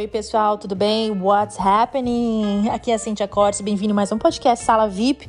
Oi, 0.00 0.08
pessoal, 0.08 0.56
tudo 0.56 0.74
bem? 0.74 1.10
What's 1.10 1.60
happening? 1.60 2.70
Aqui 2.70 2.90
é 2.90 2.94
a 2.94 2.98
Cintia 2.98 3.28
Cortes, 3.28 3.60
bem-vindo 3.60 3.92
mais 3.92 4.10
um 4.10 4.16
podcast 4.16 4.64
Sala 4.64 4.88
VIP. 4.88 5.28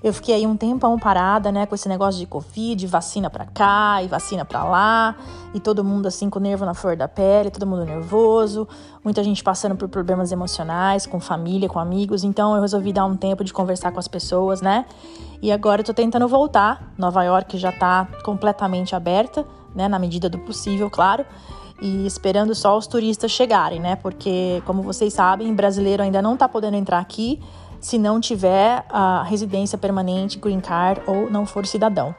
Eu 0.00 0.12
fiquei 0.12 0.36
aí 0.36 0.46
um 0.46 0.56
tempão 0.56 0.96
parada, 0.96 1.50
né, 1.50 1.66
com 1.66 1.74
esse 1.74 1.88
negócio 1.88 2.20
de 2.20 2.26
Covid, 2.26 2.86
vacina 2.86 3.28
pra 3.28 3.46
cá 3.46 4.00
e 4.00 4.06
vacina 4.06 4.44
pra 4.44 4.62
lá, 4.62 5.16
e 5.52 5.58
todo 5.58 5.82
mundo 5.82 6.06
assim 6.06 6.30
com 6.30 6.38
o 6.38 6.42
nervo 6.42 6.64
na 6.64 6.72
flor 6.72 6.94
da 6.94 7.08
pele, 7.08 7.50
todo 7.50 7.66
mundo 7.66 7.84
nervoso, 7.84 8.68
muita 9.02 9.24
gente 9.24 9.42
passando 9.42 9.74
por 9.74 9.88
problemas 9.88 10.30
emocionais, 10.30 11.04
com 11.04 11.18
família, 11.18 11.68
com 11.68 11.80
amigos, 11.80 12.22
então 12.22 12.54
eu 12.54 12.62
resolvi 12.62 12.92
dar 12.92 13.06
um 13.06 13.16
tempo 13.16 13.42
de 13.42 13.52
conversar 13.52 13.90
com 13.90 13.98
as 13.98 14.06
pessoas, 14.06 14.62
né? 14.62 14.86
E 15.42 15.50
agora 15.50 15.80
eu 15.80 15.84
tô 15.84 15.92
tentando 15.92 16.28
voltar. 16.28 16.94
Nova 16.96 17.24
York 17.24 17.58
já 17.58 17.72
tá 17.72 18.06
completamente 18.24 18.94
aberta, 18.94 19.44
né, 19.74 19.88
na 19.88 19.98
medida 19.98 20.28
do 20.28 20.38
possível, 20.38 20.88
claro 20.88 21.26
e 21.82 22.06
esperando 22.06 22.54
só 22.54 22.78
os 22.78 22.86
turistas 22.86 23.32
chegarem, 23.32 23.80
né? 23.80 23.96
Porque, 23.96 24.62
como 24.64 24.82
vocês 24.82 25.12
sabem, 25.12 25.52
brasileiro 25.52 26.00
ainda 26.00 26.22
não 26.22 26.34
está 26.34 26.48
podendo 26.48 26.76
entrar 26.76 27.00
aqui 27.00 27.40
se 27.80 27.98
não 27.98 28.20
tiver 28.20 28.84
a 28.88 29.24
residência 29.24 29.76
permanente, 29.76 30.38
green 30.38 30.60
card 30.60 31.02
ou 31.04 31.28
não 31.28 31.44
for 31.44 31.66
cidadão. 31.66 32.14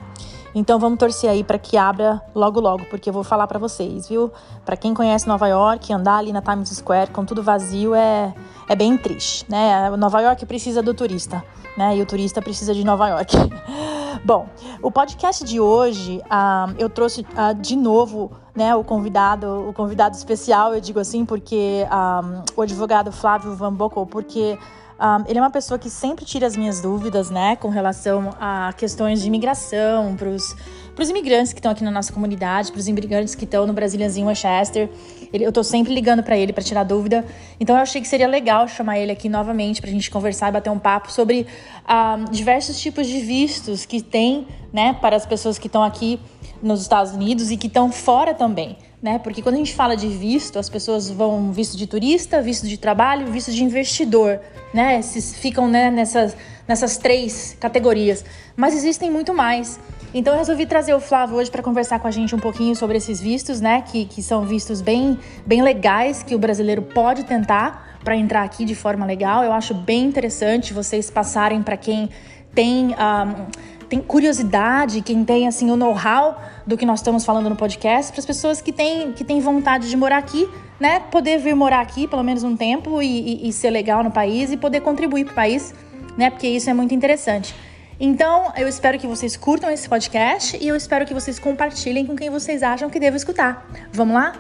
Então 0.55 0.77
vamos 0.80 0.99
torcer 0.99 1.30
aí 1.30 1.43
para 1.43 1.57
que 1.57 1.77
abra 1.77 2.21
logo 2.35 2.59
logo, 2.59 2.85
porque 2.85 3.09
eu 3.09 3.13
vou 3.13 3.23
falar 3.23 3.48
para 3.48 3.57
vocês, 3.57 4.07
viu? 4.07 4.31
Para 4.63 4.77
quem 4.77 4.93
conhece 4.93 5.27
Nova 5.27 5.48
York, 5.48 5.91
andar 5.91 6.17
ali 6.17 6.31
na 6.31 6.41
Times 6.41 6.70
Square 6.70 7.12
com 7.12 7.26
tudo 7.26 7.41
vazio 7.41 7.95
é 7.95 8.34
é 8.67 8.76
bem 8.76 8.98
triste, 8.98 9.45
né? 9.49 9.89
Nova 9.98 10.21
York 10.21 10.45
precisa 10.45 10.81
do 10.81 10.93
turista, 10.93 11.43
né? 11.76 11.98
E 11.98 12.02
o 12.02 12.05
turista 12.05 12.41
precisa 12.41 12.73
de 12.73 12.84
Nova 12.84 13.09
York. 13.09 13.35
Bom, 14.23 14.48
o 14.81 14.91
podcast 14.91 15.43
de 15.43 15.59
hoje 15.59 16.21
uh, 16.26 16.73
eu 16.77 16.90
trouxe 16.90 17.21
uh, 17.21 17.54
de 17.59 17.76
novo, 17.76 18.31
né? 18.55 18.76
O 18.76 18.84
convidado, 18.84 19.68
o 19.68 19.74
convidado 19.74 20.15
especial, 20.15 20.74
eu 20.74 20.79
digo 20.79 20.99
assim, 20.99 21.26
porque 21.26 21.85
um, 21.85 21.90
ah, 21.91 22.43
o 22.55 22.62
advogado 22.62 23.12
Flávio 23.12 23.55
Van 23.55 23.74
Bockel, 23.74 24.05
porque 24.05 24.57
um, 25.04 25.26
ele 25.27 25.37
é 25.37 25.41
uma 25.41 25.51
pessoa 25.51 25.77
que 25.77 25.90
sempre 25.90 26.23
tira 26.23 26.48
as 26.48 26.55
minhas 26.55 26.79
dúvidas, 26.79 27.29
né, 27.29 27.57
com 27.57 27.68
relação 27.68 28.34
a 28.40 28.73
questões 28.77 29.21
de 29.21 29.27
imigração, 29.27 30.15
para 30.15 30.29
os 30.29 31.09
imigrantes 31.09 31.51
que 31.51 31.59
estão 31.59 31.73
aqui 31.73 31.84
na 31.84 31.91
nossa 31.91 32.13
comunidade, 32.13 32.71
para 32.71 32.79
os 32.79 32.87
imigrantes 32.87 33.35
que 33.35 33.43
estão 33.43 33.68
no 33.68 33.74
Brasilianzinho 33.74 34.27
Westchester. 34.27 34.90
Ele, 35.34 35.43
eu 35.43 35.49
estou 35.49 35.63
sempre 35.63 35.93
ligando 35.93 36.24
para 36.24 36.37
ele 36.37 36.54
para 36.54 36.63
tirar 36.63 36.84
dúvida. 36.85 37.26
Então 37.59 37.76
eu 37.76 37.81
achei 37.81 37.99
que 37.99 38.07
seria 38.07 38.27
legal 38.27 38.65
chamar 38.65 38.98
ele 38.98 39.12
aqui 39.12 39.27
novamente 39.27 39.81
para 39.81 39.90
a 39.90 39.93
gente 39.93 40.09
conversar 40.09 40.49
e 40.49 40.51
bater 40.54 40.70
um 40.70 40.79
papo 40.79 41.12
sobre 41.12 41.48
um, 41.90 42.31
diversos 42.31 42.79
tipos 42.79 43.05
de 43.05 43.20
vistos 43.20 43.85
que 43.85 44.01
tem, 44.01 44.48
né, 44.71 44.93
para 45.01 45.18
as 45.18 45.26
pessoas 45.26 45.59
que 45.59 45.68
estão 45.68 45.84
aqui 45.84 46.18
nos 46.62 46.81
Estados 46.81 47.12
Unidos 47.12 47.51
e 47.51 47.57
que 47.57 47.68
estão 47.68 47.91
fora 47.91 48.34
também 48.34 48.77
né? 49.04 49.20
Porque 49.20 49.41
quando 49.41 49.55
a 49.55 49.57
gente 49.57 49.76
fala 49.76 49.98
de 49.98 50.07
visto, 50.07 50.57
as 50.57 50.70
pessoas 50.70 51.12
vão 51.12 51.51
visto 51.51 51.76
de 51.76 51.85
turista, 51.85 52.41
visto 52.41 52.65
de 52.65 52.77
trabalho, 52.77 53.29
visto 53.29 53.51
de 53.51 53.62
investidor, 53.62 54.40
né? 54.73 54.98
Esses 54.98 55.35
ficam 55.35 55.68
né, 55.68 55.91
nessas, 55.91 56.37
nessas 56.65 56.96
três 56.96 57.57
categorias. 57.59 58.24
Mas 58.55 58.74
existem 58.74 59.12
muito 59.12 59.34
mais. 59.34 59.77
Então 60.13 60.34
eu 60.34 60.40
resolvi 60.40 60.65
trazer 60.65 60.93
o 60.93 61.01
Flávio 61.01 61.35
hoje 61.35 61.51
para 61.51 61.62
conversar 61.62 61.99
com 61.99 62.07
a 62.07 62.12
gente 62.12 62.34
um 62.34 62.40
pouquinho 62.40 62.77
sobre 62.77 62.96
esses 62.96 63.20
vistos, 63.20 63.59
né? 63.59 63.81
Que, 63.81 64.06
que 64.06 64.24
são 64.24 64.46
vistos 64.46 64.79
bem, 64.79 65.19
bem 65.46 65.62
legais 65.62 66.24
que 66.24 66.34
o 66.34 66.40
brasileiro 66.40 66.81
pode 66.81 67.25
tentar 67.25 68.00
para 68.06 68.16
entrar 68.16 68.44
aqui 68.44 68.63
de 68.63 68.74
forma 68.74 69.06
legal. 69.06 69.44
Eu 69.44 69.51
acho 69.51 69.74
bem 69.74 70.06
interessante 70.06 70.74
vocês 70.74 71.09
passarem 71.09 71.62
para 71.62 71.75
quem 71.75 72.09
tem. 72.56 72.96
Um, 72.96 73.72
tem 73.89 74.00
curiosidade, 74.00 75.01
quem 75.01 75.23
tem 75.23 75.47
assim 75.47 75.69
o 75.72 75.75
know-how 75.75 76.41
do 76.66 76.78
que 76.78 76.85
nós 76.85 77.00
estamos 77.00 77.25
falando 77.25 77.50
no 77.50 77.56
podcast, 77.56 78.12
para 78.12 78.19
as 78.19 78.25
pessoas 78.25 78.62
que 78.62 78.72
têm, 78.72 79.12
que 79.13 79.23
têm 79.23 79.40
vontade 79.40 79.90
de 79.90 79.97
morar 79.97 80.17
aqui, 80.17 80.50
né? 80.79 81.00
Poder 81.00 81.38
vir 81.38 81.56
morar 81.56 81.81
aqui 81.81 82.07
pelo 82.07 82.23
menos 82.23 82.44
um 82.44 82.56
tempo 82.56 83.01
e, 83.01 83.46
e, 83.46 83.50
e 83.50 83.53
ser 83.53 83.69
legal 83.69 84.03
no 84.03 84.12
país 84.12 84.52
e 84.52 84.58
poder 84.58 84.81
contribuir 84.81 85.25
para 85.25 85.31
o 85.31 85.35
país, 85.35 85.74
né? 86.18 86.30
Porque 86.30 86.47
isso 86.47 86.69
é 86.69 86.74
muito 86.74 86.94
interessante. 86.94 87.53
Então, 88.00 88.52
eu 88.58 88.68
espero 88.68 88.97
que 89.00 89.08
vocês 89.08 89.38
curtam 89.38 89.69
esse 89.69 89.88
podcast 89.88 90.58
e 90.58 90.68
eu 90.68 90.75
espero 90.75 91.06
que 91.06 91.13
vocês 91.13 91.40
compartilhem 91.40 92.06
com 92.06 92.16
quem 92.16 92.29
vocês 92.29 92.63
acham 92.63 92.90
que 92.90 93.00
devo 93.00 93.16
escutar. 93.16 93.68
Vamos 93.91 94.16
lá? 94.16 94.34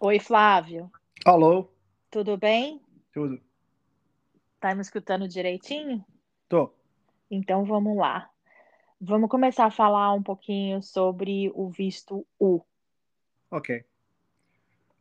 Oi, 0.00 0.18
Flávio. 0.18 0.90
Alô. 1.24 1.68
Tudo 2.10 2.36
bem? 2.36 2.80
Tudo. 3.12 3.40
Tá 4.64 4.74
me 4.74 4.80
escutando 4.80 5.28
direitinho? 5.28 6.02
Tô. 6.48 6.72
Então 7.30 7.66
vamos 7.66 7.98
lá. 7.98 8.30
Vamos 8.98 9.28
começar 9.28 9.66
a 9.66 9.70
falar 9.70 10.14
um 10.14 10.22
pouquinho 10.22 10.82
sobre 10.82 11.52
o 11.54 11.68
visto 11.68 12.26
U. 12.40 12.62
Ok. 13.50 13.84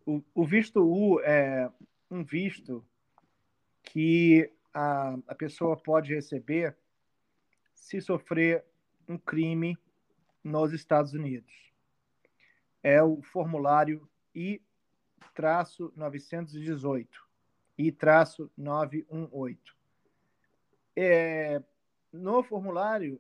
O, 0.06 0.22
o 0.36 0.44
visto 0.44 0.84
U 0.84 1.22
é 1.22 1.72
um 2.12 2.26
visto 2.26 2.86
que 3.84 4.52
a, 4.74 5.18
a 5.30 5.34
pessoa 5.34 5.78
pode 5.78 6.14
receber 6.14 6.76
se 7.74 8.02
sofrer 8.02 8.66
um 9.08 9.18
crime 9.18 9.78
nos 10.44 10.74
Estados 10.74 11.14
Unidos. 11.14 11.72
É 12.84 13.02
o 13.02 13.22
formulário 13.22 14.10
I-918 14.36 17.23
I-918. 17.78 19.58
É, 20.96 21.62
no 22.12 22.44
formulário 22.44 23.20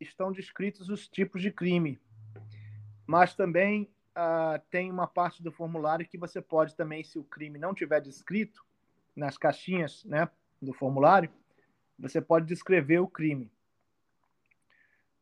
estão 0.00 0.32
descritos 0.32 0.88
os 0.88 1.06
tipos 1.08 1.42
de 1.42 1.50
crime, 1.50 2.00
mas 3.06 3.34
também 3.34 3.90
ah, 4.14 4.60
tem 4.70 4.90
uma 4.90 5.06
parte 5.06 5.42
do 5.42 5.52
formulário 5.52 6.08
que 6.08 6.16
você 6.16 6.40
pode 6.40 6.74
também, 6.74 7.04
se 7.04 7.18
o 7.18 7.24
crime 7.24 7.58
não 7.58 7.74
tiver 7.74 8.00
descrito 8.00 8.64
nas 9.14 9.36
caixinhas 9.36 10.04
né, 10.04 10.28
do 10.60 10.72
formulário, 10.72 11.30
você 11.98 12.20
pode 12.20 12.46
descrever 12.46 12.98
o 12.98 13.08
crime. 13.08 13.50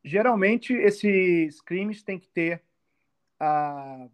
Geralmente, 0.05 0.73
esses 0.73 1.61
crimes 1.61 2.03
têm 2.03 2.19
que 2.19 2.29
ter 2.29 2.63
ah, 3.41 4.09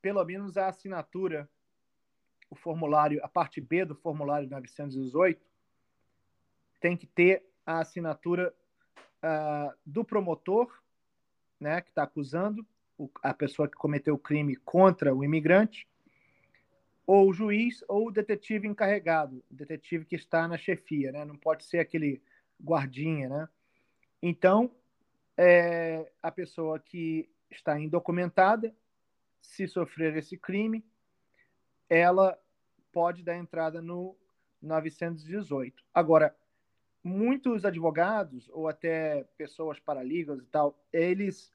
pelo 0.00 0.24
menos 0.24 0.56
a 0.56 0.68
assinatura 0.68 1.48
o 2.52 2.54
formulário, 2.54 3.18
a 3.24 3.28
parte 3.28 3.62
B 3.62 3.82
do 3.82 3.94
formulário 3.94 4.46
918, 4.46 5.40
tem 6.78 6.94
que 6.98 7.06
ter 7.06 7.42
a 7.64 7.78
assinatura 7.78 8.54
uh, 9.24 9.74
do 9.86 10.04
promotor, 10.04 10.70
né, 11.58 11.80
que 11.80 11.88
está 11.88 12.02
acusando 12.02 12.66
o, 12.98 13.08
a 13.22 13.32
pessoa 13.32 13.66
que 13.66 13.74
cometeu 13.74 14.16
o 14.16 14.18
crime 14.18 14.54
contra 14.54 15.14
o 15.14 15.24
imigrante, 15.24 15.88
ou 17.06 17.30
o 17.30 17.32
juiz 17.32 17.82
ou 17.88 18.08
o 18.08 18.10
detetive 18.10 18.68
encarregado, 18.68 19.42
o 19.50 19.54
detetive 19.54 20.04
que 20.04 20.16
está 20.16 20.46
na 20.46 20.58
chefia, 20.58 21.10
né? 21.10 21.24
Não 21.24 21.36
pode 21.36 21.64
ser 21.64 21.78
aquele 21.78 22.22
guardinha, 22.62 23.30
né? 23.30 23.48
Então, 24.22 24.70
é, 25.38 26.12
a 26.22 26.30
pessoa 26.30 26.78
que 26.78 27.30
está 27.50 27.80
indocumentada, 27.80 28.74
se 29.40 29.66
sofrer 29.66 30.16
esse 30.16 30.36
crime, 30.36 30.84
ela 31.88 32.38
pode 32.92 33.22
dar 33.22 33.36
entrada 33.36 33.80
no 33.80 34.16
918. 34.60 35.82
Agora, 35.92 36.36
muitos 37.02 37.64
advogados 37.64 38.48
ou 38.52 38.68
até 38.68 39.24
pessoas 39.36 39.80
paralegas 39.80 40.38
e 40.38 40.46
tal, 40.46 40.78
eles 40.92 41.52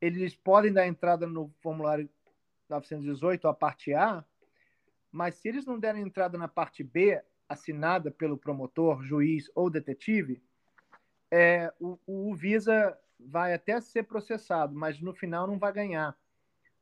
eles 0.00 0.34
podem 0.34 0.72
dar 0.72 0.86
entrada 0.86 1.28
no 1.28 1.48
formulário 1.60 2.10
918, 2.68 3.46
a 3.46 3.54
parte 3.54 3.94
A, 3.94 4.24
mas 5.12 5.36
se 5.36 5.48
eles 5.48 5.64
não 5.64 5.78
derem 5.78 6.02
entrada 6.02 6.36
na 6.36 6.48
parte 6.48 6.82
B, 6.82 7.22
assinada 7.48 8.10
pelo 8.10 8.36
promotor, 8.36 9.00
juiz 9.04 9.48
ou 9.54 9.70
detetive, 9.70 10.42
é, 11.30 11.72
o, 11.78 11.98
o 12.04 12.34
Visa 12.34 12.98
vai 13.20 13.54
até 13.54 13.80
ser 13.80 14.02
processado, 14.02 14.74
mas 14.74 15.00
no 15.00 15.14
final 15.14 15.46
não 15.46 15.56
vai 15.56 15.72
ganhar. 15.72 16.16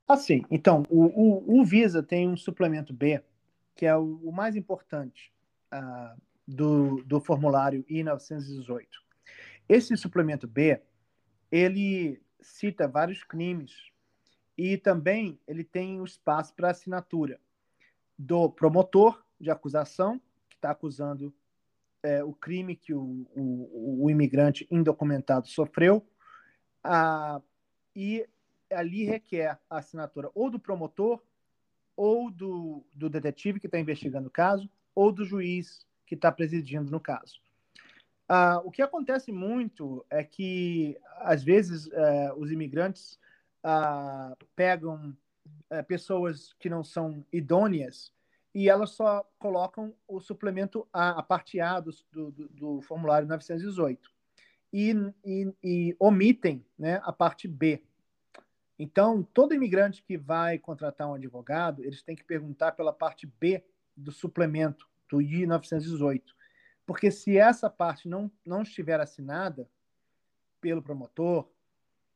Assim, 0.08 0.42
então, 0.50 0.82
o, 0.88 1.04
o, 1.04 1.60
o 1.60 1.64
Visa 1.64 2.02
tem 2.02 2.28
um 2.28 2.36
suplemento 2.36 2.92
B, 2.92 3.22
que 3.80 3.86
é 3.86 3.96
o, 3.96 4.20
o 4.22 4.30
mais 4.30 4.56
importante 4.56 5.32
uh, 5.72 6.20
do, 6.46 7.02
do 7.04 7.18
formulário 7.18 7.82
I-918. 7.88 8.86
Esse 9.66 9.96
suplemento 9.96 10.46
B, 10.46 10.82
ele 11.50 12.20
cita 12.42 12.86
vários 12.86 13.24
crimes 13.24 13.90
e 14.54 14.76
também 14.76 15.40
ele 15.48 15.64
tem 15.64 15.98
o 15.98 16.04
espaço 16.04 16.54
para 16.54 16.68
assinatura 16.68 17.40
do 18.18 18.50
promotor 18.50 19.24
de 19.40 19.50
acusação, 19.50 20.20
que 20.50 20.56
está 20.56 20.72
acusando 20.72 21.32
é, 22.02 22.22
o 22.22 22.34
crime 22.34 22.76
que 22.76 22.92
o, 22.92 23.26
o, 23.34 24.04
o, 24.04 24.10
imigrante 24.10 24.68
indocumentado 24.70 25.48
sofreu, 25.48 26.06
uh, 26.84 27.42
e 27.96 28.28
ali 28.70 29.04
requer 29.04 29.58
a 29.70 29.78
assinatura 29.78 30.30
ou 30.34 30.50
do 30.50 30.60
promotor, 30.60 31.22
ou 32.00 32.30
do, 32.30 32.82
do 32.94 33.10
detetive 33.10 33.60
que 33.60 33.66
está 33.66 33.78
investigando 33.78 34.28
o 34.28 34.30
caso, 34.30 34.70
ou 34.94 35.12
do 35.12 35.22
juiz 35.22 35.86
que 36.06 36.14
está 36.14 36.32
presidindo 36.32 36.90
no 36.90 36.98
caso. 36.98 37.42
Ah, 38.26 38.58
o 38.64 38.70
que 38.70 38.80
acontece 38.80 39.30
muito 39.30 40.02
é 40.08 40.24
que, 40.24 40.98
às 41.18 41.42
vezes, 41.44 41.90
eh, 41.92 42.32
os 42.38 42.50
imigrantes 42.50 43.18
ah, 43.62 44.34
pegam 44.56 45.14
eh, 45.68 45.82
pessoas 45.82 46.54
que 46.58 46.70
não 46.70 46.82
são 46.82 47.22
idôneas 47.30 48.14
e 48.54 48.70
elas 48.70 48.92
só 48.92 49.22
colocam 49.38 49.92
o 50.08 50.20
suplemento 50.20 50.88
A, 50.90 51.18
a 51.18 51.22
parte 51.22 51.60
A 51.60 51.80
do, 51.80 51.90
do, 52.10 52.30
do 52.48 52.80
formulário 52.80 53.28
918 53.28 54.10
e, 54.72 54.94
e, 55.22 55.54
e 55.62 55.96
omitem 55.98 56.64
né, 56.78 56.98
a 57.04 57.12
parte 57.12 57.46
B. 57.46 57.82
Então, 58.82 59.22
todo 59.22 59.52
imigrante 59.52 60.02
que 60.02 60.16
vai 60.16 60.58
contratar 60.58 61.06
um 61.06 61.12
advogado, 61.12 61.84
eles 61.84 62.02
têm 62.02 62.16
que 62.16 62.24
perguntar 62.24 62.72
pela 62.72 62.94
parte 62.94 63.26
B 63.26 63.62
do 63.94 64.10
suplemento 64.10 64.88
do 65.06 65.20
I-918. 65.20 66.22
Porque 66.86 67.10
se 67.10 67.36
essa 67.36 67.68
parte 67.68 68.08
não, 68.08 68.32
não 68.42 68.62
estiver 68.62 68.98
assinada 68.98 69.68
pelo 70.62 70.80
promotor, 70.80 71.46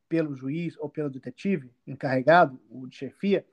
pelo 0.09 0.35
juiz 0.35 0.75
ou 0.79 0.89
pelo 0.89 1.11
detetive 1.11 1.71
encarregado, 1.87 2.59
o 2.71 2.87
de 2.87 2.97
chefia, 2.97 3.47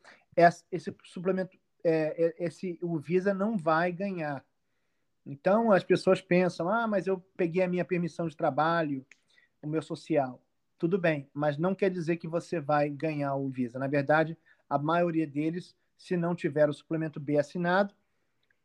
esse 0.71 0.95
suplemento, 1.03 1.57
é, 1.83 2.15
é, 2.17 2.45
esse, 2.45 2.79
o 2.81 2.97
Visa 2.97 3.33
não 3.33 3.57
vai 3.57 3.91
ganhar. 3.91 4.41
Então, 5.25 5.73
as 5.73 5.83
pessoas 5.83 6.21
pensam, 6.21 6.69
ah, 6.69 6.87
mas 6.87 7.07
eu 7.07 7.19
peguei 7.35 7.61
a 7.61 7.67
minha 7.67 7.83
permissão 7.83 8.25
de 8.29 8.37
trabalho, 8.37 9.05
o 9.61 9.67
meu 9.67 9.81
social. 9.81 10.41
Tudo 10.81 10.97
bem, 10.97 11.29
mas 11.31 11.59
não 11.59 11.75
quer 11.75 11.91
dizer 11.91 12.17
que 12.17 12.27
você 12.27 12.59
vai 12.59 12.89
ganhar 12.89 13.35
o 13.35 13.47
Visa. 13.47 13.77
Na 13.77 13.85
verdade, 13.85 14.35
a 14.67 14.79
maioria 14.79 15.27
deles, 15.27 15.75
se 15.95 16.17
não 16.17 16.33
tiver 16.33 16.67
o 16.67 16.73
suplemento 16.73 17.19
B 17.19 17.37
assinado 17.37 17.93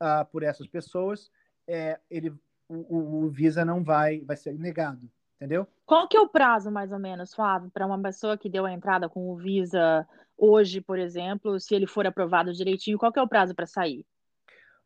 uh, 0.00 0.24
por 0.32 0.42
essas 0.42 0.66
pessoas, 0.66 1.30
é, 1.68 2.00
ele, 2.10 2.32
o, 2.70 3.24
o, 3.24 3.28
Visa 3.28 3.66
não 3.66 3.84
vai, 3.84 4.22
vai 4.22 4.34
ser 4.34 4.58
negado, 4.58 5.10
entendeu? 5.36 5.68
Qual 5.84 6.08
que 6.08 6.16
é 6.16 6.20
o 6.22 6.26
prazo, 6.26 6.70
mais 6.70 6.90
ou 6.90 6.98
menos, 6.98 7.34
Flávio, 7.34 7.70
para 7.70 7.86
uma 7.86 8.00
pessoa 8.00 8.38
que 8.38 8.48
deu 8.48 8.64
a 8.64 8.72
entrada 8.72 9.10
com 9.10 9.30
o 9.30 9.36
Visa 9.36 10.08
hoje, 10.38 10.80
por 10.80 10.98
exemplo, 10.98 11.60
se 11.60 11.74
ele 11.74 11.86
for 11.86 12.06
aprovado 12.06 12.50
direitinho, 12.54 12.96
qual 12.96 13.12
que 13.12 13.18
é 13.18 13.22
o 13.22 13.28
prazo 13.28 13.54
para 13.54 13.66
sair? 13.66 14.06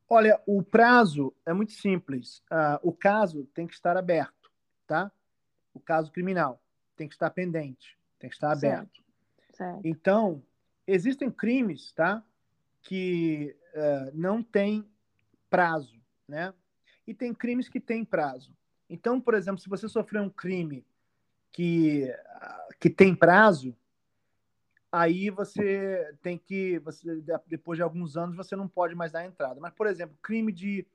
Olha, 0.08 0.42
o 0.44 0.64
prazo 0.64 1.32
é 1.46 1.52
muito 1.52 1.74
simples. 1.74 2.42
Uh, 2.50 2.80
o 2.82 2.92
caso 2.92 3.44
tem 3.54 3.68
que 3.68 3.74
estar 3.74 3.96
aberto, 3.96 4.50
tá? 4.84 5.12
O 5.72 5.78
caso 5.78 6.10
criminal 6.10 6.60
tem 7.00 7.08
que 7.08 7.14
estar 7.14 7.30
pendente, 7.30 7.98
tem 8.18 8.28
que 8.28 8.36
estar 8.36 8.52
aberto. 8.52 9.00
Certo. 9.50 9.56
Certo. 9.56 9.80
Então, 9.82 10.42
existem 10.86 11.30
crimes, 11.30 11.92
tá? 11.92 12.22
Que 12.82 13.56
uh, 13.74 14.10
não 14.12 14.42
tem 14.42 14.86
prazo, 15.48 15.98
né? 16.28 16.52
E 17.06 17.14
tem 17.14 17.32
crimes 17.32 17.70
que 17.70 17.80
têm 17.80 18.04
prazo. 18.04 18.54
Então, 18.86 19.18
por 19.18 19.32
exemplo, 19.32 19.62
se 19.62 19.68
você 19.68 19.88
sofreu 19.88 20.22
um 20.24 20.28
crime 20.28 20.84
que, 21.50 22.14
que 22.78 22.90
tem 22.90 23.14
prazo, 23.14 23.74
aí 24.92 25.30
você 25.30 26.14
tem 26.20 26.36
que, 26.36 26.80
você, 26.80 27.22
depois 27.46 27.78
de 27.78 27.82
alguns 27.82 28.18
anos, 28.18 28.36
você 28.36 28.54
não 28.54 28.68
pode 28.68 28.94
mais 28.94 29.12
dar 29.12 29.24
entrada. 29.24 29.58
Mas, 29.58 29.72
por 29.72 29.86
exemplo, 29.86 30.18
crime 30.20 30.52
de. 30.52 30.86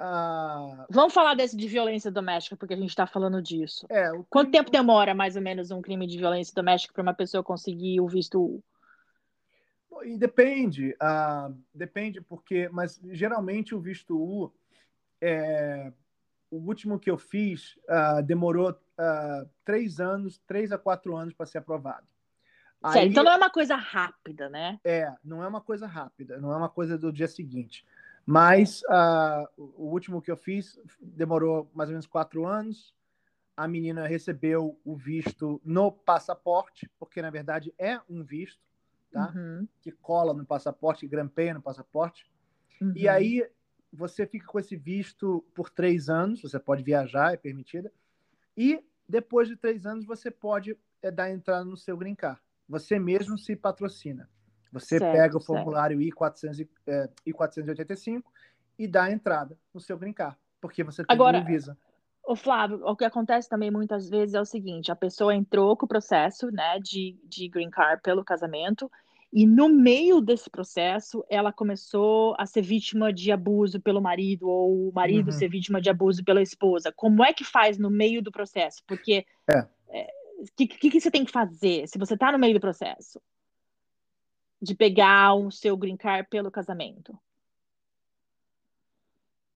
Uh... 0.00 0.86
Vamos 0.88 1.12
falar 1.12 1.34
desse 1.34 1.54
de 1.54 1.68
violência 1.68 2.10
doméstica, 2.10 2.56
porque 2.56 2.72
a 2.72 2.76
gente 2.76 2.88
está 2.88 3.06
falando 3.06 3.42
disso. 3.42 3.86
É, 3.90 4.08
crime... 4.08 4.24
Quanto 4.30 4.50
tempo 4.50 4.70
demora, 4.70 5.14
mais 5.14 5.36
ou 5.36 5.42
menos, 5.42 5.70
um 5.70 5.82
crime 5.82 6.06
de 6.06 6.16
violência 6.16 6.54
doméstica 6.54 6.94
para 6.94 7.02
uma 7.02 7.12
pessoa 7.12 7.44
conseguir 7.44 8.00
o 8.00 8.08
visto 8.08 8.40
U? 8.40 8.64
E 10.02 10.16
depende, 10.16 10.96
uh, 11.02 11.54
depende 11.74 12.22
porque, 12.22 12.70
mas 12.72 12.98
geralmente 13.10 13.74
o 13.74 13.80
visto 13.80 14.16
U, 14.16 14.50
é, 15.20 15.92
o 16.50 16.56
último 16.56 16.98
que 16.98 17.10
eu 17.10 17.18
fiz 17.18 17.76
uh, 17.88 18.22
demorou 18.22 18.74
três 19.64 19.98
anos, 19.98 20.38
três 20.46 20.72
a 20.72 20.78
quatro 20.78 21.16
anos 21.16 21.32
para 21.32 21.46
ser 21.46 21.58
aprovado. 21.58 22.06
Aí, 22.82 23.08
então 23.08 23.24
não 23.24 23.32
é 23.32 23.36
uma 23.36 23.50
coisa 23.50 23.74
rápida, 23.74 24.48
né? 24.50 24.78
É, 24.84 25.10
não 25.24 25.42
é 25.42 25.48
uma 25.48 25.60
coisa 25.60 25.86
rápida, 25.86 26.38
não 26.38 26.52
é 26.52 26.56
uma 26.56 26.68
coisa 26.68 26.98
do 26.98 27.10
dia 27.10 27.28
seguinte. 27.28 27.84
Mas 28.30 28.82
uh, 28.82 29.44
o 29.56 29.90
último 29.90 30.22
que 30.22 30.30
eu 30.30 30.36
fiz 30.36 30.78
demorou 31.00 31.68
mais 31.74 31.88
ou 31.88 31.94
menos 31.94 32.06
quatro 32.06 32.46
anos. 32.46 32.94
A 33.56 33.66
menina 33.66 34.06
recebeu 34.06 34.78
o 34.84 34.96
visto 34.96 35.60
no 35.64 35.90
passaporte, 35.90 36.88
porque 36.98 37.20
na 37.20 37.28
verdade 37.28 37.74
é 37.76 38.00
um 38.08 38.22
visto, 38.22 38.62
tá? 39.10 39.32
Uhum. 39.34 39.66
Que 39.82 39.90
cola 39.90 40.32
no 40.32 40.46
passaporte, 40.46 41.08
grampeia 41.08 41.54
no 41.54 41.60
passaporte. 41.60 42.30
Uhum. 42.80 42.92
E 42.94 43.08
aí 43.08 43.44
você 43.92 44.24
fica 44.26 44.46
com 44.46 44.60
esse 44.60 44.76
visto 44.76 45.44
por 45.52 45.68
três 45.68 46.08
anos, 46.08 46.40
você 46.40 46.58
pode 46.58 46.84
viajar, 46.84 47.34
é 47.34 47.36
permitida. 47.36 47.92
E 48.56 48.82
depois 49.08 49.48
de 49.48 49.56
três 49.56 49.84
anos 49.84 50.06
você 50.06 50.30
pode 50.30 50.78
é, 51.02 51.10
dar 51.10 51.30
entrada 51.30 51.64
no 51.64 51.76
seu 51.76 51.96
green 51.96 52.14
card 52.14 52.40
você 52.70 53.00
mesmo 53.00 53.36
se 53.36 53.56
patrocina. 53.56 54.30
Você 54.72 54.98
certo, 54.98 55.12
pega 55.12 55.36
o 55.36 55.40
formulário 55.40 55.98
I400, 55.98 56.68
é, 56.86 57.08
I485 57.26 58.22
e 58.78 58.86
dá 58.86 59.04
a 59.04 59.12
entrada 59.12 59.58
no 59.74 59.80
seu 59.80 59.98
brincar, 59.98 60.38
porque 60.60 60.82
você 60.84 61.04
tem 61.04 61.14
Agora, 61.14 61.40
o 61.40 61.44
Visa. 61.44 61.76
O 62.26 62.36
Flávio, 62.36 62.80
o 62.84 62.94
que 62.94 63.04
acontece 63.04 63.48
também 63.48 63.70
muitas 63.70 64.08
vezes 64.08 64.34
é 64.34 64.40
o 64.40 64.44
seguinte: 64.44 64.92
a 64.92 64.96
pessoa 64.96 65.34
entrou 65.34 65.76
com 65.76 65.86
o 65.86 65.88
processo 65.88 66.50
né, 66.50 66.78
de, 66.78 67.18
de 67.24 67.48
green 67.48 67.70
card 67.70 68.00
pelo 68.02 68.24
casamento, 68.24 68.90
e 69.32 69.46
no 69.46 69.68
meio 69.68 70.20
desse 70.20 70.48
processo 70.48 71.24
ela 71.28 71.52
começou 71.52 72.34
a 72.38 72.46
ser 72.46 72.62
vítima 72.62 73.12
de 73.12 73.32
abuso 73.32 73.80
pelo 73.80 74.00
marido, 74.00 74.48
ou 74.48 74.88
o 74.88 74.92
marido 74.92 75.26
uhum. 75.26 75.32
ser 75.32 75.48
vítima 75.48 75.80
de 75.80 75.90
abuso 75.90 76.24
pela 76.24 76.42
esposa. 76.42 76.92
Como 76.94 77.24
é 77.24 77.32
que 77.32 77.44
faz 77.44 77.78
no 77.78 77.90
meio 77.90 78.22
do 78.22 78.30
processo? 78.30 78.82
Porque 78.86 79.24
é. 79.48 79.66
É, 79.92 80.06
o 80.38 80.44
que, 80.56 80.66
que, 80.66 80.90
que, 80.90 81.00
você 81.00 81.10
tem 81.10 81.24
que 81.24 81.32
fazer 81.32 81.86
se 81.88 81.98
você 81.98 82.14
está 82.14 82.32
no 82.32 82.38
meio 82.38 82.54
do 82.54 82.60
processo 82.60 83.20
de 84.60 84.74
pegar 84.74 85.34
o 85.34 85.50
seu 85.50 85.76
green 85.76 85.96
card 85.96 86.28
pelo 86.28 86.50
casamento? 86.50 87.18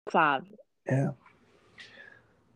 Flávio. 0.09 0.57
É. 0.87 1.13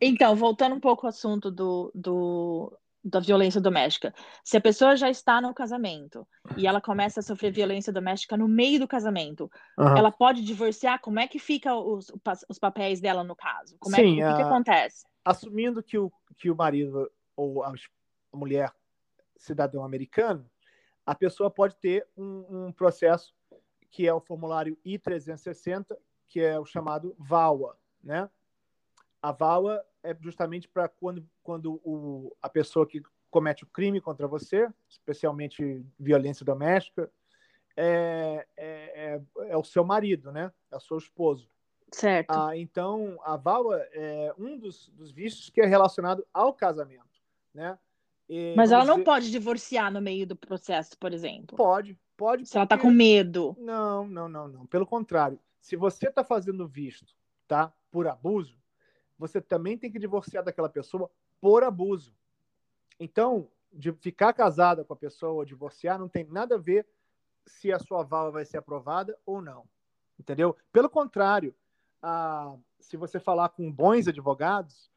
Então, 0.01 0.35
voltando 0.35 0.75
um 0.75 0.79
pouco 0.79 1.05
ao 1.05 1.09
assunto 1.09 1.51
do, 1.51 1.91
do, 1.93 2.77
da 3.03 3.19
violência 3.19 3.59
doméstica. 3.59 4.13
Se 4.43 4.57
a 4.57 4.61
pessoa 4.61 4.95
já 4.95 5.09
está 5.09 5.41
no 5.41 5.53
casamento 5.53 6.27
e 6.57 6.67
ela 6.67 6.79
começa 6.79 7.19
a 7.19 7.23
sofrer 7.23 7.51
violência 7.51 7.91
doméstica 7.91 8.37
no 8.37 8.47
meio 8.47 8.79
do 8.79 8.87
casamento, 8.87 9.51
uhum. 9.77 9.97
ela 9.97 10.11
pode 10.11 10.43
divorciar? 10.43 10.99
Como 11.01 11.19
é 11.19 11.27
que 11.27 11.39
fica 11.39 11.75
os, 11.75 12.11
os 12.47 12.59
papéis 12.59 13.01
dela 13.01 13.23
no 13.23 13.35
caso? 13.35 13.75
Como 13.79 13.95
Sim, 13.95 14.21
é 14.21 14.23
que, 14.23 14.23
o 14.23 14.29
que, 14.29 14.35
que 14.35 14.47
acontece? 14.47 15.05
Assumindo 15.25 15.83
que 15.83 15.97
o, 15.97 16.11
que 16.37 16.49
o 16.49 16.55
marido 16.55 17.09
ou 17.35 17.63
a 17.63 17.73
mulher 18.33 18.73
cidadão 19.37 19.83
americano, 19.83 20.45
a 21.09 21.15
pessoa 21.15 21.49
pode 21.49 21.75
ter 21.77 22.07
um, 22.15 22.67
um 22.67 22.71
processo 22.71 23.33
que 23.89 24.07
é 24.07 24.13
o 24.13 24.19
formulário 24.19 24.77
I-360, 24.85 25.97
que 26.27 26.39
é 26.39 26.59
o 26.59 26.65
chamado 26.65 27.15
VAWA, 27.17 27.75
né? 28.03 28.29
A 29.19 29.31
VAWA 29.31 29.83
é 30.03 30.15
justamente 30.21 30.67
para 30.67 30.87
quando, 30.87 31.27
quando 31.41 31.81
o, 31.83 32.37
a 32.39 32.47
pessoa 32.47 32.85
que 32.85 33.01
comete 33.31 33.63
o 33.63 33.67
crime 33.67 33.99
contra 33.99 34.27
você, 34.27 34.69
especialmente 34.87 35.83
violência 35.99 36.45
doméstica, 36.45 37.11
é, 37.75 38.45
é, 38.55 38.67
é, 38.67 39.49
é 39.49 39.57
o 39.57 39.63
seu 39.63 39.83
marido, 39.83 40.31
né? 40.31 40.53
É 40.69 40.77
o 40.77 40.79
seu 40.79 40.99
esposo. 40.99 41.49
Certo. 41.91 42.29
Ah, 42.29 42.55
então, 42.55 43.17
a 43.23 43.35
VAWA 43.35 43.79
é 43.93 44.31
um 44.37 44.59
dos, 44.59 44.89
dos 44.89 45.11
vistos 45.11 45.49
que 45.49 45.59
é 45.59 45.65
relacionado 45.65 46.23
ao 46.31 46.53
casamento, 46.53 47.19
né? 47.51 47.79
E, 48.29 48.53
Mas 48.55 48.71
ela 48.71 48.85
não 48.85 49.03
pode 49.03 49.31
divorciar 49.31 49.91
no 49.91 49.99
meio 49.99 50.27
do 50.27 50.35
processo, 50.35 50.95
por 50.97 51.11
exemplo. 51.11 51.57
Pode, 51.57 51.97
pode. 52.15 52.45
Se 52.45 52.55
ela 52.55 52.63
está 52.63 52.77
com 52.77 52.91
medo. 52.91 53.55
Não, 53.59 54.07
não, 54.07 54.29
não, 54.29 54.47
não. 54.47 54.65
Pelo 54.67 54.85
contrário. 54.85 55.39
Se 55.59 55.75
você 55.75 56.07
está 56.07 56.23
fazendo 56.23 56.67
visto, 56.67 57.15
tá? 57.47 57.73
Por 57.91 58.07
abuso, 58.07 58.55
você 59.17 59.41
também 59.41 59.77
tem 59.77 59.91
que 59.91 59.99
divorciar 59.99 60.43
daquela 60.43 60.69
pessoa 60.69 61.09
por 61.41 61.63
abuso. 61.63 62.13
Então, 62.99 63.49
de 63.73 63.91
ficar 63.93 64.31
casada 64.33 64.83
com 64.83 64.93
a 64.93 64.97
pessoa 64.97 65.33
ou 65.33 65.45
divorciar 65.45 65.97
não 65.97 66.07
tem 66.07 66.23
nada 66.23 66.55
a 66.55 66.59
ver 66.59 66.87
se 67.45 67.71
a 67.71 67.79
sua 67.79 68.03
vala 68.03 68.31
vai 68.31 68.45
ser 68.45 68.57
aprovada 68.57 69.17
ou 69.25 69.41
não. 69.41 69.65
Entendeu? 70.19 70.55
Pelo 70.71 70.89
contrário, 70.89 71.55
a, 72.01 72.55
se 72.79 72.95
você 72.95 73.19
falar 73.19 73.49
com 73.49 73.71
bons 73.71 74.07
advogados 74.07 74.89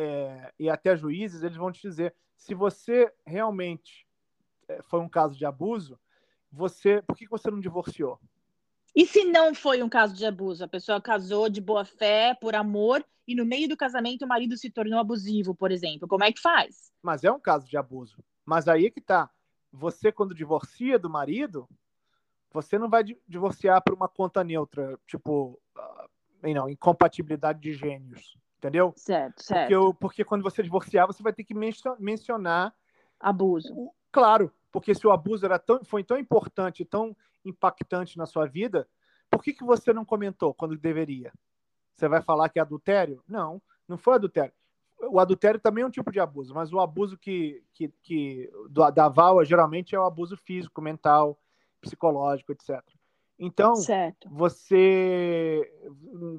é, 0.00 0.52
e 0.58 0.70
até 0.70 0.96
juízes, 0.96 1.42
eles 1.42 1.58
vão 1.58 1.70
te 1.70 1.82
dizer 1.82 2.14
se 2.34 2.54
você 2.54 3.12
realmente 3.26 4.06
é, 4.66 4.80
foi 4.82 4.98
um 5.00 5.08
caso 5.08 5.36
de 5.36 5.44
abuso, 5.44 6.00
você, 6.50 7.02
por 7.02 7.14
que 7.14 7.28
você 7.28 7.50
não 7.50 7.60
divorciou? 7.60 8.18
E 8.96 9.04
se 9.06 9.24
não 9.24 9.54
foi 9.54 9.82
um 9.82 9.88
caso 9.88 10.14
de 10.14 10.24
abuso? 10.24 10.64
A 10.64 10.68
pessoa 10.68 11.00
casou 11.02 11.50
de 11.50 11.60
boa 11.60 11.84
fé, 11.84 12.34
por 12.34 12.54
amor, 12.54 13.04
e 13.28 13.34
no 13.34 13.44
meio 13.44 13.68
do 13.68 13.76
casamento 13.76 14.24
o 14.24 14.28
marido 14.28 14.56
se 14.56 14.70
tornou 14.70 14.98
abusivo, 14.98 15.54
por 15.54 15.70
exemplo. 15.70 16.08
Como 16.08 16.24
é 16.24 16.32
que 16.32 16.40
faz? 16.40 16.90
Mas 17.02 17.22
é 17.22 17.30
um 17.30 17.38
caso 17.38 17.68
de 17.68 17.76
abuso. 17.76 18.24
Mas 18.44 18.68
aí 18.68 18.86
é 18.86 18.90
que 18.90 19.00
tá. 19.02 19.30
Você, 19.70 20.10
quando 20.10 20.34
divorcia 20.34 20.98
do 20.98 21.10
marido, 21.10 21.68
você 22.50 22.78
não 22.78 22.88
vai 22.88 23.04
divorciar 23.28 23.82
por 23.82 23.94
uma 23.94 24.08
conta 24.08 24.42
neutra, 24.42 24.98
tipo, 25.06 25.60
uh, 25.76 26.48
não, 26.52 26.68
incompatibilidade 26.68 27.60
de 27.60 27.74
gênios. 27.74 28.36
Entendeu? 28.60 28.92
Certo, 28.94 29.42
certo. 29.42 29.60
Porque, 29.62 29.74
eu, 29.74 29.94
porque 29.94 30.24
quando 30.24 30.42
você 30.42 30.62
divorciar, 30.62 31.06
você 31.06 31.22
vai 31.22 31.32
ter 31.32 31.44
que 31.44 31.54
mencionar. 31.98 32.74
Abuso. 33.18 33.72
O, 33.74 33.90
claro, 34.12 34.52
Porque 34.70 34.94
se 34.94 35.06
o 35.06 35.10
abuso 35.10 35.46
era 35.46 35.58
tão, 35.58 35.82
foi 35.82 36.04
tão 36.04 36.18
importante, 36.18 36.84
tão 36.84 37.16
impactante 37.42 38.18
na 38.18 38.26
sua 38.26 38.46
vida, 38.46 38.86
por 39.30 39.42
que, 39.42 39.54
que 39.54 39.64
você 39.64 39.94
não 39.94 40.04
comentou 40.04 40.52
quando 40.52 40.76
deveria? 40.76 41.32
Você 41.94 42.06
vai 42.06 42.20
falar 42.20 42.50
que 42.50 42.58
é 42.58 42.62
adultério? 42.62 43.22
Não, 43.26 43.62
não 43.88 43.96
foi 43.96 44.14
adultério. 44.14 44.52
O 45.10 45.18
adultério 45.18 45.58
também 45.58 45.82
é 45.82 45.86
um 45.86 45.90
tipo 45.90 46.12
de 46.12 46.20
abuso, 46.20 46.54
mas 46.54 46.70
o 46.70 46.80
abuso 46.80 47.16
que, 47.16 47.64
que, 47.72 47.88
que 48.02 48.50
da 48.92 49.08
vala 49.08 49.42
geralmente 49.42 49.94
é 49.94 49.98
o 49.98 50.04
abuso 50.04 50.36
físico, 50.36 50.82
mental, 50.82 51.40
psicológico, 51.80 52.52
etc. 52.52 52.82
Então, 53.42 53.74
certo. 53.74 54.28
você 54.30 55.66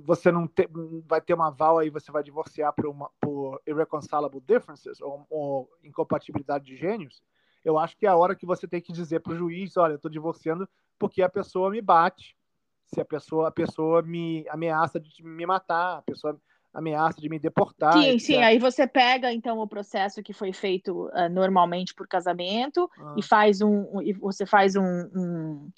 você 0.06 0.32
não 0.32 0.48
te, 0.48 0.70
vai 1.08 1.20
ter 1.20 1.34
uma 1.34 1.50
val 1.50 1.82
e 1.82 1.90
você 1.90 2.12
vai 2.12 2.22
divorciar 2.22 2.72
por, 2.74 2.86
uma, 2.86 3.10
por 3.20 3.60
irreconcilable 3.66 4.40
differences 4.40 5.02
ou, 5.02 5.26
ou, 5.28 5.70
incompatibilidade 5.84 6.64
de 6.64 6.78
gênios. 6.78 7.24
Eu 7.66 7.80
acho 7.80 7.98
que 7.98 8.06
é 8.06 8.10
a 8.10 8.16
hora 8.16 8.36
que 8.36 8.46
você 8.46 8.68
tem 8.68 8.80
que 8.80 8.94
dizer 8.94 9.20
para 9.22 9.34
o 9.34 9.36
juiz, 9.36 9.76
olha, 9.78 9.94
eu 9.94 9.96
estou 9.96 10.12
divorciando 10.12 10.70
porque 11.00 11.24
a 11.24 11.30
pessoa 11.30 11.72
me 11.72 11.82
bate, 11.82 12.38
se 12.86 13.02
a 13.02 13.06
pessoa 13.06 13.48
a 13.48 13.52
pessoa 13.52 14.04
me 14.04 14.46
ameaça 14.48 15.00
de 15.00 15.24
me 15.24 15.46
matar, 15.48 15.98
a 15.98 16.02
pessoa 16.04 16.40
ameaça 16.72 17.20
de 17.20 17.30
me 17.30 17.40
deportar. 17.40 17.94
Sim, 17.94 18.10
etc. 18.10 18.22
sim. 18.22 18.44
Aí 18.44 18.60
você 18.60 18.86
pega 18.86 19.34
então 19.34 19.58
o 19.58 19.68
processo 19.68 20.22
que 20.22 20.34
foi 20.34 20.54
feito 20.54 21.08
uh, 21.08 21.30
normalmente 21.32 21.96
por 21.96 22.08
casamento 22.08 22.88
ah. 23.00 23.16
e 23.18 23.24
faz 23.24 23.60
um, 23.60 23.88
um, 23.92 24.02
e 24.04 24.14
você 24.14 24.46
faz 24.46 24.76
um, 24.76 24.84
um 24.84 25.72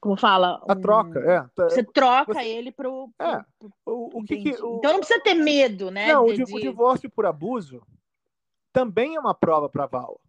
como 0.00 0.16
fala? 0.16 0.62
A 0.68 0.76
troca, 0.76 1.18
é. 1.20 1.44
Você 1.64 1.82
troca 1.82 2.34
você... 2.34 2.46
ele 2.46 2.70
pro 2.70 3.10
é. 3.18 3.44
O, 3.84 4.20
o 4.20 4.24
que, 4.24 4.36
que 4.36 4.50
o... 4.62 4.76
Então 4.76 4.92
não 4.92 5.00
precisa 5.00 5.20
ter 5.20 5.34
medo, 5.34 5.90
né? 5.90 6.12
Não, 6.12 6.26
de, 6.26 6.42
o 6.42 6.60
divórcio 6.60 7.10
por 7.10 7.26
abuso 7.26 7.82
também 8.72 9.16
é 9.16 9.20
uma 9.20 9.34
prova 9.34 9.68
para 9.68 9.86
Val. 9.86 10.20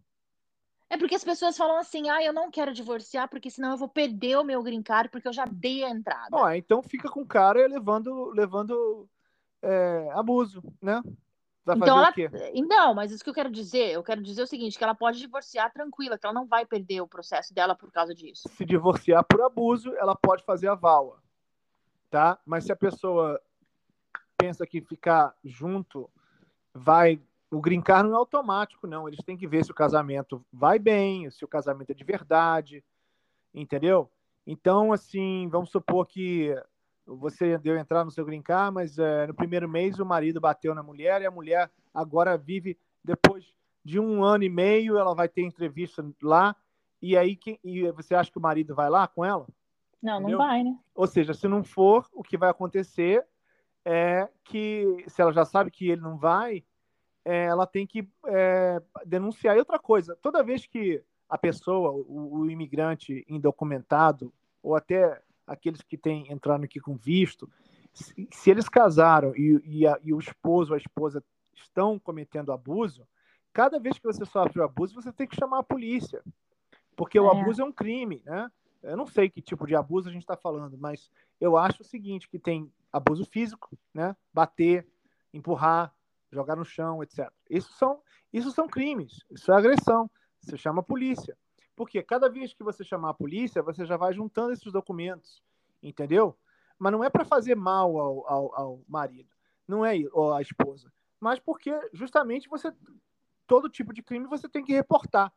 É 0.90 0.96
porque 0.96 1.14
as 1.14 1.24
pessoas 1.24 1.56
falam 1.56 1.76
assim, 1.76 2.08
ah, 2.08 2.22
eu 2.22 2.32
não 2.32 2.50
quero 2.50 2.72
divorciar 2.72 3.28
porque 3.28 3.50
senão 3.50 3.72
eu 3.72 3.76
vou 3.76 3.88
perder 3.88 4.38
o 4.38 4.44
meu 4.44 4.62
green 4.62 4.82
card 4.82 5.10
porque 5.10 5.28
eu 5.28 5.32
já 5.32 5.44
dei 5.44 5.84
a 5.84 5.90
entrada. 5.90 6.28
Ó, 6.32 6.50
então 6.52 6.82
fica 6.82 7.10
com 7.10 7.20
o 7.20 7.26
cara 7.26 7.66
levando, 7.66 8.30
levando 8.30 9.06
é, 9.62 10.08
abuso, 10.12 10.62
né? 10.80 11.02
Vai 11.74 11.88
então 11.88 11.98
ela... 11.98 12.12
Não, 12.66 12.94
mas 12.94 13.10
isso 13.10 13.22
que 13.22 13.30
eu 13.30 13.34
quero 13.34 13.50
dizer, 13.50 13.92
eu 13.92 14.02
quero 14.02 14.22
dizer 14.22 14.42
o 14.42 14.46
seguinte, 14.46 14.78
que 14.78 14.84
ela 14.84 14.94
pode 14.94 15.18
divorciar 15.18 15.72
tranquila, 15.72 16.18
que 16.18 16.26
ela 16.26 16.34
não 16.34 16.46
vai 16.46 16.64
perder 16.64 17.00
o 17.00 17.08
processo 17.08 17.52
dela 17.54 17.74
por 17.74 17.90
causa 17.90 18.14
disso. 18.14 18.48
Se 18.48 18.64
divorciar 18.64 19.24
por 19.24 19.40
abuso, 19.42 19.94
ela 19.96 20.14
pode 20.14 20.44
fazer 20.44 20.68
a 20.68 20.74
vala, 20.74 21.22
tá? 22.10 22.38
Mas 22.44 22.64
se 22.64 22.72
a 22.72 22.76
pessoa 22.76 23.40
pensa 24.36 24.66
que 24.66 24.80
ficar 24.80 25.34
junto 25.44 26.08
vai 26.72 27.20
o 27.50 27.60
grincar 27.60 28.04
não 28.04 28.12
é 28.12 28.16
automático, 28.16 28.86
não. 28.86 29.08
Eles 29.08 29.24
têm 29.24 29.36
que 29.36 29.46
ver 29.46 29.64
se 29.64 29.70
o 29.70 29.74
casamento 29.74 30.44
vai 30.52 30.78
bem, 30.78 31.30
se 31.30 31.44
o 31.44 31.48
casamento 31.48 31.90
é 31.90 31.94
de 31.94 32.04
verdade, 32.04 32.84
entendeu? 33.54 34.10
Então, 34.46 34.92
assim, 34.92 35.48
vamos 35.48 35.70
supor 35.70 36.06
que 36.06 36.54
você 37.16 37.56
deu 37.58 37.76
entrar 37.76 38.04
no 38.04 38.10
seu 38.10 38.24
grincar, 38.24 38.70
mas 38.70 38.98
é, 38.98 39.26
no 39.26 39.34
primeiro 39.34 39.68
mês 39.68 39.98
o 39.98 40.06
marido 40.06 40.40
bateu 40.40 40.74
na 40.74 40.82
mulher 40.82 41.22
e 41.22 41.26
a 41.26 41.30
mulher 41.30 41.70
agora 41.94 42.36
vive 42.36 42.78
depois 43.02 43.54
de 43.84 43.98
um 43.98 44.22
ano 44.22 44.44
e 44.44 44.50
meio, 44.50 44.98
ela 44.98 45.14
vai 45.14 45.28
ter 45.28 45.42
entrevista 45.42 46.04
lá 46.22 46.54
e 47.00 47.16
aí 47.16 47.38
e 47.64 47.90
você 47.92 48.14
acha 48.14 48.30
que 48.30 48.38
o 48.38 48.42
marido 48.42 48.74
vai 48.74 48.90
lá 48.90 49.08
com 49.08 49.24
ela? 49.24 49.46
Não, 50.02 50.18
Entendeu? 50.18 50.38
não 50.38 50.46
vai, 50.46 50.62
né? 50.62 50.78
Ou 50.94 51.06
seja, 51.06 51.32
se 51.32 51.48
não 51.48 51.64
for, 51.64 52.06
o 52.12 52.22
que 52.22 52.36
vai 52.36 52.50
acontecer 52.50 53.24
é 53.84 54.28
que 54.44 55.04
se 55.08 55.22
ela 55.22 55.32
já 55.32 55.44
sabe 55.44 55.70
que 55.70 55.88
ele 55.88 56.00
não 56.00 56.18
vai, 56.18 56.62
é, 57.24 57.44
ela 57.46 57.66
tem 57.66 57.86
que 57.86 58.08
é, 58.26 58.82
denunciar. 59.06 59.56
E 59.56 59.58
outra 59.58 59.78
coisa, 59.78 60.16
toda 60.20 60.42
vez 60.42 60.66
que 60.66 61.02
a 61.28 61.38
pessoa, 61.38 61.90
o, 61.90 62.40
o 62.40 62.50
imigrante 62.50 63.24
indocumentado 63.28 64.32
ou 64.62 64.76
até 64.76 65.20
aqueles 65.48 65.82
que 65.82 65.96
têm 65.96 66.30
entrando 66.30 66.64
aqui 66.64 66.78
com 66.78 66.96
visto, 66.96 67.50
se, 67.92 68.28
se 68.30 68.50
eles 68.50 68.68
casaram 68.68 69.34
e, 69.34 69.60
e, 69.64 69.86
a, 69.86 69.98
e, 70.02 70.12
o 70.12 70.18
esposo 70.18 70.70
ou 70.70 70.74
a 70.74 70.78
esposa 70.78 71.24
estão 71.54 71.98
cometendo 71.98 72.52
abuso, 72.52 73.06
cada 73.52 73.78
vez 73.78 73.98
que 73.98 74.04
você 74.04 74.24
sofre 74.24 74.60
o 74.60 74.64
abuso, 74.64 74.94
você 74.94 75.12
tem 75.12 75.26
que 75.26 75.36
chamar 75.36 75.60
a 75.60 75.64
polícia, 75.64 76.22
porque 76.94 77.18
é. 77.18 77.20
o 77.20 77.30
abuso 77.30 77.62
é 77.62 77.64
um 77.64 77.72
crime, 77.72 78.22
né? 78.24 78.50
Eu 78.82 78.96
não 78.96 79.06
sei 79.06 79.28
que 79.28 79.42
tipo 79.42 79.66
de 79.66 79.74
abuso 79.74 80.08
a 80.08 80.12
gente 80.12 80.22
está 80.22 80.36
falando, 80.36 80.78
mas 80.78 81.10
eu 81.40 81.56
acho 81.56 81.82
o 81.82 81.84
seguinte, 81.84 82.28
que 82.28 82.38
tem 82.38 82.72
abuso 82.92 83.24
físico, 83.24 83.76
né? 83.92 84.14
Bater, 84.32 84.86
empurrar, 85.32 85.92
jogar 86.30 86.56
no 86.56 86.64
chão, 86.64 87.02
etc. 87.02 87.30
Isso 87.50 87.72
são, 87.72 88.00
isso 88.32 88.50
são 88.52 88.68
crimes, 88.68 89.24
isso 89.30 89.50
é 89.52 89.56
agressão. 89.56 90.10
Você 90.40 90.56
chama 90.56 90.80
a 90.80 90.84
polícia. 90.84 91.36
Porque 91.78 92.02
cada 92.02 92.28
vez 92.28 92.52
que 92.52 92.64
você 92.64 92.82
chamar 92.82 93.10
a 93.10 93.14
polícia, 93.14 93.62
você 93.62 93.86
já 93.86 93.96
vai 93.96 94.12
juntando 94.12 94.52
esses 94.52 94.72
documentos, 94.72 95.40
entendeu? 95.80 96.36
Mas 96.76 96.90
não 96.90 97.04
é 97.04 97.08
para 97.08 97.24
fazer 97.24 97.54
mal 97.54 97.96
ao, 97.96 98.28
ao, 98.28 98.54
ao, 98.60 98.80
marido, 98.88 99.30
não 99.66 99.86
é 99.86 99.94
ou 100.12 100.34
à 100.34 100.42
esposa, 100.42 100.92
mas 101.20 101.38
porque 101.38 101.72
justamente 101.92 102.48
você 102.48 102.74
todo 103.46 103.68
tipo 103.68 103.94
de 103.94 104.02
crime 104.02 104.26
você 104.26 104.48
tem 104.48 104.64
que 104.64 104.72
reportar. 104.72 105.32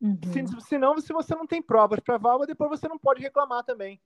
Uhum. 0.00 0.18
Se, 0.32 0.60
senão, 0.62 1.00
se 1.00 1.12
você 1.12 1.36
não 1.36 1.46
tem 1.46 1.62
provas 1.62 2.00
para 2.00 2.18
válvula, 2.18 2.46
depois 2.48 2.70
você 2.70 2.88
não 2.88 2.98
pode 2.98 3.22
reclamar 3.22 3.62
também. 3.62 4.00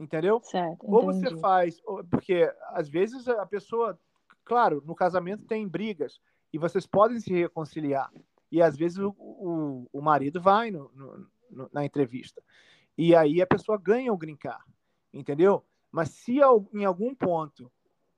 Entendeu? 0.00 0.40
Certo, 0.42 0.78
ou 0.82 1.04
você 1.04 1.36
faz, 1.36 1.80
porque 2.10 2.52
às 2.70 2.88
vezes 2.88 3.28
a 3.28 3.46
pessoa, 3.46 3.96
claro, 4.44 4.82
no 4.84 4.96
casamento 4.96 5.44
tem 5.44 5.68
brigas 5.68 6.18
e 6.52 6.58
vocês 6.58 6.84
podem 6.84 7.20
se 7.20 7.32
reconciliar. 7.32 8.10
E 8.52 8.60
às 8.60 8.76
vezes 8.76 8.98
o, 8.98 9.14
o, 9.18 9.88
o 9.90 10.02
marido 10.02 10.38
vai 10.38 10.70
no, 10.70 10.90
no, 11.50 11.70
na 11.72 11.84
entrevista. 11.86 12.42
E 12.96 13.16
aí 13.16 13.40
a 13.40 13.46
pessoa 13.46 13.78
ganha 13.78 14.12
o 14.12 14.18
grincar, 14.18 14.62
entendeu? 15.12 15.64
Mas 15.90 16.10
se 16.10 16.38
em 16.74 16.84
algum 16.84 17.14
ponto 17.14 17.72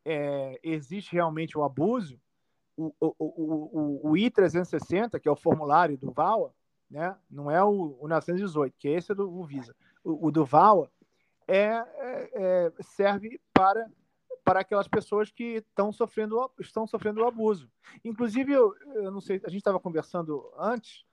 é, 0.05 0.59
existe 0.61 1.13
realmente 1.13 1.57
o 1.57 1.63
abuso, 1.63 2.21
o, 2.77 2.93
o, 3.01 3.15
o, 3.19 4.11
o, 4.11 4.17
I-360, 4.17 5.21
que 5.21 5.29
é 5.29 5.31
o 5.33 5.37
formulário 5.37 5.97
do 5.97 6.11
VAWA, 6.11 6.53
né? 6.91 7.17
não 7.31 7.49
é 7.49 7.63
o, 7.63 7.97
o 8.01 8.09
918, 8.09 8.75
que 8.77 8.89
esse 8.89 9.13
é 9.13 9.15
do 9.15 9.45
Visa. 9.45 9.75
O, 10.03 10.27
o 10.27 10.33
do 10.33 10.45
VAWA 10.45 10.91
é, 11.47 11.67
é, 11.67 12.31
é, 12.35 12.73
serve 12.81 13.41
para 13.53 13.89
para 14.45 14.61
aquelas 14.61 14.87
pessoas 14.87 15.31
que 15.31 15.57
estão 15.57 15.91
sofrendo, 15.91 16.51
estão 16.61 16.87
sofrendo 16.87 17.23
o 17.23 17.27
abuso. 17.27 17.71
Inclusive, 18.05 18.53
eu, 18.53 18.75
eu 18.97 19.11
não 19.11 19.21
sei, 19.21 19.41
a 19.45 19.49
gente 19.49 19.59
estava 19.59 19.81
conversando 19.81 20.53
antes, 20.59 21.05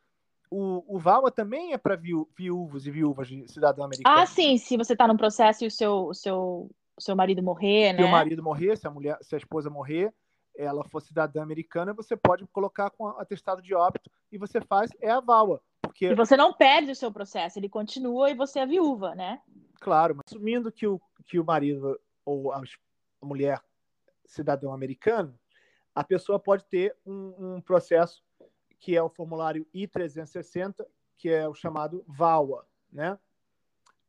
o, 0.49 0.83
o 0.95 0.99
VAWA 0.99 1.31
também 1.31 1.71
é 1.71 1.77
para 1.77 1.95
viú, 1.95 2.29
viúvos 2.37 2.85
e 2.85 2.91
viúvas 2.91 3.29
de 3.29 3.47
cidadão 3.47 3.85
americano. 3.85 4.17
Ah, 4.17 4.25
sim, 4.25 4.57
se 4.57 4.75
você 4.75 4.93
está 4.93 5.07
num 5.07 5.15
processo 5.15 5.63
e 5.63 5.67
o 5.67 5.71
seu, 5.71 6.07
o 6.07 6.13
seu, 6.13 6.69
o 6.97 7.01
seu 7.01 7.15
marido 7.15 7.41
morrer, 7.41 7.93
né? 7.93 7.99
Se 7.99 8.03
o 8.03 8.11
marido 8.11 8.43
morrer, 8.43 8.77
se 8.77 8.85
a 8.85 8.91
mulher, 8.91 9.17
se 9.21 9.33
a 9.33 9.37
esposa 9.37 9.69
morrer, 9.69 10.13
ela 10.57 10.83
for 10.83 11.01
cidadã 11.01 11.41
americana, 11.41 11.93
você 11.93 12.17
pode 12.17 12.45
colocar 12.47 12.89
com 12.89 13.07
atestado 13.07 13.61
de 13.61 13.73
óbito 13.73 14.11
e 14.29 14.37
você 14.37 14.59
faz, 14.59 14.91
é 14.99 15.09
a 15.09 15.21
VAWA. 15.21 15.61
Porque... 15.81 16.07
E 16.07 16.15
você 16.15 16.35
não 16.35 16.53
perde 16.53 16.91
o 16.91 16.95
seu 16.95 17.11
processo, 17.13 17.57
ele 17.57 17.69
continua 17.69 18.29
e 18.29 18.35
você 18.35 18.59
é 18.59 18.65
viúva, 18.65 19.15
né? 19.15 19.41
Claro, 19.79 20.15
mas 20.15 20.23
assumindo 20.27 20.69
que 20.69 20.85
o, 20.85 20.99
que 21.25 21.39
o 21.39 21.45
marido 21.45 21.97
ou 22.25 22.51
a 22.51 22.61
mulher 23.25 23.61
cidadão 24.25 24.73
americano, 24.73 25.37
a 25.93 26.03
pessoa 26.03 26.39
pode 26.39 26.65
ter 26.65 26.95
um, 27.05 27.55
um 27.55 27.61
processo 27.61 28.23
que 28.79 28.95
é 28.95 29.03
o 29.03 29.09
formulário 29.09 29.67
I-360, 29.73 30.85
que 31.17 31.29
é 31.29 31.47
o 31.47 31.53
chamado 31.53 32.03
VAWA, 32.07 32.65
né? 32.91 33.19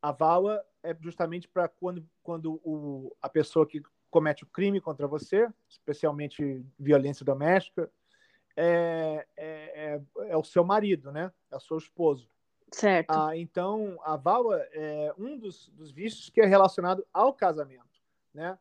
A 0.00 0.10
VAWA 0.10 0.64
é 0.82 0.96
justamente 1.00 1.46
para 1.46 1.68
quando, 1.68 2.08
quando 2.22 2.60
o, 2.64 3.14
a 3.20 3.28
pessoa 3.28 3.66
que 3.66 3.82
comete 4.10 4.44
o 4.44 4.46
crime 4.46 4.80
contra 4.80 5.06
você, 5.06 5.48
especialmente 5.68 6.64
violência 6.78 7.24
doméstica, 7.24 7.90
é, 8.56 9.26
é, 9.36 9.46
é, 9.46 10.30
é 10.30 10.36
o 10.36 10.44
seu 10.44 10.64
marido, 10.64 11.12
né? 11.12 11.32
É 11.50 11.56
o 11.56 11.60
seu 11.60 11.76
esposo. 11.76 12.28
Certo. 12.70 13.10
Ah, 13.10 13.36
então, 13.36 13.98
a 14.02 14.16
VAWA 14.16 14.56
é 14.72 15.14
um 15.18 15.38
dos, 15.38 15.68
dos 15.68 15.92
vistos 15.92 16.30
que 16.30 16.40
é 16.40 16.46
relacionado 16.46 17.06
ao 17.12 17.34
casamento, 17.34 18.00
né? 18.32 18.58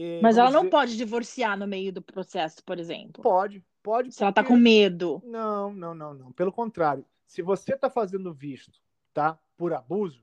E, 0.00 0.20
Mas 0.22 0.38
ela 0.38 0.52
não 0.52 0.60
dizer... 0.60 0.70
pode 0.70 0.96
divorciar 0.96 1.58
no 1.58 1.66
meio 1.66 1.92
do 1.92 2.00
processo, 2.00 2.62
por 2.62 2.78
exemplo. 2.78 3.20
Pode, 3.20 3.64
pode. 3.82 4.12
Se 4.12 4.22
ela 4.22 4.30
está 4.30 4.44
com 4.44 4.56
medo. 4.56 5.20
Não, 5.26 5.72
não, 5.72 5.92
não, 5.92 6.14
não. 6.14 6.30
Pelo 6.30 6.52
contrário, 6.52 7.04
se 7.26 7.42
você 7.42 7.74
está 7.74 7.90
fazendo 7.90 8.32
visto, 8.32 8.80
tá, 9.12 9.36
por 9.56 9.72
abuso, 9.72 10.22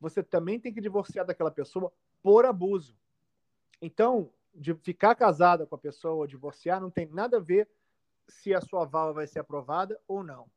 você 0.00 0.20
também 0.20 0.58
tem 0.58 0.74
que 0.74 0.80
divorciar 0.80 1.24
daquela 1.24 1.52
pessoa 1.52 1.92
por 2.24 2.44
abuso. 2.44 2.96
Então, 3.80 4.32
de 4.52 4.74
ficar 4.74 5.14
casada 5.14 5.64
com 5.64 5.76
a 5.76 5.78
pessoa 5.78 6.14
ou 6.14 6.26
divorciar 6.26 6.80
não 6.80 6.90
tem 6.90 7.06
nada 7.06 7.36
a 7.36 7.40
ver 7.40 7.68
se 8.26 8.52
a 8.52 8.60
sua 8.60 8.84
vala 8.84 9.12
vai 9.12 9.28
ser 9.28 9.38
aprovada 9.38 9.96
ou 10.08 10.24
não. 10.24 10.50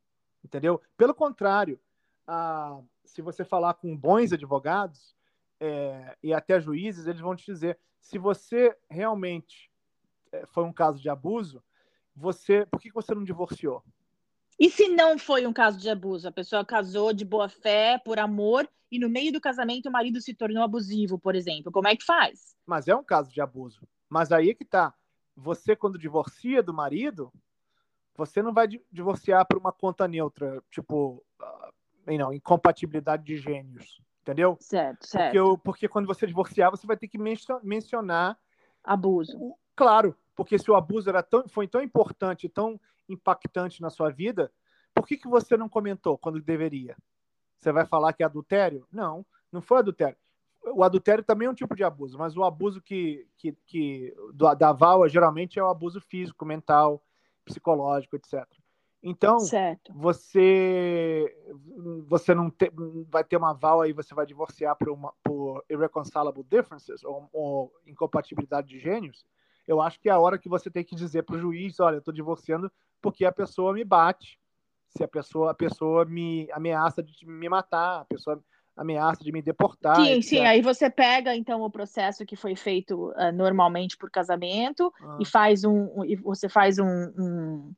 Entendeu? 0.43 0.81
Pelo 0.97 1.13
contrário, 1.13 1.79
a, 2.25 2.81
se 3.05 3.21
você 3.21 3.45
falar 3.45 3.75
com 3.75 3.95
bons 3.95 4.33
advogados 4.33 5.15
é, 5.59 6.15
e 6.21 6.33
até 6.33 6.59
juízes, 6.59 7.07
eles 7.07 7.21
vão 7.21 7.35
te 7.35 7.45
dizer: 7.45 7.79
se 7.99 8.17
você 8.17 8.75
realmente 8.89 9.71
é, 10.31 10.45
foi 10.47 10.63
um 10.63 10.73
caso 10.73 11.01
de 11.01 11.09
abuso, 11.09 11.63
você, 12.15 12.65
por 12.65 12.81
que 12.81 12.91
você 12.91 13.13
não 13.13 13.23
divorciou? 13.23 13.83
E 14.59 14.69
se 14.69 14.89
não 14.89 15.19
foi 15.19 15.45
um 15.45 15.53
caso 15.53 15.79
de 15.79 15.89
abuso? 15.89 16.27
A 16.27 16.31
pessoa 16.31 16.65
casou 16.65 17.13
de 17.13 17.23
boa 17.23 17.47
fé, 17.47 17.99
por 18.03 18.17
amor, 18.17 18.67
e 18.91 18.97
no 18.97 19.09
meio 19.09 19.31
do 19.31 19.39
casamento 19.39 19.87
o 19.87 19.91
marido 19.91 20.19
se 20.19 20.33
tornou 20.33 20.63
abusivo, 20.63 21.19
por 21.19 21.35
exemplo. 21.35 21.71
Como 21.71 21.87
é 21.87 21.95
que 21.95 22.03
faz? 22.03 22.55
Mas 22.65 22.87
é 22.87 22.95
um 22.95 23.03
caso 23.03 23.31
de 23.31 23.39
abuso. 23.39 23.87
Mas 24.09 24.31
aí 24.31 24.49
é 24.49 24.53
que 24.55 24.65
tá. 24.65 24.93
Você, 25.35 25.75
quando 25.75 25.99
divorcia 25.99 26.63
do 26.63 26.73
marido, 26.73 27.31
você 28.15 28.41
não 28.41 28.51
vai 28.51 28.67
divorciar 28.91 29.45
por 29.45 29.57
uma 29.59 29.71
conta 29.71 30.07
neutra, 30.07 30.63
tipo, 30.71 31.23
uh, 31.39 32.13
não, 32.17 32.33
incompatibilidade 32.33 33.23
de 33.23 33.37
gênios. 33.37 34.01
Entendeu? 34.27 34.57
Certo, 34.59 35.07
certo. 35.07 35.23
Porque, 35.23 35.39
eu, 35.39 35.57
porque 35.57 35.87
quando 35.87 36.05
você 36.05 36.27
divorciar, 36.27 36.69
você 36.69 36.85
vai 36.85 36.97
ter 36.97 37.07
que 37.07 37.17
mencionar. 37.63 38.37
Abuso. 38.83 39.37
O, 39.37 39.57
claro, 39.73 40.13
porque 40.35 40.59
se 40.59 40.69
o 40.69 40.75
abuso 40.75 41.09
era 41.09 41.23
tão, 41.23 41.47
foi 41.47 41.65
tão 41.65 41.81
importante, 41.81 42.49
tão 42.49 42.77
impactante 43.07 43.81
na 43.81 43.89
sua 43.89 44.09
vida, 44.09 44.51
por 44.93 45.07
que, 45.07 45.15
que 45.15 45.29
você 45.29 45.55
não 45.55 45.69
comentou 45.69 46.17
quando 46.17 46.41
deveria? 46.41 46.97
Você 47.57 47.71
vai 47.71 47.85
falar 47.85 48.11
que 48.11 48.21
é 48.21 48.25
adultério? 48.25 48.85
Não, 48.91 49.25
não 49.49 49.61
foi 49.61 49.77
adultério. 49.77 50.17
O 50.73 50.83
adultério 50.83 51.23
também 51.23 51.47
é 51.47 51.51
um 51.51 51.55
tipo 51.55 51.73
de 51.73 51.85
abuso, 51.85 52.17
mas 52.17 52.35
o 52.35 52.43
abuso 52.43 52.81
que, 52.81 53.25
que, 53.37 53.53
que 53.65 54.13
da 54.57 54.73
vala 54.73 55.07
geralmente 55.07 55.57
é 55.57 55.63
o 55.63 55.69
abuso 55.69 56.01
físico, 56.01 56.45
mental, 56.45 57.01
psicológico, 57.45 58.17
etc. 58.17 58.45
Então, 59.01 59.39
certo. 59.39 59.93
você 59.93 61.33
você 62.07 62.33
não 62.33 62.49
te, 62.49 62.71
vai 63.09 63.23
ter 63.23 63.37
uma 63.37 63.53
val 63.53 63.81
aí, 63.81 63.93
você 63.93 64.13
vai 64.13 64.25
divorciar 64.25 64.75
por, 64.75 64.89
uma, 64.89 65.13
por 65.23 65.63
irreconcilable 65.69 66.43
differences 66.43 67.03
ou, 67.03 67.29
ou, 67.31 67.73
incompatibilidade 67.85 68.67
de 68.67 68.79
gênios. 68.79 69.25
Eu 69.67 69.81
acho 69.81 69.99
que 69.99 70.09
é 70.09 70.11
a 70.11 70.19
hora 70.19 70.37
que 70.37 70.49
você 70.49 70.71
tem 70.71 70.83
que 70.83 70.95
dizer 70.95 71.23
para 71.23 71.35
o 71.35 71.39
juiz, 71.39 71.79
olha, 71.79 71.95
eu 71.95 71.99
estou 71.99 72.13
divorciando 72.13 72.71
porque 73.01 73.25
a 73.25 73.31
pessoa 73.31 73.73
me 73.73 73.83
bate, 73.83 74.39
se 74.89 75.03
a 75.03 75.07
pessoa 75.07 75.51
a 75.51 75.53
pessoa 75.53 76.05
me 76.05 76.49
ameaça 76.51 77.03
de 77.03 77.25
me 77.25 77.47
matar, 77.47 78.01
a 78.01 78.05
pessoa 78.05 78.41
ameaça 78.75 79.23
de 79.23 79.31
me 79.31 79.41
deportar. 79.41 79.95
Sim, 79.97 80.13
etc. 80.13 80.23
sim. 80.23 80.39
Aí 80.45 80.61
você 80.61 80.89
pega 80.89 81.35
então 81.35 81.61
o 81.61 81.71
processo 81.71 82.25
que 82.25 82.35
foi 82.35 82.55
feito 82.55 83.09
uh, 83.11 83.31
normalmente 83.33 83.97
por 83.97 84.09
casamento 84.09 84.93
ah. 85.01 85.17
e 85.19 85.25
faz 85.25 85.63
um, 85.63 86.05
e 86.05 86.15
você 86.15 86.47
faz 86.47 86.77
um, 86.77 86.85
um 86.85 87.73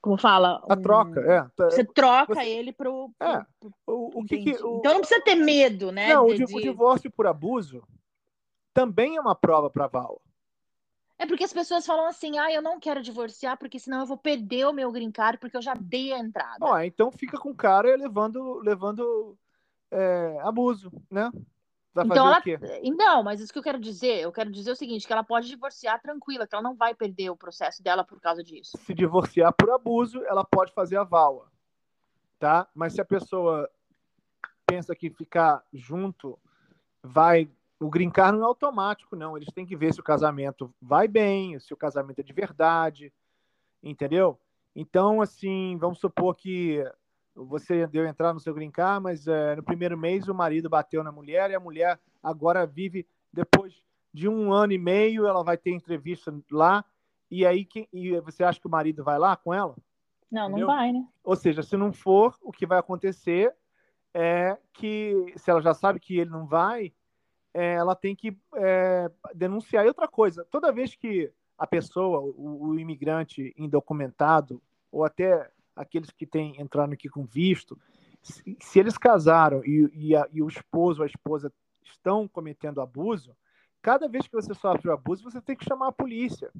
como 0.00 0.16
fala? 0.16 0.62
A 0.68 0.76
troca, 0.76 1.20
é. 1.20 1.42
Tá, 1.54 1.70
você 1.70 1.84
troca 1.84 2.34
você... 2.34 2.48
ele 2.48 2.72
pro. 2.72 3.10
pro 3.18 3.28
é. 3.28 3.46
O, 3.86 4.20
o 4.20 4.24
que, 4.24 4.38
que 4.38 4.50
o... 4.62 4.78
Então 4.78 4.94
não 4.94 5.00
precisa 5.00 5.22
ter 5.22 5.34
medo, 5.34 5.92
né? 5.92 6.14
Não, 6.14 6.26
de, 6.26 6.44
o 6.44 6.60
divórcio 6.60 7.10
por 7.10 7.26
abuso 7.26 7.82
também 8.72 9.16
é 9.16 9.20
uma 9.20 9.34
prova 9.34 9.68
para 9.68 9.86
Val. 9.86 10.20
É 11.18 11.26
porque 11.26 11.44
as 11.44 11.52
pessoas 11.52 11.84
falam 11.84 12.06
assim, 12.06 12.38
ah, 12.38 12.50
eu 12.50 12.62
não 12.62 12.80
quero 12.80 13.02
divorciar 13.02 13.58
porque 13.58 13.78
senão 13.78 14.00
eu 14.00 14.06
vou 14.06 14.16
perder 14.16 14.66
o 14.66 14.72
meu 14.72 14.90
green 14.90 15.10
card 15.10 15.38
porque 15.38 15.54
eu 15.54 15.60
já 15.60 15.74
dei 15.74 16.14
a 16.14 16.18
entrada. 16.18 16.56
Ó, 16.62 16.78
então 16.80 17.12
fica 17.12 17.36
com 17.36 17.50
o 17.50 17.54
cara 17.54 17.94
levando, 17.94 18.58
levando 18.60 19.36
é, 19.90 20.38
abuso, 20.40 20.90
né? 21.10 21.30
Vai 21.92 22.04
então 22.04 22.26
ela, 22.26 22.40
não, 22.96 23.22
mas 23.22 23.40
isso 23.40 23.52
que 23.52 23.58
eu 23.58 23.62
quero 23.62 23.80
dizer, 23.80 24.20
eu 24.20 24.30
quero 24.30 24.50
dizer 24.50 24.70
o 24.70 24.76
seguinte, 24.76 25.06
que 25.06 25.12
ela 25.12 25.24
pode 25.24 25.48
divorciar 25.48 26.00
tranquila, 26.00 26.46
que 26.46 26.54
ela 26.54 26.62
não 26.62 26.76
vai 26.76 26.94
perder 26.94 27.30
o 27.30 27.36
processo 27.36 27.82
dela 27.82 28.04
por 28.04 28.20
causa 28.20 28.44
disso. 28.44 28.78
Se 28.78 28.94
divorciar 28.94 29.52
por 29.52 29.70
abuso, 29.70 30.22
ela 30.24 30.44
pode 30.44 30.72
fazer 30.72 30.96
a 30.96 31.02
vala, 31.02 31.50
tá? 32.38 32.68
Mas 32.74 32.92
se 32.92 33.00
a 33.00 33.04
pessoa 33.04 33.68
pensa 34.64 34.94
que 34.94 35.10
ficar 35.10 35.64
junto 35.72 36.38
vai 37.02 37.50
o 37.80 37.88
grincar 37.88 38.32
não 38.32 38.42
é 38.42 38.44
automático, 38.44 39.16
não. 39.16 39.36
Eles 39.36 39.52
têm 39.52 39.66
que 39.66 39.74
ver 39.74 39.92
se 39.92 40.00
o 40.00 40.04
casamento 40.04 40.72
vai 40.80 41.08
bem, 41.08 41.58
se 41.58 41.72
o 41.72 41.76
casamento 41.76 42.20
é 42.20 42.22
de 42.22 42.32
verdade, 42.32 43.12
entendeu? 43.82 44.38
Então, 44.76 45.20
assim, 45.22 45.76
vamos 45.78 45.98
supor 45.98 46.36
que 46.36 46.84
você 47.34 47.86
deu 47.86 48.06
entrar 48.06 48.32
no 48.32 48.40
seu 48.40 48.52
brincar, 48.54 49.00
mas 49.00 49.26
é, 49.26 49.56
no 49.56 49.62
primeiro 49.62 49.96
mês 49.96 50.28
o 50.28 50.34
marido 50.34 50.68
bateu 50.68 51.02
na 51.02 51.12
mulher 51.12 51.50
e 51.50 51.54
a 51.54 51.60
mulher 51.60 51.98
agora 52.22 52.66
vive 52.66 53.06
depois 53.32 53.82
de 54.12 54.28
um 54.28 54.52
ano 54.52 54.72
e 54.72 54.78
meio, 54.78 55.26
ela 55.26 55.42
vai 55.44 55.56
ter 55.56 55.70
entrevista 55.70 56.34
lá 56.50 56.84
e 57.30 57.46
aí 57.46 57.64
quem, 57.64 57.88
e 57.92 58.18
você 58.20 58.42
acha 58.42 58.60
que 58.60 58.66
o 58.66 58.70
marido 58.70 59.04
vai 59.04 59.18
lá 59.18 59.36
com 59.36 59.54
ela? 59.54 59.76
Não, 60.30 60.48
Entendeu? 60.48 60.66
não 60.66 60.74
vai, 60.74 60.92
né? 60.92 61.06
Ou 61.22 61.36
seja, 61.36 61.62
se 61.62 61.76
não 61.76 61.92
for, 61.92 62.36
o 62.42 62.52
que 62.52 62.66
vai 62.66 62.78
acontecer 62.78 63.54
é 64.12 64.58
que 64.72 65.32
se 65.36 65.50
ela 65.50 65.60
já 65.60 65.72
sabe 65.72 66.00
que 66.00 66.18
ele 66.18 66.30
não 66.30 66.46
vai, 66.46 66.92
é, 67.54 67.74
ela 67.74 67.94
tem 67.94 68.14
que 68.16 68.36
é, 68.56 69.10
denunciar. 69.34 69.84
E 69.84 69.88
outra 69.88 70.08
coisa, 70.08 70.44
toda 70.50 70.72
vez 70.72 70.94
que 70.94 71.32
a 71.56 71.66
pessoa, 71.66 72.20
o, 72.20 72.68
o 72.68 72.78
imigrante 72.78 73.54
indocumentado 73.56 74.60
ou 74.90 75.04
até 75.04 75.50
aqueles 75.80 76.10
que 76.10 76.26
têm 76.26 76.60
entrado 76.60 76.92
aqui 76.92 77.08
com 77.08 77.24
visto, 77.24 77.78
se, 78.22 78.56
se 78.60 78.78
eles 78.78 78.98
casaram 78.98 79.64
e, 79.64 79.90
e, 79.94 80.16
a, 80.16 80.28
e, 80.30 80.42
o 80.42 80.48
esposo 80.48 81.00
ou 81.00 81.04
a 81.04 81.06
esposa 81.06 81.52
estão 81.82 82.28
cometendo 82.28 82.80
abuso, 82.80 83.34
cada 83.80 84.06
vez 84.06 84.26
que 84.28 84.34
você 84.34 84.52
sofre 84.54 84.88
o 84.88 84.92
abuso, 84.92 85.24
você 85.24 85.40
tem 85.40 85.56
que 85.56 85.64
chamar 85.64 85.88
a 85.88 85.92
polícia, 85.92 86.52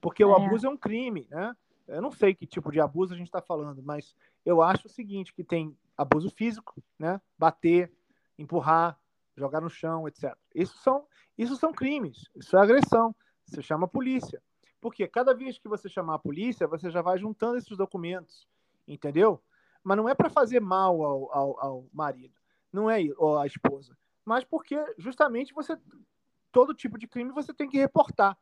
porque 0.00 0.22
é. 0.22 0.26
o 0.26 0.34
abuso 0.34 0.66
é 0.66 0.70
um 0.70 0.76
crime, 0.76 1.26
né? 1.30 1.54
Eu 1.86 2.02
não 2.02 2.10
sei 2.10 2.34
que 2.34 2.46
tipo 2.46 2.72
de 2.72 2.80
abuso 2.80 3.14
a 3.14 3.16
gente 3.16 3.28
está 3.28 3.40
falando, 3.40 3.80
mas 3.82 4.16
eu 4.44 4.60
acho 4.60 4.86
o 4.86 4.90
seguinte, 4.90 5.32
que 5.32 5.44
tem 5.44 5.76
abuso 5.96 6.30
físico, 6.30 6.82
né? 6.98 7.20
Bater, 7.38 7.92
empurrar, 8.38 8.98
jogar 9.36 9.60
no 9.60 9.70
chão, 9.70 10.08
etc. 10.08 10.34
Isso 10.54 10.76
são, 10.78 11.06
isso 11.38 11.56
são 11.56 11.72
crimes, 11.72 12.28
isso 12.34 12.56
é 12.56 12.60
agressão. 12.60 13.14
Você 13.44 13.62
chama 13.62 13.84
a 13.84 13.88
polícia. 13.88 14.42
Porque 14.86 15.08
cada 15.08 15.34
vez 15.34 15.58
que 15.58 15.66
você 15.66 15.88
chamar 15.88 16.14
a 16.14 16.18
polícia, 16.20 16.64
você 16.64 16.92
já 16.92 17.02
vai 17.02 17.18
juntando 17.18 17.58
esses 17.58 17.76
documentos, 17.76 18.46
entendeu? 18.86 19.42
Mas 19.82 19.96
não 19.96 20.08
é 20.08 20.14
para 20.14 20.30
fazer 20.30 20.60
mal 20.60 21.02
ao, 21.02 21.34
ao, 21.36 21.60
ao, 21.60 21.86
marido, 21.92 22.36
não 22.72 22.88
é 22.88 23.00
ou 23.16 23.36
à 23.36 23.48
esposa, 23.48 23.98
mas 24.24 24.44
porque 24.44 24.76
justamente 24.96 25.52
você 25.52 25.76
todo 26.52 26.72
tipo 26.72 26.96
de 27.00 27.08
crime 27.08 27.32
você 27.32 27.52
tem 27.52 27.68
que 27.68 27.76
reportar. 27.76 28.38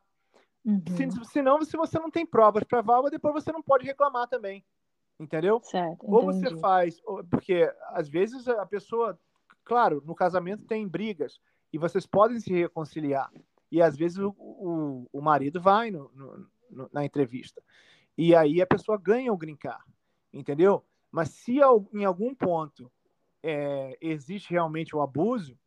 Uhum. 0.63 0.83
Se, 0.95 1.25
senão, 1.31 1.59
se 1.63 1.75
você 1.75 1.97
não 1.97 2.11
tem 2.11 2.27
provas 2.27 2.63
para 2.63 2.79
válvula, 2.79 3.09
depois 3.09 3.33
você 3.33 3.51
não 3.51 3.63
pode 3.63 3.83
reclamar 3.83 4.27
também. 4.27 4.63
Entendeu? 5.19 5.59
Certo, 5.63 5.97
ou 6.07 6.25
você 6.25 6.55
faz, 6.57 7.01
porque 7.31 7.73
às 7.87 8.07
vezes 8.07 8.47
a 8.47 8.67
pessoa, 8.67 9.19
claro, 9.63 9.99
no 10.05 10.13
casamento 10.13 10.63
tem 10.63 10.87
brigas 10.87 11.39
e 11.73 11.79
vocês 11.79 12.05
podem 12.05 12.39
se 12.39 12.53
reconciliar. 12.53 13.31
E 13.75 13.81
às 13.81 13.97
vezes 13.97 14.17
o, 14.17 14.33
o, 14.37 15.05
o 15.11 15.21
marido 15.21 15.59
vai 15.59 15.91
no, 15.91 16.09
no, 16.15 16.89
na 16.93 17.03
entrevista. 17.03 17.61
E 18.17 18.33
aí 18.33 18.61
a 18.61 18.65
pessoa 18.65 18.97
ganha 18.97 19.33
o 19.33 19.37
grincar, 19.37 19.83
entendeu? 20.31 20.81
Mas 21.11 21.31
se 21.31 21.57
em 21.93 22.05
algum 22.05 22.33
ponto 22.33 22.89
é, 23.43 23.97
existe 23.99 24.51
realmente 24.51 24.95
o 24.95 25.01
abuso, 25.01 25.59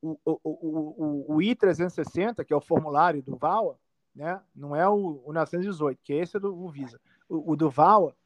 o, 0.00 0.18
o, 0.24 0.40
o, 0.42 1.34
o, 1.36 1.40
I-360, 1.40 2.44
que 2.44 2.52
é 2.52 2.56
o 2.56 2.60
formulário 2.60 3.22
do 3.22 3.36
VAWA, 3.36 3.78
né? 4.12 4.42
não 4.52 4.74
é 4.74 4.88
o, 4.88 5.22
o 5.24 5.32
918, 5.32 6.00
que 6.02 6.14
é 6.14 6.16
esse 6.16 6.40
do 6.40 6.68
Visa. 6.68 7.00
O, 7.28 7.52
o 7.52 7.56
do 7.56 7.70
VAWA 7.70 8.16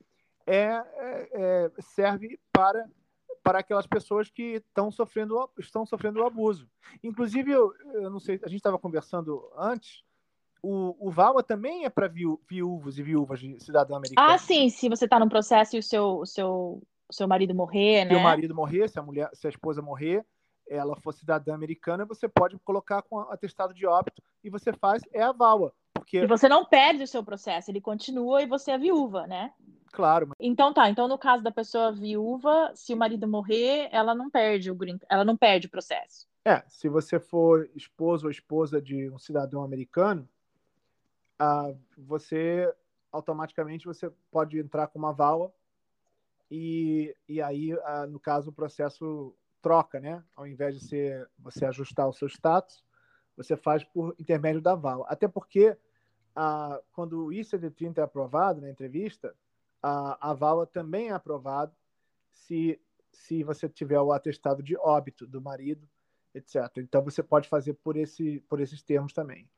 é, 0.46 0.62
é, 0.64 1.28
é, 1.34 1.72
serve 1.78 2.40
para 2.50 2.88
para 3.46 3.60
aquelas 3.60 3.86
pessoas 3.86 4.28
que 4.28 4.56
estão 4.56 4.90
sofrendo, 4.90 5.48
estão 5.56 5.86
sofrendo 5.86 6.20
o 6.20 6.26
abuso. 6.26 6.68
Inclusive, 7.00 7.52
eu, 7.52 7.72
eu 7.94 8.10
não 8.10 8.18
sei, 8.18 8.40
a 8.42 8.48
gente 8.48 8.56
estava 8.56 8.76
conversando 8.76 9.48
antes, 9.56 10.02
o, 10.60 10.96
o 10.98 11.12
VAWA 11.12 11.44
também 11.44 11.84
é 11.84 11.88
para 11.88 12.08
viú, 12.08 12.40
viúvos 12.50 12.98
e 12.98 13.04
viúvas 13.04 13.38
de 13.38 13.62
cidadão 13.62 13.98
americano. 13.98 14.28
Ah, 14.28 14.36
sim, 14.36 14.68
se 14.68 14.88
você 14.88 15.04
está 15.04 15.20
no 15.20 15.28
processo 15.28 15.76
e 15.76 15.78
o 15.78 15.82
seu, 15.82 16.18
o 16.18 16.26
seu, 16.26 16.82
o 17.08 17.12
seu 17.12 17.28
marido 17.28 17.54
morrer, 17.54 18.04
né? 18.04 18.10
Se 18.10 18.16
o 18.16 18.20
marido 18.24 18.52
morrer, 18.52 18.88
se 18.88 18.98
a 18.98 19.02
mulher, 19.02 19.30
se 19.32 19.46
a 19.46 19.50
esposa 19.50 19.80
morrer, 19.80 20.26
ela 20.68 20.96
for 20.96 21.12
cidadã 21.12 21.54
americana, 21.54 22.04
você 22.04 22.26
pode 22.26 22.58
colocar 22.64 23.00
com 23.02 23.20
atestado 23.20 23.72
de 23.72 23.86
óbito 23.86 24.20
e 24.42 24.50
você 24.50 24.72
faz 24.72 25.04
é 25.12 25.22
a 25.22 25.30
VAWA. 25.30 25.72
Porque... 25.94 26.18
E 26.18 26.26
você 26.26 26.48
não 26.48 26.64
perde 26.64 27.04
o 27.04 27.06
seu 27.06 27.22
processo, 27.22 27.70
ele 27.70 27.80
continua 27.80 28.42
e 28.42 28.46
você 28.46 28.72
é 28.72 28.78
viúva, 28.78 29.24
né? 29.28 29.52
Claro. 29.92 30.28
Mas... 30.28 30.36
Então 30.40 30.72
tá, 30.72 30.88
então 30.90 31.08
no 31.08 31.18
caso 31.18 31.42
da 31.42 31.50
pessoa 31.50 31.92
viúva, 31.92 32.72
se 32.74 32.92
o 32.92 32.96
marido 32.96 33.26
morrer, 33.26 33.88
ela 33.92 34.14
não 34.14 34.30
perde 34.30 34.70
o 34.70 34.74
green, 34.74 34.98
ela 35.08 35.24
não 35.24 35.36
perde 35.36 35.66
o 35.66 35.70
processo. 35.70 36.26
É, 36.44 36.62
se 36.68 36.88
você 36.88 37.18
for 37.18 37.68
esposo 37.74 38.26
ou 38.26 38.30
esposa 38.30 38.80
de 38.80 39.10
um 39.10 39.18
cidadão 39.18 39.62
americano, 39.62 40.28
ah, 41.38 41.72
você 41.96 42.72
automaticamente 43.10 43.86
você 43.86 44.10
pode 44.30 44.58
entrar 44.58 44.86
com 44.88 44.98
uma 44.98 45.12
vala 45.12 45.52
e, 46.50 47.14
e 47.28 47.42
aí, 47.42 47.72
ah, 47.84 48.06
no 48.06 48.20
caso, 48.20 48.50
o 48.50 48.52
processo 48.52 49.34
troca, 49.60 49.98
né? 49.98 50.22
Ao 50.34 50.46
invés 50.46 50.78
de 50.78 50.86
ser, 50.86 51.28
você 51.38 51.64
ajustar 51.64 52.08
o 52.08 52.12
seu 52.12 52.28
status, 52.28 52.84
você 53.36 53.56
faz 53.56 53.82
por 53.82 54.14
intermédio 54.18 54.60
da 54.60 54.74
vala. 54.74 55.04
Até 55.08 55.26
porque, 55.26 55.76
ah, 56.34 56.80
quando 56.92 57.26
o 57.26 57.32
I-130 57.32 57.98
é 57.98 58.02
aprovado 58.02 58.60
na 58.60 58.70
entrevista, 58.70 59.34
a, 59.82 60.30
a 60.30 60.34
vala 60.34 60.66
também 60.66 61.08
é 61.08 61.12
aprovado 61.12 61.74
se, 62.30 62.80
se 63.12 63.42
você 63.42 63.68
tiver 63.68 64.00
o 64.00 64.12
atestado 64.12 64.62
de 64.62 64.76
óbito 64.76 65.26
do 65.26 65.40
marido, 65.40 65.88
etc. 66.34 66.56
Então 66.78 67.02
você 67.02 67.22
pode 67.22 67.48
fazer 67.48 67.74
por, 67.74 67.96
esse, 67.96 68.40
por 68.48 68.60
esses 68.60 68.82
termos 68.82 69.12
também. 69.12 69.48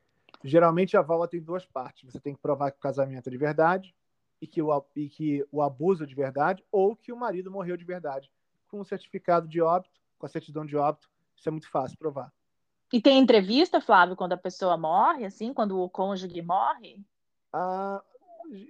Geralmente 0.45 0.97
a 0.97 1.03
vala 1.03 1.27
tem 1.27 1.41
duas 1.41 1.65
partes. 1.65 2.11
Você 2.11 2.21
tem 2.21 2.35
que 2.35 2.41
provar 2.41 2.71
que 2.71 2.79
o 2.79 2.83
casamento 2.83 3.29
é 3.29 3.31
de 3.31 3.39
verdade 3.39 3.95
e 4.41 4.47
que, 4.47 4.63
o, 4.63 4.85
e 4.95 5.09
que 5.09 5.47
o 5.51 5.63
abuso 5.63 6.07
de 6.07 6.15
verdade 6.15 6.65
ou 6.71 6.95
que 6.95 7.13
o 7.13 7.17
marido 7.17 7.51
morreu 7.51 7.77
de 7.77 7.85
verdade. 7.85 8.31
Com 8.69 8.81
o 8.81 8.85
certificado 8.85 9.49
de 9.49 9.61
óbito, 9.61 10.01
com 10.19 10.27
a 10.27 10.29
certidão 10.29 10.65
de 10.65 10.77
óbito, 10.77 11.09
isso 11.37 11.49
é 11.49 11.53
muito 11.53 11.71
fácil 11.71 11.99
provar. 11.99 12.33
E 12.93 13.03
tem 13.03 13.19
entrevista, 13.19 13.81
Flávio, 13.81 14.17
quando 14.17 14.33
a 14.33 14.39
pessoa 14.39 14.77
morre, 14.77 15.25
assim, 15.25 15.53
quando 15.53 15.79
o 15.79 15.91
cônjuge 15.91 16.41
morre? 16.41 17.05
Ah, 17.53 18.03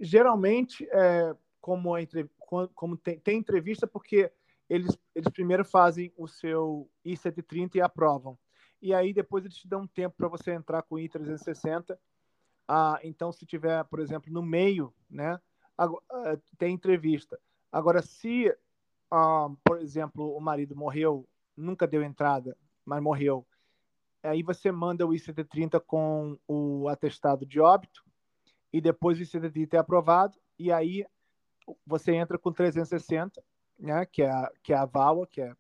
geralmente, 0.01 0.89
é, 0.91 1.35
como, 1.61 1.97
entre, 1.97 2.29
como 2.75 2.97
tem, 2.97 3.19
tem, 3.19 3.39
entrevista, 3.39 3.87
porque 3.87 4.31
eles, 4.69 4.97
eles 5.15 5.29
primeiro 5.31 5.65
fazem 5.65 6.13
o 6.17 6.27
seu 6.27 6.89
I-130 7.05 7.77
e 7.77 7.81
aprovam. 7.81 8.39
E 8.81 8.95
aí 8.95 9.13
depois 9.13 9.45
eles 9.45 9.57
te 9.57 9.69
dão 9.69 9.83
um 9.83 9.87
tempo 9.87 10.17
para 10.17 10.29
você 10.29 10.53
entrar 10.53 10.83
com 10.83 10.97
o 10.97 10.99
I-360. 10.99 11.99
Ah, 12.67 12.99
então, 13.03 13.33
se 13.33 13.47
tiver, 13.47 13.83
por 13.85 13.99
exemplo, 13.99 14.33
no 14.33 14.43
meio, 14.43 14.93
né, 15.11 15.41
ah, 15.77 15.89
tem 16.59 16.75
entrevista. 16.75 17.39
Agora, 17.73 18.03
se, 18.03 18.55
ah, 19.11 19.49
por 19.65 19.81
exemplo, 19.81 20.37
o 20.37 20.41
marido 20.41 20.77
morreu, 20.77 21.27
nunca 21.57 21.87
deu 21.87 22.03
entrada, 22.03 22.57
mas 22.85 23.03
morreu, 23.03 23.47
aí 24.23 24.43
você 24.43 24.71
manda 24.71 25.07
o 25.07 25.15
I-130 25.15 25.81
com 25.81 26.39
o 26.47 26.89
atestado 26.89 27.47
de 27.47 27.61
óbito 27.61 28.08
e 28.73 28.81
depois 28.81 29.19
o 29.19 29.23
I-130 29.23 29.75
é 29.75 29.79
aprovado 29.79 30.37
e 30.59 30.73
aí 30.73 31.07
você 31.87 32.15
entra 32.15 32.39
com 32.39 32.53
360, 32.53 33.43
né, 33.79 34.07
que 34.07 34.23
é 34.23 34.31
a, 34.31 34.51
que 34.63 34.73
é 34.73 34.77
a 34.77 34.85
VAWA, 34.85 35.27
que 35.27 35.41
é 35.41 35.53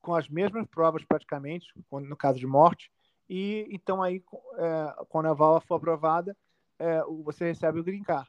com 0.00 0.14
as 0.14 0.28
mesmas 0.28 0.66
provas 0.66 1.04
praticamente, 1.04 1.66
no 1.90 2.16
caso 2.16 2.38
de 2.38 2.46
morte, 2.46 2.90
e 3.28 3.66
então 3.70 4.02
aí, 4.02 4.22
é, 4.56 5.04
quando 5.08 5.26
a 5.26 5.34
VAWA 5.34 5.60
for 5.60 5.74
aprovada, 5.74 6.36
é, 6.78 7.02
você 7.24 7.46
recebe 7.46 7.80
o 7.80 7.84
green 7.84 8.02
card. 8.02 8.28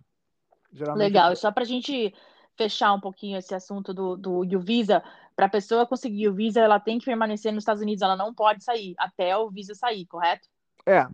Geralmente... 0.74 1.08
Legal, 1.08 1.32
e 1.32 1.36
só 1.36 1.52
para 1.52 1.64
a 1.64 1.68
gente 1.68 2.14
fechar 2.58 2.94
um 2.94 3.00
pouquinho 3.00 3.38
esse 3.38 3.56
assunto 3.56 3.94
do, 3.94 4.18
do, 4.18 4.44
do 4.44 4.60
Visa, 4.60 5.02
para 5.36 5.46
a 5.46 5.50
pessoa 5.50 5.88
conseguir 5.88 6.28
o 6.28 6.34
Visa, 6.34 6.60
ela 6.60 6.80
tem 6.80 7.00
que 7.00 7.06
permanecer 7.06 7.54
nos 7.54 7.62
Estados 7.62 7.82
Unidos, 7.82 8.02
ela 8.02 8.18
não 8.18 8.34
pode 8.34 8.64
sair 8.64 8.94
até 8.98 9.38
o 9.38 9.50
Visa 9.50 9.74
sair, 9.74 10.06
correto? 10.06 10.50
É, 10.86 11.08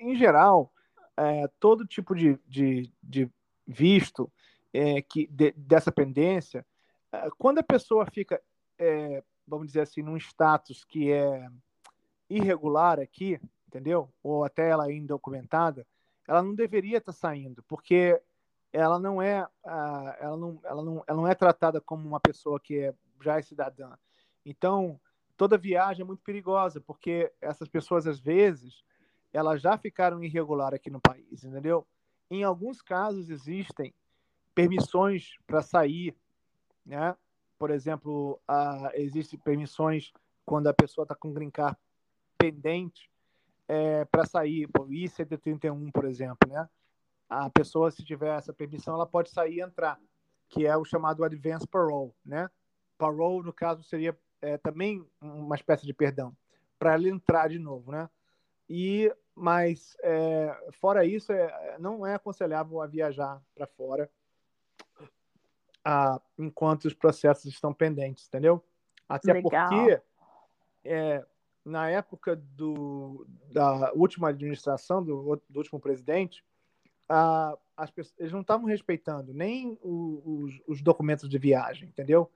em 0.00 0.16
geral, 0.16 0.72
é, 1.18 1.48
todo 1.58 1.86
tipo 1.86 2.14
de, 2.14 2.38
de, 2.46 2.92
de 3.02 3.28
visto 3.66 4.30
é, 4.72 5.02
que, 5.02 5.26
de, 5.26 5.50
dessa 5.52 5.90
pendência, 5.90 6.64
é, 7.10 7.28
quando 7.36 7.58
a 7.58 7.62
pessoa 7.62 8.06
fica, 8.06 8.40
é, 8.78 9.22
vamos 9.46 9.66
dizer 9.66 9.80
assim, 9.80 10.00
num 10.00 10.16
status 10.16 10.84
que 10.84 11.10
é 11.10 11.48
irregular 12.30 13.00
aqui, 13.00 13.40
entendeu? 13.66 14.08
Ou 14.22 14.44
até 14.44 14.68
ela 14.68 14.88
é 14.88 14.94
indocumentada, 14.94 15.84
ela 16.26 16.42
não 16.42 16.54
deveria 16.54 16.98
estar 16.98 17.12
saindo, 17.12 17.64
porque 17.64 18.20
ela 18.72 18.98
não 19.00 19.20
é, 19.20 19.44
ela 20.20 20.36
não, 20.36 20.60
ela 20.62 20.84
não, 20.84 21.04
ela 21.06 21.16
não 21.16 21.26
é 21.26 21.34
tratada 21.34 21.80
como 21.80 22.06
uma 22.06 22.20
pessoa 22.20 22.60
que 22.60 22.78
é, 22.78 22.94
já 23.20 23.38
é 23.38 23.42
cidadã. 23.42 23.96
Então, 24.46 25.00
toda 25.36 25.58
viagem 25.58 26.02
é 26.02 26.06
muito 26.06 26.22
perigosa, 26.22 26.80
porque 26.80 27.32
essas 27.40 27.66
pessoas 27.66 28.06
às 28.06 28.20
vezes 28.20 28.84
elas 29.32 29.60
já 29.60 29.76
ficaram 29.76 30.22
irregular 30.22 30.74
aqui 30.74 30.90
no 30.90 31.00
país, 31.00 31.44
entendeu? 31.44 31.86
Em 32.30 32.44
alguns 32.44 32.82
casos 32.82 33.30
existem 33.30 33.94
permissões 34.54 35.36
para 35.46 35.62
sair, 35.62 36.16
né? 36.84 37.16
Por 37.58 37.70
exemplo, 37.70 38.40
uh, 38.48 38.90
existem 38.94 39.38
permissões 39.38 40.12
quando 40.44 40.68
a 40.68 40.74
pessoa 40.74 41.02
está 41.02 41.14
com 41.14 41.32
green 41.32 41.50
card 41.50 41.76
pendente 42.36 43.10
é, 43.66 44.04
para 44.04 44.24
sair, 44.24 44.68
por 44.68 44.90
I-131, 44.92 45.90
por 45.92 46.04
exemplo, 46.04 46.48
né? 46.48 46.68
a 47.28 47.50
pessoa, 47.50 47.90
se 47.90 48.02
tiver 48.02 48.36
essa 48.36 48.52
permissão, 48.52 48.94
ela 48.94 49.06
pode 49.06 49.30
sair 49.30 49.56
e 49.56 49.60
entrar, 49.60 50.00
que 50.48 50.66
é 50.66 50.76
o 50.76 50.84
chamado 50.84 51.22
advance 51.22 51.66
parole, 51.66 52.12
né? 52.24 52.48
Parole, 52.96 53.44
no 53.44 53.52
caso, 53.52 53.82
seria 53.82 54.18
é, 54.40 54.56
também 54.56 55.06
uma 55.20 55.54
espécie 55.54 55.86
de 55.86 55.92
perdão, 55.92 56.34
para 56.78 56.94
ela 56.94 57.08
entrar 57.08 57.48
de 57.48 57.58
novo, 57.58 57.92
né? 57.92 58.08
E, 58.68 59.12
mas, 59.34 59.96
é, 60.02 60.70
fora 60.72 61.04
isso, 61.04 61.32
é, 61.32 61.76
não 61.78 62.06
é 62.06 62.14
aconselhável 62.14 62.80
a 62.80 62.86
viajar 62.86 63.42
para 63.54 63.66
fora 63.66 64.10
a, 65.84 66.20
enquanto 66.38 66.84
os 66.84 66.94
processos 66.94 67.46
estão 67.46 67.72
pendentes, 67.72 68.26
entendeu? 68.26 68.62
Até 69.08 69.32
Legal. 69.32 69.68
porque, 69.68 70.02
é, 70.84 71.24
na 71.64 71.88
época 71.88 72.36
do, 72.36 73.26
da 73.50 73.92
última 73.94 74.28
administração, 74.28 75.02
do, 75.02 75.40
do 75.48 75.58
último 75.58 75.80
presidente, 75.80 76.44
as 77.76 77.90
pessoas, 77.90 78.14
eles 78.18 78.32
não 78.32 78.42
estavam 78.42 78.66
respeitando 78.66 79.32
nem 79.32 79.78
o, 79.80 80.42
os, 80.44 80.60
os, 80.66 80.82
documentos 80.82 81.28
de 81.28 81.38
viagem, 81.38 81.88
entendeu? 81.88 82.30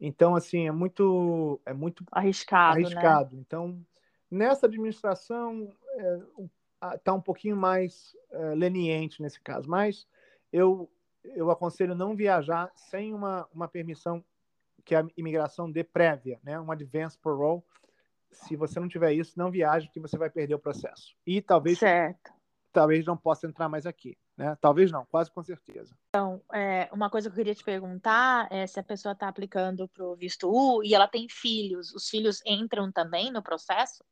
Então, 0.00 0.34
assim, 0.34 0.66
é 0.66 0.72
muito, 0.72 1.60
é 1.64 1.72
muito 1.72 2.04
arriscado. 2.10 2.80
Né? 2.80 2.86
arriscado. 2.86 3.36
Né? 3.36 3.42
Então, 3.46 3.80
nessa 4.30 4.66
administração, 4.66 5.72
está 6.74 6.94
é, 6.94 6.98
tá 6.98 7.12
um 7.12 7.20
pouquinho 7.20 7.56
mais 7.56 8.16
é, 8.30 8.54
leniente 8.54 9.22
nesse 9.22 9.40
caso, 9.40 9.68
mas 9.68 10.06
eu, 10.52 10.90
eu 11.24 11.50
aconselho 11.50 11.94
não 11.94 12.14
viajar 12.16 12.70
sem 12.74 13.14
uma, 13.14 13.48
uma 13.52 13.68
permissão 13.68 14.24
que 14.84 14.94
a 14.94 15.06
imigração 15.16 15.70
dê 15.70 15.82
prévia, 15.82 16.38
né? 16.44 16.60
um 16.60 16.70
advance 16.70 17.18
parole. 17.18 17.62
Se 18.30 18.54
você 18.54 18.78
não 18.78 18.88
tiver 18.88 19.12
isso, 19.12 19.32
não 19.36 19.50
viaje, 19.50 19.88
que 19.88 19.98
você 19.98 20.16
vai 20.16 20.30
perder 20.30 20.54
o 20.54 20.58
processo. 20.58 21.16
E 21.26 21.40
talvez 21.40 21.78
certo 21.78 22.36
talvez 22.76 23.06
não 23.06 23.16
possa 23.16 23.46
entrar 23.46 23.70
mais 23.70 23.86
aqui. 23.86 24.18
Né? 24.36 24.54
Talvez 24.60 24.92
não, 24.92 25.06
quase 25.06 25.30
com 25.30 25.42
certeza. 25.42 25.96
Então, 26.10 26.42
é, 26.52 26.90
uma 26.92 27.08
coisa 27.08 27.30
que 27.30 27.32
eu 27.32 27.36
queria 27.38 27.54
te 27.54 27.64
perguntar 27.64 28.48
é 28.52 28.66
se 28.66 28.78
a 28.78 28.82
pessoa 28.82 29.12
está 29.12 29.28
aplicando 29.28 29.88
para 29.88 30.04
o 30.04 30.14
visto 30.14 30.46
U 30.46 30.84
e 30.84 30.94
ela 30.94 31.08
tem 31.08 31.26
filhos, 31.26 31.90
os 31.94 32.06
filhos 32.06 32.42
entram 32.44 32.92
também 32.92 33.32
no 33.32 33.42
processo? 33.42 34.04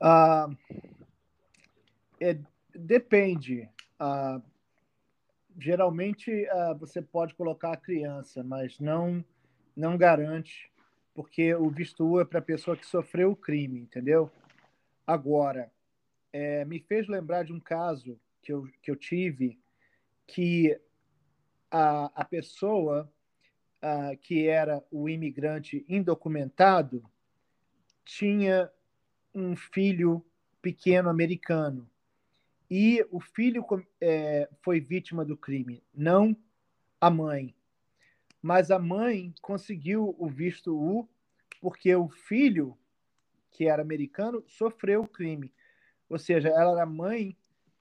Ah, 0.00 0.48
é, 2.18 2.38
depende. 2.74 3.68
Ah, 3.98 4.40
geralmente 5.58 6.48
ah, 6.48 6.74
você 6.74 7.02
pode 7.02 7.34
colocar 7.34 7.72
a 7.72 7.76
criança, 7.76 8.42
mas 8.42 8.78
não, 8.78 9.24
não 9.76 9.96
garante, 9.96 10.70
porque 11.14 11.54
o 11.54 11.68
visto 11.68 12.04
U 12.06 12.20
é 12.20 12.24
para 12.24 12.38
a 12.38 12.42
pessoa 12.42 12.76
que 12.76 12.86
sofreu 12.86 13.32
o 13.32 13.36
crime, 13.36 13.80
entendeu? 13.80 14.30
Agora, 15.06 15.70
é, 16.32 16.64
me 16.64 16.78
fez 16.78 17.08
lembrar 17.08 17.44
de 17.44 17.52
um 17.52 17.60
caso 17.60 18.18
que 18.42 18.52
eu, 18.52 18.66
que 18.80 18.90
eu 18.90 18.96
tive 18.96 19.58
que 20.26 20.80
a, 21.70 22.06
a 22.14 22.24
pessoa 22.24 23.12
a, 23.82 24.14
que 24.16 24.46
era 24.46 24.82
o 24.90 25.08
imigrante 25.08 25.84
indocumentado 25.88 27.02
tinha 28.04 28.70
um 29.34 29.54
filho 29.56 30.24
pequeno 30.60 31.08
americano 31.08 31.88
e 32.70 33.04
o 33.10 33.18
filho 33.18 33.64
é, 34.00 34.48
foi 34.62 34.80
vítima 34.80 35.24
do 35.24 35.36
crime, 35.36 35.82
não 35.92 36.36
a 37.00 37.10
mãe. 37.10 37.54
Mas 38.40 38.70
a 38.70 38.78
mãe 38.78 39.34
conseguiu 39.42 40.14
o 40.18 40.28
visto 40.28 40.74
U 40.74 41.08
porque 41.60 41.94
o 41.94 42.08
filho, 42.08 42.78
que 43.50 43.66
era 43.66 43.82
americano, 43.82 44.42
sofreu 44.46 45.02
o 45.02 45.08
crime. 45.08 45.52
Ou 46.08 46.18
seja, 46.18 46.48
ela 46.48 46.72
era 46.72 46.86
mãe 46.86 47.36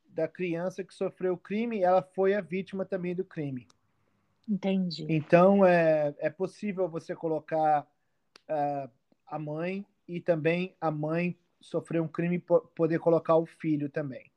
da 0.08 0.28
criança 0.28 0.84
que 0.84 0.94
sofreu 0.94 1.34
o 1.34 1.38
crime 1.38 1.78
e 1.78 1.84
ela 1.84 2.02
foi 2.02 2.34
a 2.34 2.42
vítima 2.42 2.84
também 2.84 3.16
do 3.16 3.24
crime. 3.24 3.68
Entendi. 4.48 5.06
Então, 5.08 5.64
é, 5.64 6.14
é 6.18 6.30
possível 6.30 6.90
você 6.90 7.16
colocar 7.16 7.88
uh, 8.50 8.92
a 9.28 9.40
mãe 9.40 9.86
e 10.10 10.20
também 10.20 10.76
a 10.82 10.90
mãe 10.90 11.38
sofreu 11.62 12.04
um 12.04 12.08
crime 12.08 12.44
poder 12.76 12.98
colocar 12.98 13.36
o 13.36 13.46
filho 13.46 13.90
também. 13.90 14.32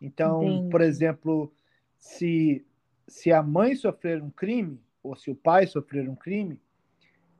Então, 0.00 0.44
Entendi. 0.44 0.70
por 0.70 0.80
exemplo, 0.80 1.52
se, 1.98 2.64
se 3.08 3.32
a 3.32 3.42
mãe 3.42 3.74
sofrer 3.74 4.22
um 4.22 4.30
crime, 4.30 4.80
ou 5.02 5.16
se 5.16 5.28
o 5.28 5.34
pai 5.34 5.66
sofrer 5.66 6.08
um 6.08 6.14
crime, 6.14 6.60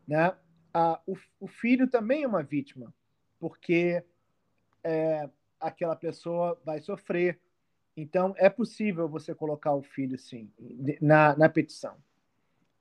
né, 0.08 0.34
a, 0.74 1.00
o, 1.06 1.16
o 1.38 1.46
filho 1.46 1.86
também 1.86 2.24
é 2.24 2.26
uma 2.26 2.42
vítima, 2.42 2.92
porque 3.38 4.02
é, 4.82 5.30
aquela 5.60 5.94
pessoa 5.94 6.60
vai 6.64 6.80
sofrer. 6.80 7.38
Então, 7.96 8.34
é 8.38 8.50
possível 8.50 9.08
você 9.08 9.32
colocar 9.34 9.72
o 9.72 9.82
filho, 9.82 10.18
sim, 10.18 10.50
na, 11.00 11.36
na 11.36 11.48
petição. 11.48 11.96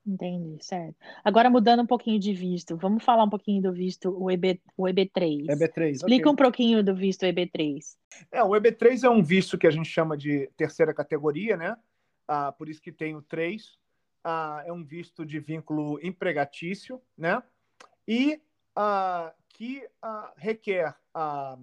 Entendi, 0.05 0.57
certo. 0.63 0.95
Agora, 1.23 1.49
mudando 1.49 1.81
um 1.81 1.85
pouquinho 1.85 2.19
de 2.19 2.33
visto, 2.33 2.75
vamos 2.75 3.03
falar 3.03 3.23
um 3.23 3.29
pouquinho 3.29 3.61
do 3.61 3.71
visto, 3.71 4.09
o, 4.09 4.31
EB, 4.31 4.59
o 4.75 4.85
EB3. 4.85 5.45
EB3, 5.45 5.91
Explica 5.91 6.29
okay. 6.29 6.31
um 6.31 6.35
pouquinho 6.35 6.83
do 6.83 6.95
visto 6.95 7.23
EB3. 7.23 7.97
É, 8.31 8.43
o 8.43 8.49
EB3 8.49 9.03
é 9.03 9.09
um 9.09 9.21
visto 9.21 9.57
que 9.57 9.67
a 9.67 9.71
gente 9.71 9.87
chama 9.87 10.17
de 10.17 10.49
terceira 10.57 10.93
categoria, 10.93 11.55
né? 11.55 11.77
Ah, 12.27 12.51
por 12.51 12.67
isso 12.67 12.81
que 12.81 12.91
tem 12.91 13.15
o 13.15 13.21
3. 13.21 13.77
Ah, 14.23 14.63
é 14.65 14.73
um 14.73 14.83
visto 14.83 15.23
de 15.23 15.39
vínculo 15.39 15.99
empregatício, 16.03 16.99
né? 17.15 17.41
E 18.07 18.41
ah, 18.75 19.31
que 19.49 19.87
ah, 20.01 20.33
requer 20.35 20.95
ah, 21.13 21.59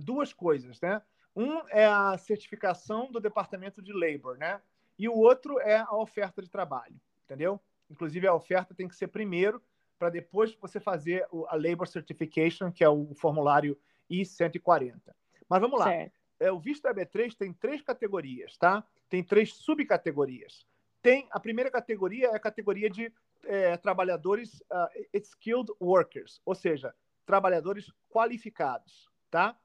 duas 0.00 0.32
coisas, 0.32 0.80
né? 0.80 1.00
Um 1.36 1.60
é 1.68 1.86
a 1.86 2.16
certificação 2.18 3.10
do 3.12 3.20
Departamento 3.20 3.80
de 3.80 3.92
Labor, 3.92 4.36
né? 4.38 4.60
e 4.98 5.08
o 5.08 5.14
outro 5.14 5.58
é 5.60 5.76
a 5.76 5.96
oferta 5.96 6.40
de 6.40 6.48
trabalho, 6.48 6.94
entendeu? 7.34 7.60
Inclusive, 7.90 8.26
a 8.26 8.34
oferta 8.34 8.74
tem 8.74 8.88
que 8.88 8.96
ser 8.96 9.08
primeiro, 9.08 9.62
para 9.98 10.10
depois 10.10 10.54
você 10.60 10.80
fazer 10.80 11.26
a 11.48 11.56
Labor 11.56 11.86
Certification, 11.86 12.70
que 12.72 12.82
é 12.82 12.88
o 12.88 13.14
formulário 13.14 13.78
I-140. 14.08 15.00
Mas 15.48 15.60
vamos 15.60 15.78
lá. 15.78 15.92
É, 16.40 16.50
o 16.50 16.58
visto 16.58 16.88
EB3 16.88 17.34
tem 17.36 17.52
três 17.52 17.80
categorias, 17.80 18.56
tá? 18.56 18.84
Tem 19.08 19.22
três 19.22 19.54
subcategorias. 19.54 20.66
Tem 21.00 21.28
a 21.30 21.38
primeira 21.38 21.70
categoria 21.70 22.28
é 22.28 22.34
a 22.34 22.40
categoria 22.40 22.88
de 22.88 23.12
é, 23.44 23.76
trabalhadores 23.76 24.60
uh, 24.62 24.88
skilled 25.14 25.70
workers, 25.80 26.40
ou 26.44 26.54
seja, 26.54 26.94
trabalhadores 27.26 27.92
qualificados, 28.10 29.08
tá? 29.30 29.56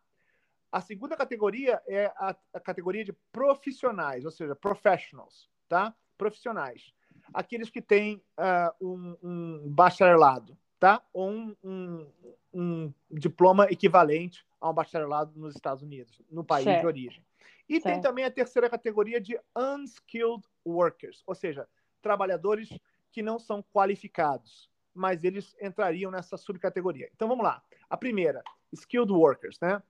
A 0.72 0.82
segunda 0.82 1.16
categoria 1.16 1.82
é 1.88 2.08
a, 2.18 2.36
a 2.54 2.60
categoria 2.60 3.04
de 3.04 3.14
profissionais, 3.32 4.26
ou 4.26 4.32
seja, 4.32 4.56
professionals, 4.56 5.50
tá? 5.68 5.96
Profissionais. 6.18 6.94
Aqueles 7.34 7.70
que 7.70 7.82
têm 7.82 8.22
uh, 8.38 8.86
um, 8.86 9.18
um, 9.22 9.70
bacharelado, 9.70 10.58
tá? 10.80 11.02
Ou 11.14 11.30
um, 11.30 11.56
um, 11.64 12.08
um, 12.54 12.94
diploma 13.12 13.66
equivalente 13.66 14.46
a 14.60 14.70
um 14.70 14.74
bacharelado 14.74 15.38
nos 15.40 15.56
Estados 15.56 15.84
Unidos, 15.84 16.22
no 16.30 16.44
país 16.44 16.64
certo. 16.64 16.82
de 16.82 16.88
origem. 16.88 17.26
E 17.68 17.80
certo. 17.80 17.94
tem 17.94 18.02
também 18.02 18.26
a 18.26 18.32
terceira 18.32 18.70
categoria 18.70 19.22
de 19.22 19.40
unskilled 19.56 20.44
workers, 20.66 21.24
ou 21.26 21.36
seja, 21.36 21.68
trabalhadores 22.02 22.70
que 23.12 23.22
não 23.22 23.40
são 23.40 23.64
qualificados, 23.74 24.70
mas 24.94 25.24
eles 25.24 25.56
entrariam 25.62 26.12
nessa 26.12 26.38
subcategoria. 26.38 27.10
Então 27.16 27.28
vamos 27.28 27.44
lá. 27.44 27.64
A 27.90 27.98
primeira, 27.98 28.44
skilled 28.72 29.12
workers, 29.12 29.60
né? 29.60 29.82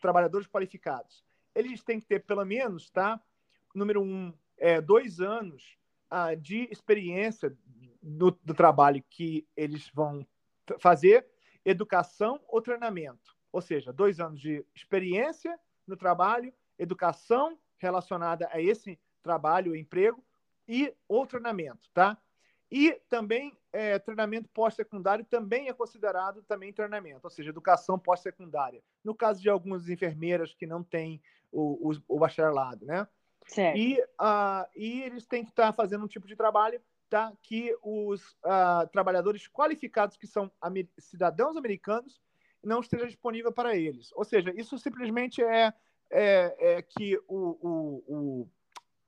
Trabalhadores 0.00 0.46
qualificados. 0.46 1.24
Eles 1.54 1.82
têm 1.82 2.00
que 2.00 2.06
ter 2.06 2.22
pelo 2.24 2.44
menos, 2.44 2.90
tá? 2.90 3.20
Número 3.74 4.02
um, 4.02 4.32
é, 4.58 4.80
dois 4.80 5.20
anos 5.20 5.76
ah, 6.10 6.34
de 6.34 6.68
experiência 6.70 7.56
do, 8.02 8.30
do 8.30 8.54
trabalho 8.54 9.02
que 9.10 9.46
eles 9.56 9.90
vão 9.92 10.26
fazer, 10.78 11.26
educação 11.64 12.40
ou 12.48 12.62
treinamento. 12.62 13.36
Ou 13.52 13.60
seja, 13.60 13.92
dois 13.92 14.20
anos 14.20 14.40
de 14.40 14.64
experiência 14.74 15.58
no 15.86 15.96
trabalho, 15.96 16.52
educação 16.78 17.58
relacionada 17.78 18.48
a 18.52 18.60
esse 18.60 18.98
trabalho, 19.22 19.74
emprego 19.74 20.22
e 20.68 20.94
ou 21.08 21.26
treinamento, 21.26 21.88
tá? 21.92 22.16
E 22.70 22.92
também 23.08 23.56
é, 23.72 23.98
treinamento 23.98 24.48
pós-secundário 24.48 25.24
também 25.24 25.68
é 25.68 25.72
considerado 25.72 26.42
também 26.42 26.72
treinamento, 26.72 27.20
ou 27.24 27.30
seja, 27.30 27.50
educação 27.50 27.98
pós-secundária. 27.98 28.82
No 29.04 29.14
caso 29.14 29.40
de 29.40 29.48
algumas 29.48 29.88
enfermeiras 29.88 30.54
que 30.54 30.66
não 30.66 30.82
têm 30.82 31.22
o, 31.52 31.92
o, 31.92 31.96
o 32.08 32.18
bacharelado, 32.18 32.84
né? 32.84 33.06
Certo. 33.46 33.76
E, 33.78 34.00
uh, 34.00 34.66
e 34.74 35.02
eles 35.02 35.26
têm 35.26 35.44
que 35.44 35.50
estar 35.50 35.72
fazendo 35.72 36.04
um 36.04 36.08
tipo 36.08 36.26
de 36.26 36.36
trabalho 36.36 36.80
tá, 37.08 37.32
que 37.42 37.76
os 37.82 38.32
uh, 38.44 38.86
trabalhadores 38.92 39.48
qualificados, 39.48 40.16
que 40.16 40.26
são 40.26 40.50
amer 40.60 40.88
cidadãos 40.98 41.56
americanos, 41.56 42.20
não 42.62 42.80
esteja 42.80 43.06
disponível 43.06 43.52
para 43.52 43.76
eles. 43.76 44.10
Ou 44.14 44.24
seja, 44.24 44.52
isso 44.56 44.78
simplesmente 44.78 45.42
é, 45.42 45.72
é, 46.10 46.56
é 46.58 46.82
que 46.82 47.16
o, 47.28 47.56
o, 47.60 48.04
o, 48.06 48.48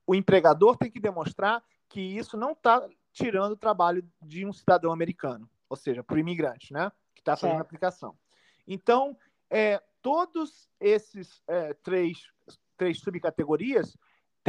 o 0.07 0.15
empregador 0.15 0.77
tem 0.77 0.91
que 0.91 1.01
demonstrar 1.01 1.63
que 1.89 2.01
isso 2.01 2.37
não 2.37 2.53
está 2.53 2.89
tirando 3.13 3.53
o 3.53 3.57
trabalho 3.57 4.09
de 4.23 4.47
um 4.47 4.53
cidadão 4.53 4.93
americano, 4.93 5.49
ou 5.69 5.77
seja, 5.77 6.05
para 6.05 6.15
o 6.15 6.19
imigrante, 6.19 6.73
né, 6.73 6.93
que 7.15 7.21
está 7.21 7.37
fazendo 7.37 7.59
a 7.59 7.63
aplicação. 7.63 8.17
Então, 8.67 9.17
é, 9.51 9.83
todos 10.01 10.71
esses 10.79 11.43
é, 11.49 11.75
três, 11.75 12.19
três 12.77 13.01
subcategorias 13.01 13.97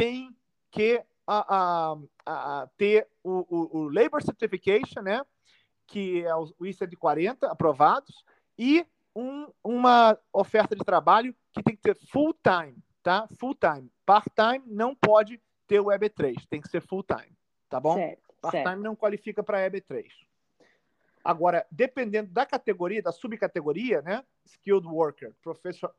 têm 0.00 0.36
que 0.70 1.02
a, 1.26 1.56
a, 1.56 1.96
a, 2.26 2.68
ter 2.76 3.06
o, 3.22 3.46
o, 3.48 3.78
o, 3.78 3.88
Labor 3.88 4.22
Certification, 4.22 5.02
né, 5.02 5.22
que 5.86 6.24
é 6.24 6.34
o 6.34 6.46
I-140 6.60 7.44
aprovados, 7.44 8.24
e 8.58 8.86
um, 9.14 9.48
uma 9.62 10.18
oferta 10.32 10.74
de 10.74 10.84
trabalho 10.84 11.34
que 11.52 11.62
tem 11.62 11.76
que 11.76 11.82
ter 11.82 11.96
full 11.96 12.34
time, 12.34 12.76
tá? 13.02 13.26
Full 13.38 13.54
time. 13.54 13.90
Part 14.06 14.28
time 14.34 14.64
não 14.66 14.94
pode 14.94 15.40
ter 15.66 15.80
o 15.80 15.86
EB3, 15.86 16.46
tem 16.48 16.60
que 16.60 16.68
ser 16.68 16.80
full 16.80 17.02
time, 17.02 17.36
tá 17.68 17.78
bom? 17.80 17.94
Certo. 17.94 18.30
Part-time 18.40 18.82
não 18.82 18.96
qualifica 18.96 19.42
para 19.42 19.70
EB3. 19.70 20.06
Agora, 21.22 21.66
dependendo 21.70 22.30
da 22.30 22.46
categoria, 22.46 23.02
da 23.02 23.12
subcategoria, 23.12 24.00
né? 24.00 24.24
Skilled 24.46 24.86
worker, 24.86 25.34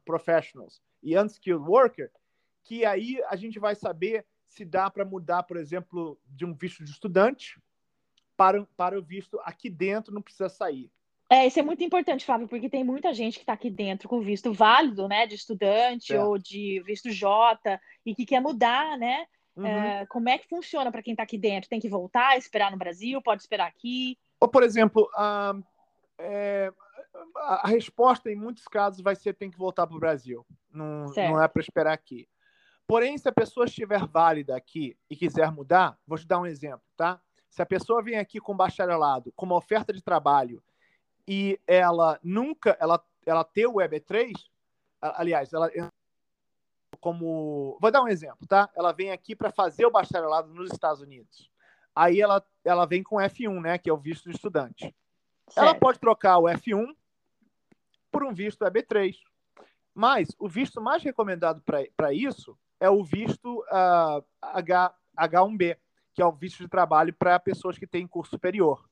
professionals 0.04 0.82
e 1.04 1.18
unskilled 1.18 1.64
worker, 1.64 2.12
que 2.64 2.86
aí 2.86 3.22
a 3.28 3.36
gente 3.36 3.60
vai 3.60 3.76
saber 3.76 4.26
se 4.48 4.66
dá 4.66 4.90
para 4.90 5.06
mudar, 5.06 5.44
por 5.44 5.58
exemplo, 5.58 6.20
de 6.26 6.46
um 6.46 6.54
visto 6.54 6.84
de 6.84 6.92
estudante 6.92 7.60
para, 8.36 8.66
para 8.76 9.00
o 9.00 9.02
visto 9.02 9.40
aqui 9.44 9.70
dentro, 9.70 10.14
não 10.14 10.22
precisa 10.22 10.50
sair. 10.50 10.92
É, 11.30 11.48
isso 11.48 11.60
é 11.60 11.64
muito 11.64 11.82
importante, 11.82 12.26
Flávio, 12.26 12.48
porque 12.48 12.70
tem 12.70 12.84
muita 12.84 13.14
gente 13.14 13.36
que 13.36 13.44
está 13.44 13.54
aqui 13.54 13.70
dentro 13.70 14.10
com 14.10 14.20
visto 14.20 14.52
válido, 14.52 15.08
né, 15.08 15.26
de 15.26 15.36
estudante 15.36 16.14
ou 16.14 16.38
de 16.38 16.84
visto 16.86 17.10
J 17.10 17.80
e 18.06 18.14
que 18.14 18.26
quer 18.26 18.42
mudar, 18.42 18.98
né? 18.98 19.26
Uhum. 19.56 19.66
É, 19.66 20.06
como 20.08 20.28
é 20.28 20.38
que 20.38 20.50
funciona 20.50 20.92
para 20.92 21.02
quem 21.02 21.14
está 21.14 21.24
aqui 21.24 21.38
dentro? 21.38 21.70
Tem 21.70 21.80
que 21.80 21.88
voltar, 21.88 22.38
esperar 22.38 22.70
no 22.70 22.78
Brasil? 22.78 23.22
Pode 23.22 23.42
esperar 23.42 23.68
aqui? 23.68 24.18
Ou, 24.42 24.48
por 24.50 24.64
exemplo, 24.64 25.10
a, 25.16 25.54
é, 26.20 26.74
a 27.36 27.68
resposta 27.68 28.30
em 28.30 28.36
muitos 28.36 28.66
casos 28.66 29.02
vai 29.02 29.16
ser 29.16 29.34
tem 29.34 29.50
que 29.50 29.58
voltar 29.58 29.88
para 29.88 29.96
o 29.96 30.00
Brasil. 30.00 30.46
Não, 30.70 31.06
não 31.16 31.42
é 31.42 31.48
para 31.48 31.62
esperar 31.62 31.94
aqui. 31.94 32.28
Porém, 32.88 33.18
se 33.18 33.28
a 33.28 33.32
pessoa 33.32 33.66
estiver 33.66 34.06
válida 34.06 34.56
aqui 34.56 34.98
e 35.10 35.16
quiser 35.16 35.52
mudar, 35.52 35.98
vou 36.06 36.18
te 36.18 36.28
dar 36.28 36.40
um 36.40 36.46
exemplo, 36.46 36.84
tá? 36.96 37.22
Se 37.50 37.62
a 37.62 37.66
pessoa 37.66 38.04
vem 38.04 38.18
aqui 38.18 38.40
com 38.40 38.56
bacharelado, 38.56 39.32
com 39.34 39.46
uma 39.46 39.56
oferta 39.56 39.94
de 39.94 40.02
trabalho 40.02 40.64
e 41.28 41.60
ela 41.68 42.20
nunca, 42.24 42.78
ela, 42.80 43.04
ela 43.26 43.44
ter 43.44 43.68
o 43.68 43.76
EB3, 43.76 44.34
aliás, 45.02 45.54
ela 45.54 45.70
como. 47.02 47.78
Vou 47.82 47.92
dar 47.92 48.04
um 48.04 48.08
exemplo, 48.08 48.48
tá? 48.48 48.70
Ela 48.76 48.94
vem 48.94 49.12
aqui 49.12 49.36
para 49.36 49.52
fazer 49.52 49.86
o 49.86 49.92
bacharelado 49.92 50.54
nos 50.54 50.72
Estados 50.72 51.02
Unidos. 51.02 51.50
Aí 51.94 52.22
ela, 52.22 52.46
ela 52.64 52.86
vem 52.86 53.04
com 53.04 53.18
F1, 53.18 53.62
né? 53.62 53.78
Que 53.78 53.90
é 53.90 53.94
o 53.94 53.98
visto 53.98 54.30
de 54.30 54.36
estudante. 54.36 54.96
Certo. 55.50 55.58
Ela 55.58 55.76
pode 55.76 56.00
trocar 56.00 56.38
o 56.38 56.44
F1 56.44 56.96
por 58.12 58.24
um 58.24 58.34
visto 58.34 58.64
EB3. 58.64 59.18
Mas 59.94 60.30
o 60.40 60.48
visto 60.48 60.80
mais 60.80 61.04
recomendado 61.04 61.62
para 61.62 62.14
isso 62.14 62.58
é 62.82 62.90
o 62.90 63.04
visto 63.04 63.60
uh, 63.60 64.26
H, 64.42 64.94
H1B, 65.16 65.78
que 66.16 66.22
é 66.22 66.26
o 66.26 66.32
visto 66.32 66.64
de 66.64 66.68
trabalho 66.68 67.14
para 67.14 67.40
pessoas 67.40 67.78
que 67.78 67.86
têm 67.86 68.08
curso 68.08 68.32
superior. 68.32 68.84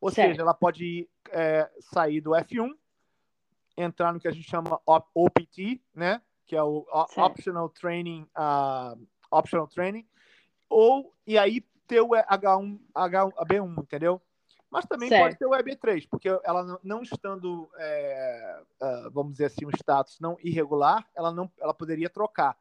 Ou 0.00 0.10
certo. 0.10 0.30
seja, 0.30 0.42
ela 0.42 0.54
pode 0.54 1.08
é, 1.30 1.68
sair 1.80 2.20
do 2.20 2.30
F1, 2.30 2.70
entrar 3.76 4.12
no 4.12 4.20
que 4.20 4.28
a 4.28 4.32
gente 4.32 4.48
chama 4.48 4.80
OPT, 4.86 5.82
né? 5.94 6.22
que 6.46 6.56
é 6.56 6.62
o 6.62 6.86
Optional 7.16 7.68
Training, 7.68 8.26
uh, 8.36 9.00
Optional 9.30 9.66
Training, 9.66 10.06
ou 10.68 11.12
e 11.26 11.36
aí 11.38 11.62
ter 11.86 12.00
o 12.00 12.10
H1, 12.10 12.78
H1B1, 12.94 13.82
entendeu? 13.82 14.22
Mas 14.70 14.86
também 14.86 15.08
certo. 15.08 15.22
pode 15.22 15.38
ter 15.38 15.46
o 15.46 15.50
EB3, 15.50 16.08
porque 16.10 16.28
ela 16.44 16.78
não 16.82 17.02
estando, 17.02 17.70
é, 17.76 18.62
uh, 18.80 19.10
vamos 19.10 19.32
dizer 19.32 19.46
assim, 19.46 19.66
um 19.66 19.70
status 19.70 20.18
não 20.20 20.36
irregular, 20.42 21.06
ela 21.14 21.30
não, 21.30 21.50
ela 21.60 21.74
poderia 21.74 22.08
trocar. 22.08 22.56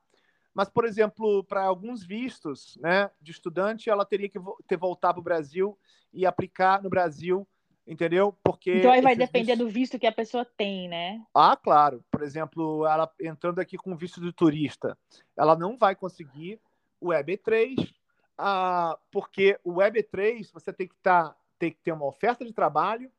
Mas, 0.54 0.70
por 0.70 0.86
exemplo, 0.86 1.44
para 1.46 1.64
alguns 1.64 2.04
vistos, 2.04 2.78
né, 2.82 3.10
de 3.22 3.32
estudante, 3.32 3.90
ela 3.90 4.06
teria 4.06 4.30
que 4.30 4.40
ter 4.68 4.78
voltar 4.78 5.14
para 5.14 5.22
o 5.22 5.24
Brasil 5.24 5.78
e 6.14 6.26
aplicar 6.26 6.82
no 6.82 6.90
Brasil 6.90 7.48
entendeu? 7.86 8.36
Porque 8.44 8.78
então 8.78 8.92
aí 8.92 9.02
vai 9.02 9.16
depender 9.16 9.54
vistos... 9.54 9.68
do 9.68 9.74
visto 9.74 10.00
que 10.00 10.08
a 10.08 10.12
pessoa 10.12 10.46
tem, 10.46 10.88
né? 10.88 11.22
Ah, 11.34 11.58
claro. 11.58 12.04
Por 12.12 12.22
exemplo, 12.22 12.86
ela 12.86 13.12
entrando 13.20 13.60
aqui 13.60 13.78
com 13.78 13.96
visto 13.96 14.22
de 14.22 14.32
turista, 14.32 14.98
ela 15.36 15.56
não 15.56 15.78
vai 15.78 15.96
conseguir 15.96 16.60
o 17.00 17.10
EB3, 17.10 17.92
ah, 18.38 18.98
porque 19.12 19.60
o 19.64 19.76
EB3 19.76 20.52
você 20.54 20.72
tem 20.72 20.88
que 20.88 20.96
tá, 21.02 21.36
tem 21.58 21.72
que 21.72 21.80
ter 21.80 21.92
uma 21.92 22.06
oferta 22.06 22.46
de 22.46 22.54
trabalho, 22.54 23.12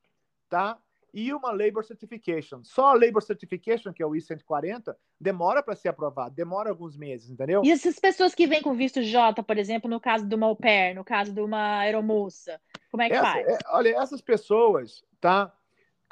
tá? 0.48 0.78
E 1.12 1.32
uma 1.32 1.52
Labor 1.52 1.84
Certification. 1.84 2.64
Só 2.64 2.88
a 2.88 2.94
Labor 2.94 3.22
Certification, 3.22 3.92
que 3.92 4.02
é 4.02 4.06
o 4.06 4.16
I-140, 4.16 4.96
demora 5.20 5.62
para 5.62 5.76
ser 5.76 5.88
aprovado, 5.88 6.34
demora 6.34 6.70
alguns 6.70 6.96
meses, 6.96 7.28
entendeu? 7.30 7.62
E 7.62 7.70
essas 7.70 7.98
pessoas 7.98 8.34
que 8.34 8.46
vêm 8.46 8.62
com 8.62 8.74
visto 8.74 9.02
J, 9.02 9.42
por 9.42 9.58
exemplo, 9.58 9.90
no 9.90 10.00
caso 10.00 10.24
de 10.24 10.34
uma 10.34 10.46
au 10.46 10.56
pair, 10.56 10.94
no 10.94 11.04
caso 11.04 11.32
de 11.32 11.40
uma 11.40 11.80
aeromoça, 11.80 12.58
como 12.90 13.02
é 13.02 13.08
que 13.08 13.14
Essa, 13.14 13.24
faz? 13.24 13.46
É, 13.46 13.58
olha, 13.68 13.96
essas 14.00 14.20
pessoas, 14.22 15.04
tá? 15.20 15.52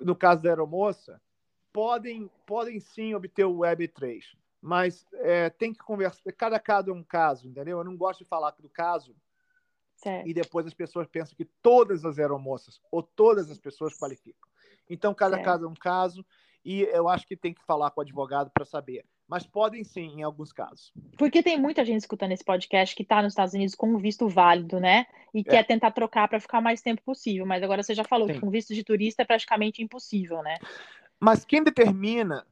No 0.02 0.14
caso 0.14 0.42
da 0.42 0.50
aeromoça, 0.50 1.20
podem, 1.72 2.30
podem 2.44 2.78
sim 2.78 3.14
obter 3.14 3.44
o 3.44 3.58
Web3, 3.58 4.22
mas 4.60 5.06
é, 5.14 5.48
tem 5.48 5.72
que 5.72 5.80
conversar. 5.80 6.30
Cada 6.32 6.58
caso 6.58 6.90
é 6.90 6.92
um 6.92 7.02
caso, 7.02 7.48
entendeu? 7.48 7.78
Eu 7.78 7.84
não 7.84 7.96
gosto 7.96 8.22
de 8.22 8.28
falar 8.28 8.50
do 8.58 8.68
caso 8.68 9.16
certo. 9.96 10.28
e 10.28 10.34
depois 10.34 10.66
as 10.66 10.74
pessoas 10.74 11.06
pensam 11.06 11.36
que 11.36 11.44
todas 11.62 12.04
as 12.04 12.18
aeromoças 12.18 12.80
ou 12.90 13.02
todas 13.02 13.50
as 13.50 13.58
pessoas 13.58 13.96
qualificam. 13.96 14.49
Então, 14.90 15.14
cada 15.14 15.40
caso 15.40 15.64
é 15.64 15.68
um 15.68 15.74
caso 15.74 16.26
e 16.64 16.82
eu 16.82 17.08
acho 17.08 17.26
que 17.26 17.36
tem 17.36 17.54
que 17.54 17.64
falar 17.64 17.90
com 17.90 18.00
o 18.00 18.02
advogado 18.02 18.50
para 18.52 18.64
saber. 18.64 19.04
mas 19.26 19.46
podem 19.46 19.84
sim, 19.84 20.18
em 20.18 20.22
alguns 20.24 20.52
casos. 20.52 20.92
Porque 21.16 21.40
tem 21.40 21.56
muita 21.56 21.84
gente 21.84 22.00
escutando 22.00 22.32
esse 22.32 22.44
podcast 22.44 22.96
que 22.96 23.04
está 23.04 23.22
nos 23.22 23.32
Estados 23.32 23.54
Unidos 23.54 23.76
com 23.76 23.94
um 23.94 23.96
visto 23.96 24.28
válido, 24.28 24.80
né? 24.80 25.06
E 25.32 25.40
é. 25.40 25.44
quer 25.44 25.64
tentar 25.64 25.92
trocar 25.92 26.26
para 26.26 26.40
ficar 26.40 26.60
mais 26.60 26.82
tempo 26.82 27.00
possível. 27.02 27.46
Mas 27.46 27.62
agora 27.62 27.80
você 27.80 27.94
já 27.94 28.02
falou 28.02 28.26
sim. 28.26 28.34
que 28.34 28.40
com 28.40 28.50
visto 28.50 28.74
de 28.74 28.82
turista 28.82 29.22
é 29.22 29.24
praticamente 29.24 29.80
impossível, 29.82 30.42
né? 30.42 30.58
Mas 31.20 31.44
quem 31.44 31.62
determina 31.62 32.44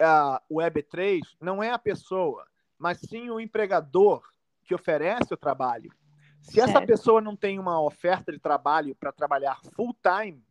uh, 0.00 0.40
o 0.48 0.58
EB3 0.58 1.20
não 1.38 1.62
é 1.62 1.70
a 1.70 1.78
pessoa, 1.78 2.46
mas 2.78 2.98
sim 2.98 3.28
o 3.28 3.38
empregador 3.38 4.22
que 4.64 4.74
oferece 4.74 5.34
o 5.34 5.36
trabalho. 5.36 5.92
Se 6.40 6.54
certo. 6.54 6.70
essa 6.70 6.80
pessoa 6.80 7.20
não 7.20 7.36
tem 7.36 7.58
uma 7.58 7.80
oferta 7.82 8.32
de 8.32 8.38
trabalho 8.38 8.94
para 8.94 9.12
trabalhar 9.12 9.60
full 9.74 9.94
time, 10.02 10.42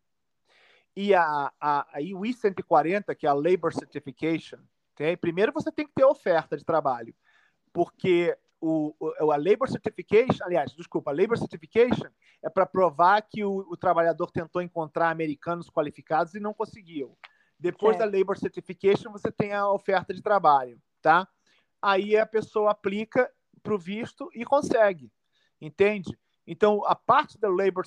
e 0.95 1.13
a, 1.13 1.51
a, 1.59 1.87
a 1.93 2.01
I-140, 2.01 3.15
que 3.15 3.27
é 3.27 3.29
a 3.29 3.33
Labor 3.33 3.73
Certification, 3.73 4.59
okay? 4.93 5.17
primeiro 5.17 5.51
você 5.51 5.71
tem 5.71 5.85
que 5.85 5.93
ter 5.93 6.05
oferta 6.05 6.55
de 6.55 6.63
trabalho, 6.63 7.13
porque 7.73 8.35
o, 8.61 8.95
o, 8.99 9.31
a 9.31 9.37
Labor 9.37 9.69
Certification, 9.69 10.43
aliás, 10.43 10.71
desculpa, 10.71 11.11
a 11.11 11.13
Labor 11.13 11.37
Certification 11.37 12.09
é 12.41 12.49
para 12.49 12.65
provar 12.65 13.21
que 13.21 13.43
o, 13.43 13.65
o, 13.69 13.75
trabalhador 13.75 14.31
tentou 14.31 14.61
encontrar 14.61 15.09
americanos 15.09 15.69
qualificados 15.69 16.33
e 16.33 16.39
não 16.39 16.53
conseguiu. 16.53 17.17
Depois 17.59 17.97
certo. 17.97 18.09
da 18.09 18.17
Labor 18.17 18.37
Certification, 18.37 19.11
você 19.11 19.31
tem 19.31 19.53
a 19.53 19.69
oferta 19.69 20.13
de 20.13 20.21
trabalho, 20.21 20.81
tá? 21.01 21.27
Aí 21.81 22.17
a 22.17 22.25
pessoa 22.25 22.71
aplica 22.71 23.29
para 23.61 23.75
o 23.75 23.77
visto 23.77 24.29
e 24.33 24.45
consegue, 24.45 25.11
entende? 25.59 26.17
Então, 26.47 26.85
a 26.85 26.95
parte 26.95 27.37
da 27.39 27.49
Labor 27.49 27.85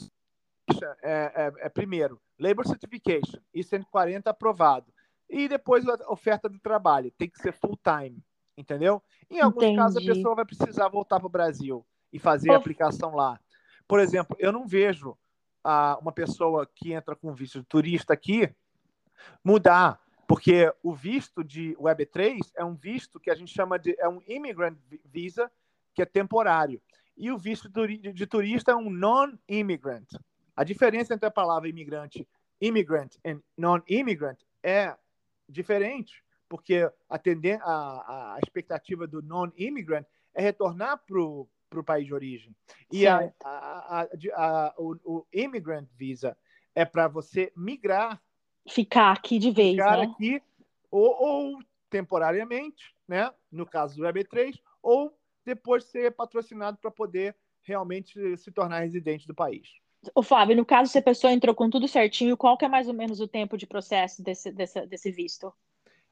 é, 1.03 1.33
é, 1.35 1.53
é 1.67 1.69
primeiro, 1.69 2.21
Labor 2.39 2.67
Certification, 2.67 3.41
I-140 3.55 4.27
aprovado. 4.27 4.93
E 5.29 5.49
depois 5.49 5.87
a 5.87 6.11
oferta 6.11 6.49
de 6.49 6.59
trabalho, 6.59 7.13
tem 7.19 7.29
que 7.29 7.39
ser 7.39 7.53
full 7.53 7.79
time, 7.83 8.23
entendeu? 8.57 9.03
Em 9.31 9.41
alguns 9.41 9.65
Entendi. 9.65 9.79
casos, 9.79 10.03
a 10.03 10.15
pessoa 10.15 10.35
vai 10.35 10.45
precisar 10.45 10.89
voltar 10.89 11.19
para 11.19 11.27
o 11.27 11.31
Brasil 11.31 11.85
e 12.13 12.19
fazer 12.19 12.53
a 12.53 12.57
aplicação 12.57 13.15
lá. 13.15 13.39
Por 13.87 14.01
exemplo, 14.01 14.37
eu 14.39 14.53
não 14.53 14.67
vejo 14.67 15.17
ah, 15.63 15.99
uma 16.01 16.13
pessoa 16.13 16.67
que 16.75 16.93
entra 16.93 17.15
com 17.15 17.35
visto 17.35 17.61
de 17.61 17.67
turista 17.67 18.15
aqui 18.15 18.51
mudar, 19.45 20.01
porque 20.27 20.73
o 20.83 20.95
visto 20.95 21.43
de 21.45 21.77
Web3 21.77 22.39
é 22.57 22.65
um 22.65 22.75
visto 22.75 23.21
que 23.21 23.31
a 23.31 23.35
gente 23.35 23.53
chama 23.53 23.79
de 23.79 23.95
é 23.99 24.09
um 24.09 24.21
immigrant 24.27 24.79
visa, 25.05 25.51
que 25.95 26.03
é 26.03 26.07
temporário. 26.07 26.81
E 27.17 27.33
o 27.33 27.39
visto 27.39 27.69
de 27.69 28.27
turista 28.27 28.73
é 28.73 28.77
um 28.77 28.89
non-immigrant. 28.89 30.07
A 30.59 30.65
diferença 30.65 31.15
entre 31.15 31.25
a 31.25 31.31
palavra 31.31 31.69
imigrante, 31.69 32.27
immigrant 32.61 33.15
e 33.25 33.39
non-immigrant 33.57 34.41
é 34.61 34.93
diferente, 35.49 36.21
porque 36.49 36.91
a, 37.09 37.17
a, 37.63 38.35
a 38.35 38.39
expectativa 38.43 39.07
do 39.07 39.23
non-immigrant 39.23 40.05
é 40.35 40.43
retornar 40.43 41.01
para 41.07 41.21
o 41.21 41.85
país 41.87 42.07
de 42.07 42.13
origem. 42.13 42.57
E 42.91 43.07
a, 43.07 43.33
a, 43.45 44.75
o, 44.77 44.97
o 45.05 45.27
immigrant 45.33 45.87
visa 45.97 46.37
é 46.75 46.85
para 46.85 47.07
você 47.07 47.53
migrar. 47.57 48.21
Ficar 48.69 49.13
aqui 49.13 49.39
de 49.39 49.53
vez, 49.53 49.77
ficar 49.77 49.99
né? 49.99 50.07
aqui, 50.13 50.43
ou, 50.91 51.23
ou 51.23 51.63
temporariamente, 51.89 52.97
né? 53.07 53.33
no 53.53 53.65
caso 53.65 53.97
do 53.97 54.03
EB3, 54.03 54.61
ou 54.83 55.17
depois 55.45 55.85
ser 55.85 56.11
patrocinado 56.17 56.79
para 56.79 56.91
poder 56.91 57.37
realmente 57.63 58.37
se 58.37 58.51
tornar 58.51 58.81
residente 58.81 59.25
do 59.25 59.37
país. 59.37 59.79
O 60.15 60.23
Fábio, 60.23 60.57
no 60.57 60.65
caso, 60.65 60.91
se 60.91 60.99
a 60.99 61.03
pessoa 61.03 61.33
entrou 61.33 61.55
com 61.55 61.69
tudo 61.69 61.89
certinho, 61.89 62.37
qual 62.37 62.57
que 62.57 62.65
é 62.65 62.69
mais 62.69 62.89
ou 62.89 62.95
menos 62.95 63.21
o 63.21 63.29
tempo 63.29 63.57
de 63.57 63.67
processo 63.67 64.23
desse, 64.23 64.53
desse, 64.53 64.87
desse 64.87 65.11
visto? 65.11 65.53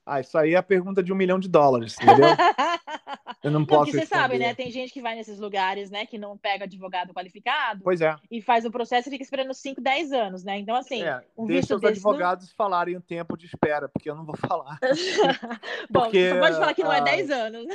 Ah, 0.05 0.21
isso 0.21 0.39
aí 0.39 0.55
é 0.55 0.57
a 0.57 0.63
pergunta 0.63 1.03
de 1.03 1.13
um 1.13 1.17
milhão 1.17 1.39
de 1.39 1.49
dólares, 1.49 1.97
entendeu? 2.01 2.29
Eu 3.43 3.51
não 3.51 3.65
posso. 3.65 3.93
Não, 3.93 4.01
você 4.01 4.07
sabe, 4.07 4.39
né? 4.39 4.55
Tem 4.55 4.71
gente 4.71 4.93
que 4.93 5.03
vai 5.03 5.17
nesses 5.17 5.39
lugares, 5.39 5.91
né, 5.91 6.07
que 6.07 6.17
não 6.17 6.39
pega 6.39 6.65
advogado 6.65 7.13
qualificado. 7.13 7.83
Pois 7.83 8.01
é. 8.01 8.15
E 8.31 8.41
faz 8.41 8.65
o 8.65 8.71
processo 8.71 9.09
e 9.09 9.11
fica 9.11 9.23
esperando 9.23 9.53
5, 9.53 9.81
10 9.81 10.13
anos, 10.13 10.45
né? 10.45 10.59
Então, 10.59 10.77
assim. 10.77 11.03
É, 11.03 11.23
um 11.37 11.47
deixa 11.47 11.75
os 11.75 11.85
advogados 11.85 12.49
não... 12.49 12.55
falarem 12.57 12.97
o 12.97 13.01
tempo 13.01 13.37
de 13.37 13.47
espera, 13.47 13.89
porque 13.89 14.09
eu 14.09 14.15
não 14.15 14.25
vou 14.25 14.37
falar. 14.37 14.79
Bom, 15.91 16.03
porque, 16.03 16.31
você 16.31 16.39
pode 16.39 16.57
falar 16.57 16.75
que 16.75 16.85
não 16.85 16.93
é 16.93 17.03
10 17.03 17.31
anos. 17.31 17.67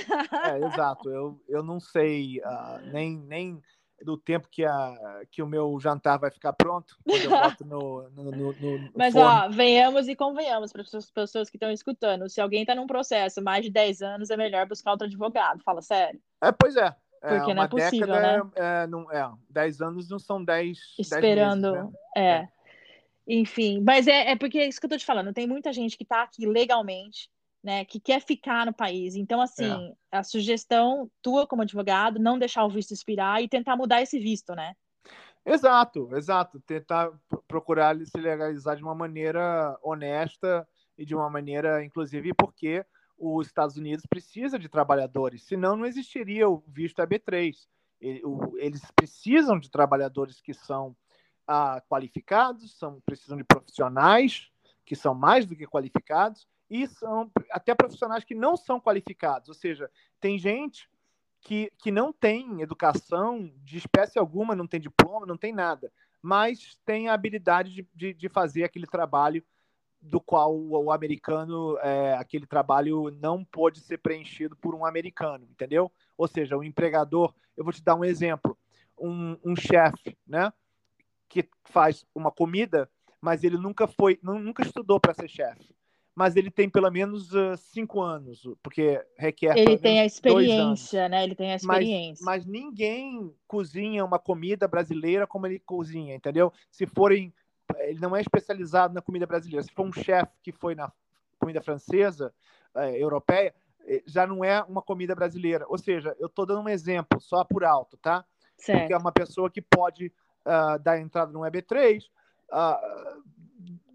é, 0.45 0.67
exato. 0.67 1.09
Eu, 1.09 1.41
eu 1.49 1.61
não 1.61 1.79
sei 1.81 2.39
uh, 2.39 2.91
nem. 2.91 3.17
nem 3.17 3.61
do 4.03 4.17
tempo 4.17 4.47
que, 4.49 4.63
a, 4.63 5.21
que 5.31 5.41
o 5.41 5.47
meu 5.47 5.79
jantar 5.79 6.17
vai 6.17 6.31
ficar 6.31 6.53
pronto, 6.53 6.97
quando 7.03 7.23
eu 7.23 7.29
boto 7.29 7.65
no, 7.65 8.09
no, 8.09 8.31
no, 8.31 8.55
Mas, 8.95 9.13
forno. 9.13 9.29
ó, 9.29 9.49
venhamos 9.49 10.07
e 10.07 10.15
convenhamos 10.15 10.71
para 10.71 10.81
as 10.81 11.11
pessoas 11.11 11.49
que 11.49 11.57
estão 11.57 11.71
escutando. 11.71 12.29
Se 12.29 12.41
alguém 12.41 12.61
está 12.61 12.75
num 12.75 12.87
processo 12.87 13.41
mais 13.41 13.63
de 13.63 13.71
10 13.71 14.01
anos, 14.01 14.29
é 14.29 14.37
melhor 14.37 14.67
buscar 14.67 14.91
outro 14.91 15.07
advogado. 15.07 15.61
Fala 15.63 15.81
sério. 15.81 16.19
É, 16.41 16.51
pois 16.51 16.75
é. 16.75 16.95
é 17.23 17.37
Porque 17.37 17.53
não 17.53 17.63
é 17.63 17.67
possível, 17.67 18.07
né? 18.07 18.41
É, 18.55 18.83
é, 18.83 18.87
não, 18.87 19.11
é, 19.11 19.31
10 19.49 19.81
anos 19.81 20.09
não 20.09 20.19
são 20.19 20.43
10 20.43 20.77
Esperando, 20.99 21.71
10 21.71 21.73
meses, 21.73 21.91
né? 21.91 21.99
é. 22.15 22.23
é. 22.23 22.47
Enfim, 23.27 23.81
mas 23.81 24.07
é, 24.07 24.31
é 24.31 24.35
porque 24.35 24.57
é 24.57 24.67
isso 24.67 24.79
que 24.79 24.85
eu 24.85 24.89
tô 24.89 24.97
te 24.97 25.05
falando. 25.05 25.33
Tem 25.33 25.47
muita 25.47 25.71
gente 25.71 25.95
que 25.95 26.03
está 26.03 26.23
aqui 26.23 26.45
legalmente, 26.45 27.29
né, 27.63 27.85
que 27.85 27.99
quer 27.99 28.21
ficar 28.21 28.65
no 28.65 28.73
país. 28.73 29.15
Então, 29.15 29.41
assim, 29.41 29.71
é. 30.11 30.17
a 30.17 30.23
sugestão 30.23 31.09
tua 31.21 31.45
como 31.45 31.61
advogado, 31.61 32.19
não 32.19 32.39
deixar 32.39 32.65
o 32.65 32.69
visto 32.69 32.91
expirar 32.91 33.41
e 33.41 33.47
tentar 33.47 33.75
mudar 33.75 34.01
esse 34.01 34.19
visto, 34.19 34.53
né? 34.55 34.73
Exato, 35.45 36.09
exato. 36.15 36.59
Tentar 36.61 37.11
procurar 37.47 37.95
se 38.05 38.17
legalizar 38.17 38.75
de 38.75 38.83
uma 38.83 38.95
maneira 38.95 39.77
honesta 39.83 40.67
e 40.97 41.05
de 41.05 41.15
uma 41.15 41.29
maneira, 41.29 41.83
inclusive, 41.83 42.33
porque 42.33 42.85
os 43.17 43.47
Estados 43.47 43.77
Unidos 43.77 44.05
precisa 44.07 44.57
de 44.57 44.67
trabalhadores, 44.67 45.43
senão 45.45 45.75
não 45.75 45.85
existiria 45.85 46.49
o 46.49 46.63
visto 46.67 47.01
EB3. 47.01 47.55
Eles 47.99 48.81
precisam 48.95 49.59
de 49.59 49.69
trabalhadores 49.69 50.41
que 50.41 50.53
são 50.55 50.95
ah, 51.47 51.81
qualificados, 51.87 52.77
são, 52.77 52.99
precisam 53.05 53.37
de 53.37 53.43
profissionais 53.43 54.49
que 54.83 54.95
são 54.95 55.13
mais 55.13 55.45
do 55.45 55.55
que 55.55 55.67
qualificados 55.67 56.47
e 56.71 56.87
são 56.87 57.29
até 57.51 57.75
profissionais 57.75 58.23
que 58.23 58.33
não 58.33 58.55
são 58.55 58.79
qualificados, 58.79 59.49
ou 59.49 59.53
seja, 59.53 59.91
tem 60.21 60.39
gente 60.39 60.89
que, 61.41 61.69
que 61.77 61.91
não 61.91 62.13
tem 62.13 62.61
educação 62.61 63.51
de 63.57 63.77
espécie 63.77 64.17
alguma, 64.17 64.55
não 64.55 64.65
tem 64.65 64.79
diploma, 64.79 65.25
não 65.25 65.35
tem 65.35 65.51
nada, 65.51 65.91
mas 66.21 66.79
tem 66.85 67.09
a 67.09 67.13
habilidade 67.13 67.73
de, 67.73 67.87
de, 67.93 68.13
de 68.13 68.29
fazer 68.29 68.63
aquele 68.63 68.87
trabalho 68.87 69.43
do 70.01 70.21
qual 70.21 70.57
o, 70.57 70.91
americano, 70.93 71.77
é, 71.79 72.13
aquele 72.13 72.47
trabalho 72.47 73.11
não 73.19 73.43
pode 73.43 73.81
ser 73.81 73.97
preenchido 73.97 74.55
por 74.55 74.73
um 74.73 74.85
americano, 74.85 75.45
entendeu? 75.51 75.91
Ou 76.17 76.27
seja, 76.27 76.57
o 76.57 76.63
empregador, 76.63 77.35
eu 77.57 77.65
vou 77.65 77.73
te 77.73 77.83
dar 77.83 77.95
um 77.95 78.05
exemplo, 78.05 78.57
um, 78.97 79.37
um 79.43 79.57
chefe, 79.57 80.17
né, 80.25 80.53
que 81.27 81.49
faz 81.65 82.05
uma 82.15 82.31
comida, 82.31 82.89
mas 83.19 83.43
ele 83.43 83.57
nunca 83.57 83.87
foi, 83.87 84.17
nunca 84.23 84.63
estudou 84.63 85.01
para 85.01 85.13
ser 85.13 85.27
chefe 85.27 85.75
mas 86.15 86.35
ele 86.35 86.51
tem 86.51 86.69
pelo 86.69 86.89
menos 86.91 87.33
uh, 87.33 87.55
cinco 87.57 88.01
anos, 88.01 88.47
porque 88.61 89.03
requer. 89.17 89.57
Ele 89.57 89.77
tem 89.77 89.99
a 89.99 90.05
experiência, 90.05 91.07
né? 91.07 91.23
Ele 91.23 91.35
tem 91.35 91.53
a 91.53 91.55
experiência. 91.55 92.23
Mas, 92.25 92.45
mas, 92.45 92.51
ninguém 92.51 93.33
cozinha 93.47 94.03
uma 94.03 94.19
comida 94.19 94.67
brasileira 94.67 95.25
como 95.25 95.47
ele 95.47 95.59
cozinha, 95.59 96.15
entendeu? 96.15 96.51
Se 96.69 96.85
forem. 96.85 97.33
Ele 97.79 97.99
não 97.99 98.13
é 98.13 98.19
especializado 98.19 98.93
na 98.93 99.01
comida 99.01 99.25
brasileira. 99.25 99.63
Se 99.63 99.71
for 99.71 99.85
um 99.85 99.93
chefe 99.93 100.33
que 100.43 100.51
foi 100.51 100.75
na 100.75 100.91
comida 101.39 101.61
francesa, 101.61 102.33
uh, 102.75 102.79
europeia, 102.79 103.53
eh, 103.87 104.03
já 104.05 104.27
não 104.27 104.43
é 104.43 104.61
uma 104.63 104.81
comida 104.81 105.15
brasileira. 105.15 105.65
Ou 105.67 105.77
seja, 105.77 106.15
eu 106.19 106.27
estou 106.27 106.45
dando 106.45 106.61
um 106.61 106.69
exemplo, 106.69 107.19
só 107.21 107.43
por 107.43 107.63
alto, 107.63 107.97
tá? 107.97 108.25
Certo. 108.57 108.79
Porque 108.79 108.93
é 108.93 108.97
uma 108.97 109.11
pessoa 109.11 109.49
que 109.49 109.61
pode 109.61 110.11
uh, 110.45 110.77
dar 110.79 110.99
entrada 110.99 111.31
no 111.31 111.39
EB3, 111.39 112.03
uh, 112.51 113.23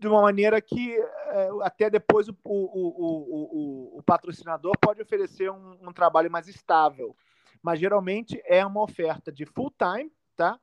de 0.07 0.13
uma 0.13 0.23
maneira 0.23 0.61
que 0.61 0.97
é, 0.97 1.49
até 1.63 1.91
depois 1.91 2.29
o, 2.29 2.37
o, 2.45 3.95
o, 3.95 3.99
o, 3.99 4.03
patrocinador 4.03 4.73
pode 4.81 5.03
oferecer 5.03 5.51
um, 5.51 5.77
um, 5.83 5.93
trabalho 5.93 6.31
mais 6.31 6.47
estável. 6.47 7.17
Mas 7.61 7.81
geralmente 7.81 8.41
é 8.47 8.65
uma 8.65 8.83
oferta 8.83 9.33
de 9.33 9.45
full 9.45 9.73
time, 9.77 10.13
tá? 10.37 10.61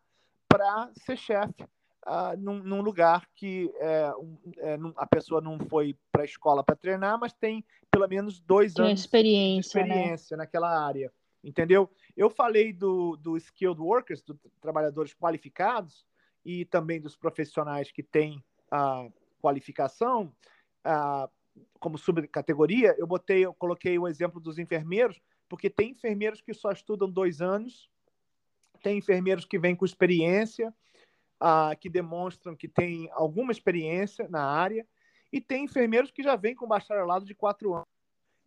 Para 0.47 0.89
ser 0.95 1.17
chefe 1.17 1.63
uh, 2.07 2.37
num, 2.37 2.59
num, 2.59 2.81
lugar 2.81 3.27
que 3.35 3.69
é, 3.79 4.13
um, 4.15 4.37
é, 4.57 4.77
a 4.95 5.05
pessoa 5.05 5.41
não 5.41 5.59
foi 5.59 5.97
para 6.11 6.21
a 6.21 6.25
escola 6.25 6.63
para 6.63 6.75
treinar, 6.75 7.19
mas 7.19 7.33
tem 7.33 7.65
pelo 7.91 8.07
menos 8.07 8.39
dois 8.39 8.73
tem 8.73 8.85
anos 8.85 9.01
experiência, 9.01 9.83
de 9.83 9.87
experiência 9.89 10.37
né? 10.37 10.43
naquela 10.43 10.85
área. 10.85 11.11
Entendeu? 11.43 11.89
Eu 12.15 12.29
falei 12.29 12.71
do, 12.71 13.17
do 13.17 13.35
skilled 13.35 13.81
workers, 13.81 14.21
dos 14.21 14.37
trabalhadores 14.61 15.13
qualificados, 15.13 16.05
e 16.45 16.63
também 16.65 17.01
dos 17.01 17.17
profissionais 17.17 17.91
que 17.91 18.01
têm 18.01 18.41
a 18.71 19.09
qualificação, 19.43 20.33
ah, 20.85 21.29
como 21.79 21.97
subcategoria, 21.97 22.95
eu 22.97 23.05
botei, 23.05 23.45
eu 23.45 23.53
coloquei 23.53 23.99
o 23.99 24.07
exemplo 24.07 24.39
dos 24.39 24.57
enfermeiros, 24.57 25.19
porque 25.49 25.69
tem 25.69 25.91
enfermeiros 25.91 26.39
que 26.39 26.53
só 26.53 26.71
estudam 26.71 27.11
dois 27.11 27.41
anos, 27.41 27.89
tem 28.81 28.97
enfermeiros 28.97 29.43
que 29.43 29.59
vêm 29.59 29.75
com 29.75 29.83
experiência, 29.83 30.73
ah, 31.39 31.75
que 31.75 31.89
demonstram 31.89 32.55
que 32.55 32.69
têm 32.69 33.09
alguma 33.11 33.51
experiência 33.51 34.29
na 34.29 34.45
área, 34.45 34.87
e 35.31 35.41
tem 35.41 35.65
enfermeiros 35.65 36.09
que 36.09 36.23
já 36.23 36.37
vêm 36.37 36.55
com 36.55 36.67
bacharelado 36.67 37.25
de 37.25 37.35
quatro 37.35 37.73
anos. 37.73 37.87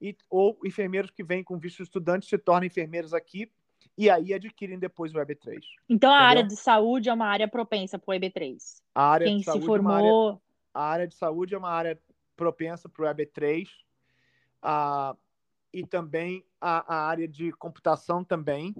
e, 0.01 0.17
ou 0.31 0.59
enfermeiros 0.65 1.11
que 1.11 1.25
vêm 1.25 1.45
com 1.45 1.59
visto 1.59 1.83
estudante 1.83 2.27
se 2.27 2.39
tornam 2.39 2.67
enfermeiros 2.67 3.13
aqui 3.13 3.51
e 3.97 4.11
aí 4.11 4.35
adquirem 4.35 4.79
depois 4.79 5.15
o 5.15 5.19
EB3. 5.19 5.59
Então 5.89 6.11
a 6.11 6.17
entendeu? 6.17 6.29
área 6.29 6.45
de 6.45 6.57
saúde 6.57 7.09
é 7.09 7.13
uma 7.15 7.27
área 7.27 7.49
propensa 7.49 7.99
para 7.99 8.13
o 8.13 8.19
EB3. 8.19 8.57
A 8.95 9.11
área 9.11 9.27
Quem 9.27 9.39
de 9.39 9.45
saúde 9.45 9.61
se 9.61 9.67
formou... 9.67 9.93
É 9.95 10.33
área, 10.33 10.46
a 10.77 10.85
área 10.85 11.09
de 11.09 11.15
saúde 11.15 11.55
é 11.55 11.59
uma 11.59 11.71
área 11.71 11.99
propensa 12.37 12.89
para 12.89 13.11
o 13.11 13.15
EB3. 13.15 13.67
Uh, 14.63 15.17
e 15.73 15.87
também 15.87 16.45
a, 16.61 16.95
a, 16.95 17.07
área 17.07 17.27
de 17.27 17.53
computação 17.53 18.23
também. 18.23 18.75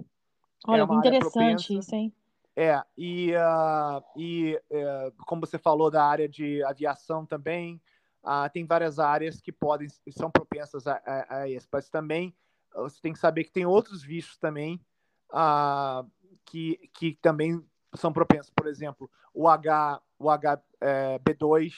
É 0.67 0.71
Olha, 0.71 0.83
é 0.83 0.87
que 0.87 0.93
interessante 0.93 1.77
isso, 1.77 1.95
hein? 1.95 2.13
É, 2.55 2.81
e, 2.97 3.33
uh, 3.35 4.03
e 4.15 4.59
uh, 4.71 5.13
como 5.25 5.45
você 5.45 5.59
falou 5.59 5.91
da 5.91 6.03
área 6.03 6.27
de 6.27 6.63
aviação 6.63 7.23
também, 7.25 7.79
uh, 8.23 8.49
tem 8.51 8.65
várias 8.65 8.97
áreas 8.97 9.39
que 9.39 9.51
podem 9.51 9.87
são 10.09 10.31
propensas 10.31 10.87
a, 10.87 10.99
a, 11.05 11.37
a 11.41 11.49
isso, 11.49 11.67
mas 11.71 11.87
também 11.87 12.35
você 12.73 12.99
tem 12.99 13.13
que 13.13 13.19
saber 13.19 13.43
que 13.43 13.51
tem 13.51 13.65
outros 13.65 14.03
vistos 14.03 14.37
também 14.37 14.79
que, 16.45 16.89
que 16.93 17.17
também 17.21 17.63
são 17.95 18.11
propensos, 18.13 18.51
por 18.55 18.67
exemplo, 18.67 19.09
o 19.33 19.47
H, 19.47 20.01
o 20.19 20.25
HB2, 20.25 21.73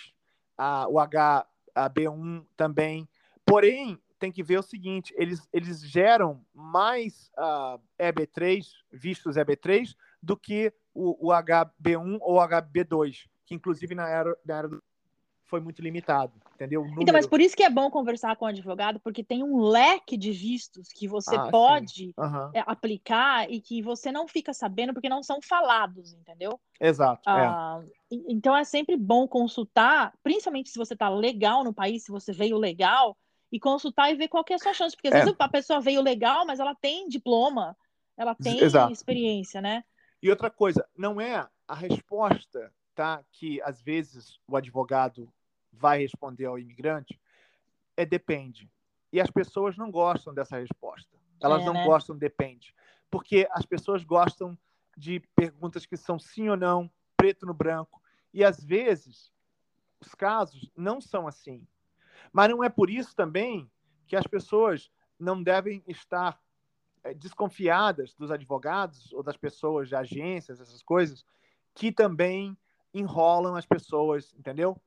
é, 0.57 0.85
o 0.87 0.95
HB1 0.95 2.45
também. 2.55 3.07
Porém, 3.45 3.99
tem 4.19 4.31
que 4.31 4.43
ver 4.43 4.59
o 4.59 4.63
seguinte: 4.63 5.13
eles, 5.17 5.47
eles 5.51 5.81
geram 5.81 6.45
mais 6.53 7.31
uh, 7.37 7.81
EB3, 7.97 8.65
vistos 8.91 9.37
EB3, 9.37 9.95
do 10.21 10.35
que 10.35 10.73
o, 10.93 11.29
o 11.29 11.31
HB1 11.31 12.17
ou 12.21 12.37
HB2, 12.37 13.27
que 13.45 13.55
inclusive 13.55 13.95
na 13.95 14.07
era, 14.07 14.37
na 14.45 14.57
era 14.57 14.69
foi 15.45 15.59
muito 15.59 15.81
limitado, 15.81 16.33
entendeu? 16.59 16.81
Número... 16.81 17.01
Então, 17.01 17.13
mas 17.13 17.25
por 17.25 17.39
isso 17.39 17.55
que 17.55 17.63
é 17.63 17.69
bom 17.69 17.89
conversar 17.89 18.35
com 18.35 18.43
o 18.43 18.47
advogado, 18.49 18.99
porque 18.99 19.23
tem 19.23 19.41
um 19.41 19.61
leque 19.61 20.17
de 20.17 20.31
vistos 20.31 20.89
que 20.89 21.07
você 21.07 21.35
ah, 21.35 21.49
pode 21.49 22.13
uhum. 22.17 22.51
aplicar 22.65 23.49
e 23.49 23.61
que 23.61 23.81
você 23.81 24.11
não 24.11 24.27
fica 24.27 24.53
sabendo 24.53 24.93
porque 24.93 25.07
não 25.07 25.23
são 25.23 25.39
falados, 25.41 26.13
entendeu? 26.13 26.59
Exato. 26.79 27.29
É. 27.29 27.31
Ah, 27.31 27.81
é. 27.81 28.15
Então 28.27 28.55
é 28.55 28.63
sempre 28.65 28.97
bom 28.97 29.27
consultar, 29.27 30.13
principalmente 30.21 30.69
se 30.69 30.77
você 30.77 30.93
está 30.93 31.07
legal 31.07 31.63
no 31.63 31.73
país, 31.73 32.03
se 32.03 32.11
você 32.11 32.33
veio 32.33 32.57
legal, 32.57 33.17
e 33.51 33.59
consultar 33.59 34.11
e 34.11 34.15
ver 34.15 34.27
qual 34.27 34.43
é 34.49 34.53
a 34.53 34.59
sua 34.59 34.73
chance, 34.73 34.95
porque 34.95 35.07
às 35.07 35.15
é. 35.15 35.19
vezes 35.21 35.35
a 35.39 35.49
pessoa 35.49 35.79
veio 35.79 36.01
legal, 36.01 36.45
mas 36.45 36.59
ela 36.59 36.75
tem 36.75 37.07
diploma, 37.07 37.75
ela 38.17 38.35
tem 38.35 38.59
Exato. 38.59 38.91
experiência, 38.91 39.61
né? 39.61 39.83
E 40.21 40.29
outra 40.29 40.49
coisa, 40.49 40.85
não 40.95 41.19
é 41.19 41.47
a 41.67 41.73
resposta, 41.73 42.71
tá? 42.93 43.23
Que 43.31 43.61
às 43.61 43.81
vezes 43.81 44.39
o 44.47 44.57
advogado 44.57 45.31
vai 45.79 45.99
responder 45.99 46.45
ao 46.45 46.59
imigrante, 46.59 47.19
é 47.95 48.05
depende. 48.05 48.69
E 49.11 49.19
as 49.19 49.31
pessoas 49.31 49.77
não 49.77 49.89
gostam 49.89 50.33
dessa 50.33 50.57
resposta. 50.57 51.17
Elas 51.41 51.61
é, 51.61 51.65
não 51.65 51.73
né? 51.73 51.85
gostam 51.85 52.17
depende. 52.17 52.75
Porque 53.09 53.47
as 53.51 53.65
pessoas 53.65 54.03
gostam 54.03 54.57
de 54.95 55.21
perguntas 55.35 55.85
que 55.85 55.97
são 55.97 56.19
sim 56.19 56.49
ou 56.49 56.57
não, 56.57 56.91
preto 57.15 57.45
no 57.45 57.53
branco. 57.53 58.01
E 58.33 58.43
às 58.43 58.63
vezes 58.63 59.31
os 59.99 60.13
casos 60.13 60.69
não 60.75 61.01
são 61.01 61.27
assim. 61.27 61.65
Mas 62.31 62.49
não 62.49 62.63
é 62.63 62.69
por 62.69 62.89
isso 62.89 63.15
também 63.15 63.69
que 64.05 64.15
as 64.15 64.27
pessoas 64.27 64.91
não 65.17 65.41
devem 65.41 65.83
estar 65.87 66.39
é, 67.03 67.13
desconfiadas 67.13 68.13
dos 68.13 68.31
advogados 68.31 69.11
ou 69.13 69.23
das 69.23 69.37
pessoas 69.37 69.87
de 69.87 69.95
agências, 69.95 70.59
essas 70.59 70.83
coisas, 70.83 71.25
que 71.73 71.91
também 71.91 72.57
enrolam 72.93 73.55
as 73.55 73.65
pessoas, 73.65 74.33
entendeu? 74.33 74.79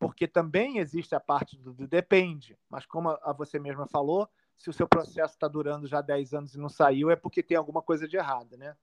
Porque 0.00 0.26
também 0.26 0.78
existe 0.78 1.14
a 1.14 1.20
parte 1.20 1.58
do, 1.58 1.74
do 1.74 1.86
depende, 1.86 2.58
mas 2.70 2.86
como 2.86 3.10
a, 3.10 3.20
a 3.22 3.32
você 3.34 3.58
mesma 3.58 3.86
falou, 3.86 4.26
se 4.56 4.70
o 4.70 4.72
seu 4.72 4.88
processo 4.88 5.34
está 5.34 5.46
durando 5.46 5.86
já 5.86 6.00
10 6.00 6.32
anos 6.32 6.54
e 6.54 6.58
não 6.58 6.70
saiu, 6.70 7.10
é 7.10 7.16
porque 7.16 7.42
tem 7.42 7.56
alguma 7.56 7.82
coisa 7.82 8.08
de 8.08 8.16
errado, 8.16 8.56
né? 8.56 8.74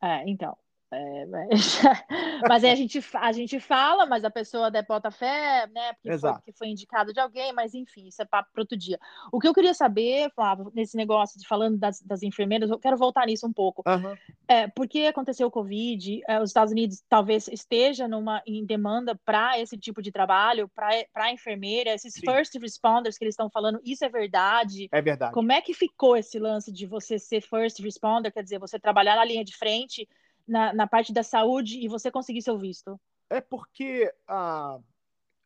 É, 0.00 0.26
então, 0.26 0.56
é, 0.92 1.26
mas, 1.26 1.80
mas 2.48 2.64
aí 2.64 2.70
a 2.70 2.74
gente, 2.74 3.00
a 3.14 3.32
gente 3.32 3.60
fala, 3.60 4.06
mas 4.06 4.24
a 4.24 4.30
pessoa 4.30 4.70
depota 4.70 5.10
fé, 5.10 5.68
né? 5.68 5.92
Porque 5.94 6.18
foi, 6.18 6.32
porque 6.32 6.52
foi, 6.52 6.68
indicado 6.68 7.12
de 7.12 7.20
alguém, 7.20 7.52
mas 7.52 7.74
enfim, 7.74 8.08
isso 8.08 8.20
é 8.20 8.24
papo 8.24 8.50
para 8.52 8.62
outro 8.62 8.76
dia. 8.76 8.98
O 9.30 9.38
que 9.38 9.46
eu 9.46 9.54
queria 9.54 9.72
saber, 9.72 10.30
Flávio, 10.34 10.70
nesse 10.74 10.96
negócio 10.96 11.38
de 11.38 11.46
falando 11.46 11.78
das, 11.78 12.00
das 12.00 12.22
enfermeiras, 12.22 12.70
eu 12.70 12.78
quero 12.78 12.96
voltar 12.96 13.26
nisso 13.26 13.46
um 13.46 13.52
pouco. 13.52 13.84
Uhum. 13.86 14.16
É, 14.48 14.66
porque 14.66 15.02
aconteceu 15.02 15.46
o 15.46 15.50
Covid, 15.50 16.22
é, 16.26 16.40
os 16.40 16.50
Estados 16.50 16.72
Unidos 16.72 17.04
talvez 17.08 17.46
esteja 17.46 18.08
numa, 18.08 18.42
em 18.44 18.64
demanda 18.66 19.14
para 19.24 19.60
esse 19.60 19.78
tipo 19.78 20.02
de 20.02 20.10
trabalho, 20.10 20.68
para 20.68 21.30
enfermeira, 21.30 21.94
esses 21.94 22.14
Sim. 22.14 22.22
first 22.22 22.58
responders 22.58 23.16
que 23.16 23.22
eles 23.22 23.34
estão 23.34 23.48
falando, 23.48 23.80
isso 23.84 24.04
é 24.04 24.08
verdade? 24.08 24.88
É 24.90 25.00
verdade. 25.00 25.32
Como 25.32 25.52
é 25.52 25.60
que 25.60 25.72
ficou 25.72 26.16
esse 26.16 26.38
lance 26.38 26.72
de 26.72 26.84
você 26.84 27.16
ser 27.16 27.40
first 27.40 27.80
responder, 27.80 28.32
quer 28.32 28.42
dizer, 28.42 28.58
você 28.58 28.78
trabalhar 28.78 29.14
na 29.14 29.24
linha 29.24 29.44
de 29.44 29.56
frente? 29.56 30.08
Na, 30.50 30.72
na 30.72 30.86
parte 30.86 31.12
da 31.12 31.22
saúde 31.22 31.78
e 31.78 31.86
você 31.86 32.10
conseguir 32.10 32.42
seu 32.42 32.58
visto? 32.58 33.00
É 33.30 33.40
porque 33.40 34.12
ah, 34.26 34.80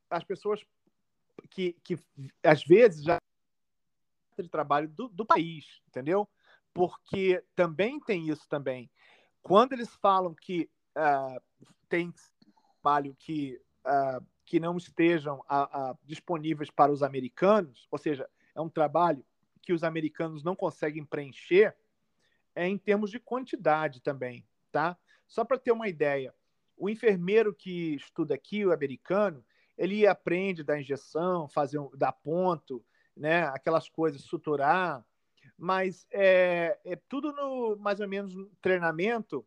as 0.08 0.24
pessoas 0.24 0.64
que, 1.50 1.74
que 1.84 1.98
às 2.42 2.64
vezes 2.64 3.04
já 3.04 3.18
de 4.38 4.48
trabalho 4.48 4.88
do, 4.88 5.08
do 5.08 5.24
país, 5.24 5.82
entendeu? 5.86 6.26
Porque 6.72 7.44
também 7.54 8.00
tem 8.00 8.28
isso 8.28 8.48
também. 8.48 8.90
Quando 9.42 9.74
eles 9.74 9.94
falam 9.96 10.34
que 10.34 10.68
uh, 10.96 11.40
tem 11.88 12.12
trabalho 12.82 13.14
que, 13.16 13.60
uh, 13.86 14.24
que 14.44 14.58
não 14.58 14.76
estejam 14.76 15.38
uh, 15.40 15.96
disponíveis 16.02 16.70
para 16.70 16.90
os 16.90 17.02
americanos, 17.02 17.86
ou 17.92 17.98
seja, 17.98 18.28
é 18.54 18.60
um 18.60 18.68
trabalho 18.68 19.24
que 19.62 19.72
os 19.72 19.84
americanos 19.84 20.42
não 20.42 20.56
conseguem 20.56 21.04
preencher, 21.04 21.76
é 22.56 22.66
em 22.66 22.76
termos 22.76 23.10
de 23.10 23.20
quantidade 23.20 24.00
também 24.00 24.44
tá? 24.74 24.98
Só 25.28 25.44
para 25.44 25.56
ter 25.56 25.70
uma 25.70 25.88
ideia, 25.88 26.34
o 26.76 26.90
enfermeiro 26.90 27.54
que 27.54 27.94
estuda 27.94 28.34
aqui, 28.34 28.66
o 28.66 28.72
americano, 28.72 29.44
ele 29.78 30.04
aprende 30.04 30.64
da 30.64 30.78
injeção, 30.78 31.48
fazer 31.48 31.78
um, 31.78 31.88
dar 31.94 32.10
ponto, 32.10 32.84
né? 33.16 33.44
Aquelas 33.44 33.88
coisas, 33.88 34.22
suturar, 34.22 35.04
mas 35.56 36.08
é, 36.10 36.76
é 36.84 36.96
tudo 37.08 37.32
no 37.32 37.76
mais 37.76 38.00
ou 38.00 38.08
menos 38.08 38.34
no 38.34 38.50
treinamento. 38.60 39.46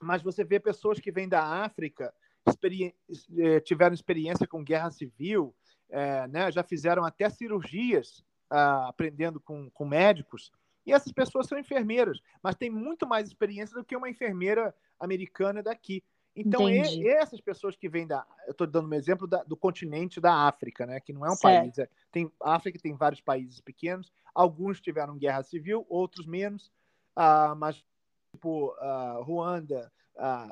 Mas 0.00 0.20
você 0.20 0.42
vê 0.42 0.58
pessoas 0.58 0.98
que 0.98 1.12
vêm 1.12 1.28
da 1.28 1.44
África, 1.44 2.12
experi 2.48 2.92
é, 3.38 3.60
tiveram 3.60 3.94
experiência 3.94 4.48
com 4.48 4.64
guerra 4.64 4.90
civil, 4.90 5.54
é, 5.88 6.26
né? 6.26 6.50
Já 6.50 6.64
fizeram 6.64 7.04
até 7.04 7.30
cirurgias 7.30 8.24
ah, 8.50 8.88
aprendendo 8.88 9.38
com, 9.38 9.70
com 9.70 9.84
médicos 9.84 10.50
e 10.86 10.92
essas 10.92 11.12
pessoas 11.12 11.46
são 11.46 11.58
enfermeiras, 11.58 12.20
mas 12.42 12.54
têm 12.54 12.70
muito 12.70 13.06
mais 13.06 13.28
experiência 13.28 13.74
do 13.76 13.84
que 13.84 13.96
uma 13.96 14.08
enfermeira 14.08 14.74
americana 14.98 15.62
daqui. 15.62 16.02
Então, 16.34 16.68
e, 16.68 17.08
essas 17.08 17.40
pessoas 17.40 17.76
que 17.76 17.88
vêm 17.88 18.06
da. 18.06 18.24
Eu 18.46 18.52
estou 18.52 18.66
dando 18.66 18.88
um 18.88 18.94
exemplo 18.94 19.26
da, 19.26 19.42
do 19.42 19.56
continente 19.56 20.20
da 20.20 20.46
África, 20.46 20.86
né? 20.86 21.00
Que 21.00 21.12
não 21.12 21.26
é 21.26 21.30
um 21.30 21.36
certo. 21.36 21.62
país. 21.62 21.78
É, 21.78 21.88
tem, 22.10 22.30
a 22.42 22.54
África 22.54 22.78
tem 22.78 22.94
vários 22.94 23.20
países 23.20 23.60
pequenos, 23.60 24.12
alguns 24.34 24.80
tiveram 24.80 25.18
guerra 25.18 25.42
civil, 25.42 25.84
outros 25.88 26.26
menos, 26.26 26.70
uh, 27.18 27.54
mas 27.56 27.84
tipo 28.32 28.68
uh, 28.78 29.22
Ruanda, 29.22 29.92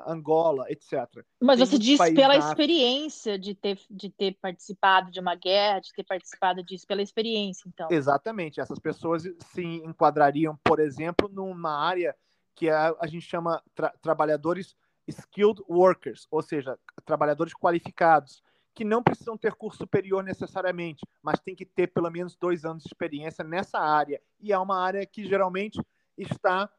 Angola, 0.05 0.65
etc. 0.69 1.07
Mas 1.39 1.57
Tem 1.57 1.67
você 1.67 1.77
diz 1.77 1.99
pela 2.15 2.35
experiência 2.35 3.37
de 3.37 3.53
ter, 3.53 3.79
de 3.89 4.09
ter 4.09 4.37
participado 4.41 5.11
de 5.11 5.19
uma 5.19 5.35
guerra, 5.35 5.79
de 5.79 5.93
ter 5.93 6.03
participado 6.03 6.63
disso, 6.63 6.87
pela 6.87 7.01
experiência, 7.01 7.67
então. 7.67 7.87
Exatamente. 7.91 8.59
Essas 8.59 8.79
pessoas 8.79 9.23
se 9.53 9.63
enquadrariam, 9.63 10.57
por 10.63 10.79
exemplo, 10.79 11.29
numa 11.29 11.71
área 11.71 12.15
que 12.55 12.69
a, 12.69 12.95
a 12.99 13.07
gente 13.07 13.25
chama 13.25 13.61
tra 13.75 13.93
trabalhadores 14.01 14.75
skilled 15.07 15.61
workers, 15.69 16.27
ou 16.29 16.41
seja, 16.41 16.77
trabalhadores 17.05 17.53
qualificados, 17.53 18.43
que 18.73 18.85
não 18.85 19.03
precisam 19.03 19.37
ter 19.37 19.53
curso 19.53 19.79
superior 19.79 20.23
necessariamente, 20.23 21.05
mas 21.21 21.39
tem 21.39 21.55
que 21.55 21.65
ter 21.65 21.87
pelo 21.87 22.09
menos 22.09 22.35
dois 22.35 22.65
anos 22.65 22.83
de 22.83 22.89
experiência 22.89 23.43
nessa 23.43 23.79
área. 23.79 24.21
E 24.39 24.53
é 24.53 24.57
uma 24.57 24.79
área 24.79 25.05
que 25.05 25.25
geralmente 25.25 25.79
está 26.17 26.69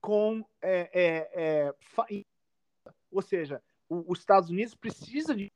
com 0.00 0.44
é, 0.62 0.90
é, 0.92 1.30
é, 1.34 1.74
ou 3.10 3.22
seja, 3.22 3.62
o, 3.88 4.12
os 4.12 4.20
Estados 4.20 4.50
Unidos 4.50 4.74
precisa 4.74 5.34
de 5.34 5.50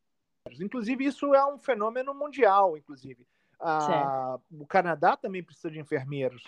inclusive 0.61 1.05
isso 1.05 1.35
é 1.35 1.47
um 1.47 1.59
fenômeno 1.59 2.13
mundial, 2.15 2.77
inclusive. 2.77 3.27
Ah, 3.61 4.41
o 4.51 4.67
Canadá 4.67 5.17
também 5.17 5.43
precisa 5.43 5.71
de 5.71 5.79
enfermeiros, 5.79 6.43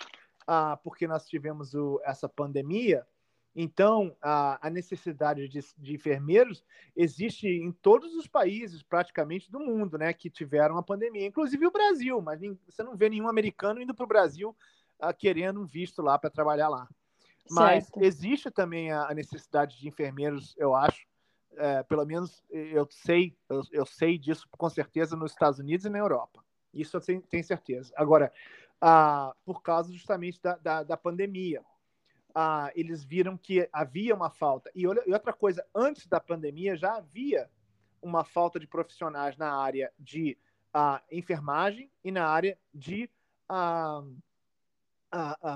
ah, 0.45 0.77
porque 0.83 1.07
nós 1.07 1.25
tivemos 1.25 1.73
o, 1.73 2.01
essa 2.03 2.27
pandemia. 2.27 3.07
Então, 3.55 4.13
a, 4.21 4.67
a 4.67 4.69
necessidade 4.69 5.47
de, 5.47 5.61
de, 5.77 5.95
enfermeiros 5.95 6.61
existe 6.93 7.47
em 7.47 7.71
todos 7.71 8.13
os 8.15 8.27
países, 8.27 8.83
praticamente, 8.83 9.49
do 9.49 9.61
mundo, 9.61 9.97
né, 9.97 10.11
que 10.11 10.29
tiveram 10.29 10.77
a 10.77 10.83
pandemia, 10.83 11.25
inclusive 11.25 11.65
o 11.65 11.71
Brasil. 11.71 12.21
Mas 12.21 12.41
você 12.67 12.83
não 12.83 12.97
vê 12.97 13.07
nenhum 13.07 13.29
americano 13.29 13.81
indo 13.81 13.95
para 13.95 14.03
o 14.03 14.07
Brasil 14.07 14.53
ah, 14.99 15.13
querendo 15.13 15.61
um 15.61 15.65
visto 15.65 16.01
lá 16.01 16.19
para 16.19 16.29
trabalhar 16.29 16.67
lá. 16.67 16.85
Mas 17.49 17.85
certo. 17.85 18.03
existe 18.03 18.51
também 18.51 18.91
a 18.91 19.13
necessidade 19.13 19.79
de 19.79 19.87
enfermeiros, 19.87 20.55
eu 20.57 20.75
acho. 20.75 21.05
É, 21.57 21.83
pelo 21.83 22.05
menos 22.05 22.43
eu 22.49 22.85
sei, 22.89 23.37
eu, 23.47 23.61
eu, 23.71 23.85
sei 23.85 24.17
disso 24.17 24.45
com 24.51 24.69
certeza 24.69 25.15
nos 25.15 25.31
Estados 25.31 25.59
Unidos 25.59 25.85
e 25.85 25.89
na 25.89 25.99
Europa. 25.99 26.43
Isso 26.73 26.97
eu 26.97 27.01
tenho, 27.01 27.21
tenho 27.21 27.43
certeza. 27.43 27.93
Agora, 27.95 28.31
ah, 28.81 29.33
por 29.45 29.61
causa 29.61 29.93
justamente 29.93 30.41
da, 30.41 30.57
da, 30.57 30.83
da 30.83 30.97
pandemia. 30.97 31.63
Ah, 32.33 32.69
eles 32.75 33.03
viram 33.03 33.37
que 33.37 33.69
havia 33.71 34.13
uma 34.13 34.29
falta. 34.29 34.69
E, 34.75 34.85
olha, 34.85 35.01
e 35.07 35.13
outra 35.13 35.31
coisa, 35.31 35.65
antes 35.73 36.05
da 36.07 36.19
pandemia 36.19 36.75
já 36.75 36.97
havia 36.97 37.49
uma 38.01 38.25
falta 38.25 38.59
de 38.59 38.67
profissionais 38.67 39.37
na 39.37 39.55
área 39.55 39.91
de 39.97 40.37
ah, 40.73 41.01
enfermagem 41.09 41.89
e 42.03 42.11
na 42.11 42.27
área 42.27 42.57
de 42.73 43.09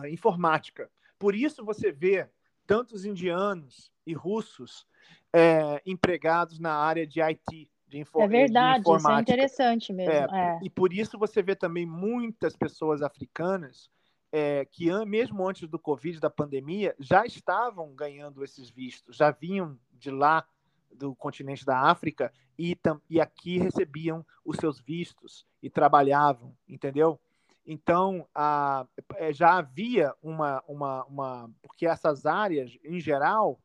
informática. 0.10 0.90
Por 1.20 1.36
isso 1.36 1.64
você 1.64 1.92
vê 1.92 2.28
tantos 2.66 3.06
indianos 3.06 3.92
e 4.06 4.14
russos 4.14 4.88
é, 5.34 5.82
empregados 5.86 6.60
na 6.60 6.74
área 6.74 7.06
de 7.06 7.22
IT, 7.22 7.70
de, 7.88 8.00
info, 8.00 8.22
é 8.22 8.28
verdade, 8.28 8.76
de 8.76 8.82
informática. 8.82 9.12
Isso 9.12 9.20
é 9.20 9.22
interessante 9.22 9.94
mesmo. 9.94 10.36
É, 10.36 10.58
é. 10.58 10.60
E 10.64 10.70
por 10.70 10.94
isso 10.94 11.20
você 11.20 11.44
vê 11.44 11.56
também 11.56 11.86
muitas 11.86 12.56
pessoas 12.56 13.02
africanas 13.02 13.90
é, 14.32 14.66
que 14.66 14.90
mesmo 15.06 15.48
antes 15.48 15.68
do 15.68 15.80
Covid, 15.80 16.20
da 16.20 16.30
pandemia, 16.30 16.96
já 17.00 17.26
estavam 17.26 17.94
ganhando 17.94 18.44
esses 18.44 18.70
vistos, 18.70 19.16
já 19.16 19.32
vinham 19.32 19.78
de 19.94 20.12
lá 20.12 20.46
do 20.92 21.16
continente 21.16 21.66
da 21.66 21.80
África 21.82 22.32
e, 22.58 22.78
e 23.10 23.20
aqui 23.20 23.58
recebiam 23.58 24.26
os 24.46 24.58
seus 24.58 24.80
vistos 24.80 25.46
e 25.62 25.70
trabalhavam, 25.70 26.56
entendeu? 26.68 27.20
Então, 27.72 28.28
a, 28.34 28.84
é, 29.18 29.32
já 29.32 29.60
havia 29.60 30.12
uma, 30.24 30.64
uma, 30.68 31.06
uma. 31.06 31.52
Porque 31.62 31.86
essas 31.86 32.26
áreas, 32.26 32.76
em 32.84 33.00
geral, 33.00 33.62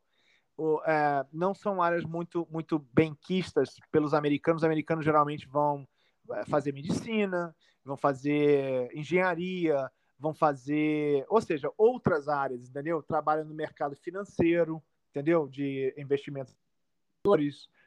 o, 0.55 0.79
é, 0.85 1.25
não 1.33 1.55
são 1.55 1.81
áreas 1.81 2.05
muito, 2.05 2.47
muito 2.51 2.77
benquistas 2.93 3.77
pelos 3.91 4.13
americanos. 4.13 4.61
Os 4.61 4.63
americanos 4.63 5.03
geralmente 5.03 5.47
vão 5.47 5.87
é, 6.33 6.45
fazer 6.45 6.71
medicina, 6.71 7.55
vão 7.83 7.97
fazer 7.97 8.95
engenharia, 8.95 9.91
vão 10.19 10.35
fazer, 10.35 11.25
ou 11.27 11.41
seja, 11.41 11.71
outras 11.75 12.29
áreas, 12.29 12.69
entendeu? 12.69 13.01
Trabalham 13.01 13.45
no 13.45 13.55
mercado 13.55 13.95
financeiro, 13.95 14.83
entendeu? 15.09 15.47
De 15.47 15.95
investimentos, 15.97 16.55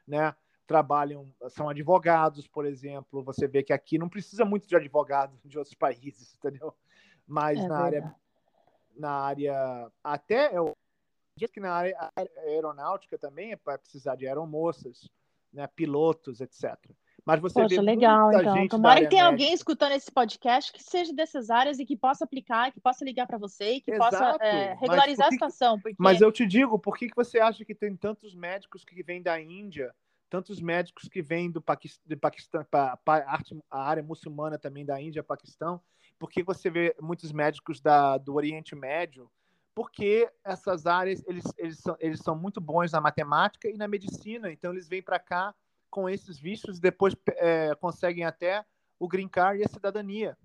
né? 0.05 0.35
Trabalham, 0.69 1.33
são 1.49 1.67
advogados, 1.67 2.47
por 2.47 2.63
exemplo. 2.63 3.23
Você 3.23 3.47
vê 3.47 3.63
que 3.63 3.73
aqui 3.73 3.97
não 3.97 4.07
precisa 4.07 4.45
muito 4.45 4.67
de 4.67 4.75
advogados 4.75 5.41
de 5.43 5.57
outros 5.57 5.73
países, 5.73 6.35
entendeu? 6.35 6.75
Mas 7.27 7.59
é 7.59 7.67
na 7.67 7.79
área, 7.79 8.15
na 8.95 9.11
área, 9.11 9.91
até 10.03 10.55
eu 10.55 10.77
diz 11.35 11.49
que 11.49 11.59
na 11.59 11.73
área 11.73 12.11
aeronáutica 12.45 13.17
também 13.17 13.51
é 13.51 13.55
para 13.55 13.79
precisar 13.79 14.15
de 14.15 14.27
aeromoças, 14.27 15.09
né? 15.51 15.65
Pilotos, 15.65 16.39
etc. 16.39 16.77
Mas 17.25 17.39
você 17.39 17.63
Poxa, 17.63 17.75
vê 17.75 17.81
legal, 17.81 18.31
então. 18.31 18.67
Tomara 18.67 19.01
que 19.01 19.09
tenha 19.09 19.25
alguém 19.25 19.51
escutando 19.51 19.93
esse 19.93 20.11
podcast 20.11 20.71
que 20.71 20.83
seja 20.83 21.11
dessas 21.13 21.49
áreas 21.49 21.79
e 21.79 21.85
que 21.85 21.97
possa 21.97 22.25
aplicar, 22.25 22.71
que 22.71 22.79
possa 22.79 23.03
ligar 23.03 23.25
para 23.25 23.39
você 23.39 23.73
e 23.73 23.81
que 23.81 23.91
Exato. 23.91 24.11
possa 24.11 24.45
é, 24.45 24.73
regularizar 24.75 25.29
a 25.29 25.31
situação. 25.31 25.79
Porque... 25.79 25.95
Mas 25.97 26.21
eu 26.21 26.31
te 26.31 26.45
digo, 26.45 26.77
por 26.77 26.95
que, 26.95 27.09
que 27.09 27.15
você 27.15 27.39
acha 27.39 27.65
que 27.65 27.73
tem 27.73 27.95
tantos 27.95 28.35
médicos 28.35 28.85
que 28.85 29.01
vêm 29.01 29.19
da 29.19 29.41
Índia, 29.41 29.91
tantos 30.29 30.61
médicos 30.61 31.09
que 31.09 31.21
vêm 31.21 31.49
do 31.49 31.61
Paquistão, 31.61 32.63
para 32.69 32.99
a 33.69 33.81
área 33.81 34.03
muçulmana 34.03 34.57
também 34.57 34.85
da 34.85 35.01
Índia, 35.01 35.23
Paquistão? 35.23 35.81
Por 36.17 36.29
que 36.29 36.43
você 36.43 36.69
vê 36.69 36.95
muitos 37.01 37.31
médicos 37.31 37.81
da, 37.81 38.17
do 38.17 38.35
Oriente 38.35 38.75
Médio? 38.75 39.29
Porque 39.73 40.29
essas 40.43 40.85
áreas 40.85 41.23
eles, 41.25 41.45
eles, 41.57 41.79
são, 41.79 41.95
eles 41.99 42.19
são 42.19 42.35
muito 42.35 42.59
bons 42.59 42.91
na 42.91 43.01
matemática 43.01 43.69
e 43.69 43.77
na 43.77 43.87
medicina, 43.87 44.51
então 44.51 44.71
eles 44.71 44.87
vêm 44.87 45.01
para 45.01 45.17
cá 45.17 45.55
com 45.89 46.09
esses 46.09 46.37
vistos 46.37 46.77
e 46.77 46.81
depois 46.81 47.15
é, 47.37 47.73
conseguem 47.75 48.25
até 48.25 48.65
o 48.99 49.07
green 49.07 49.27
card 49.27 49.61
e 49.61 49.65
a 49.65 49.69
cidadania. 49.69 50.37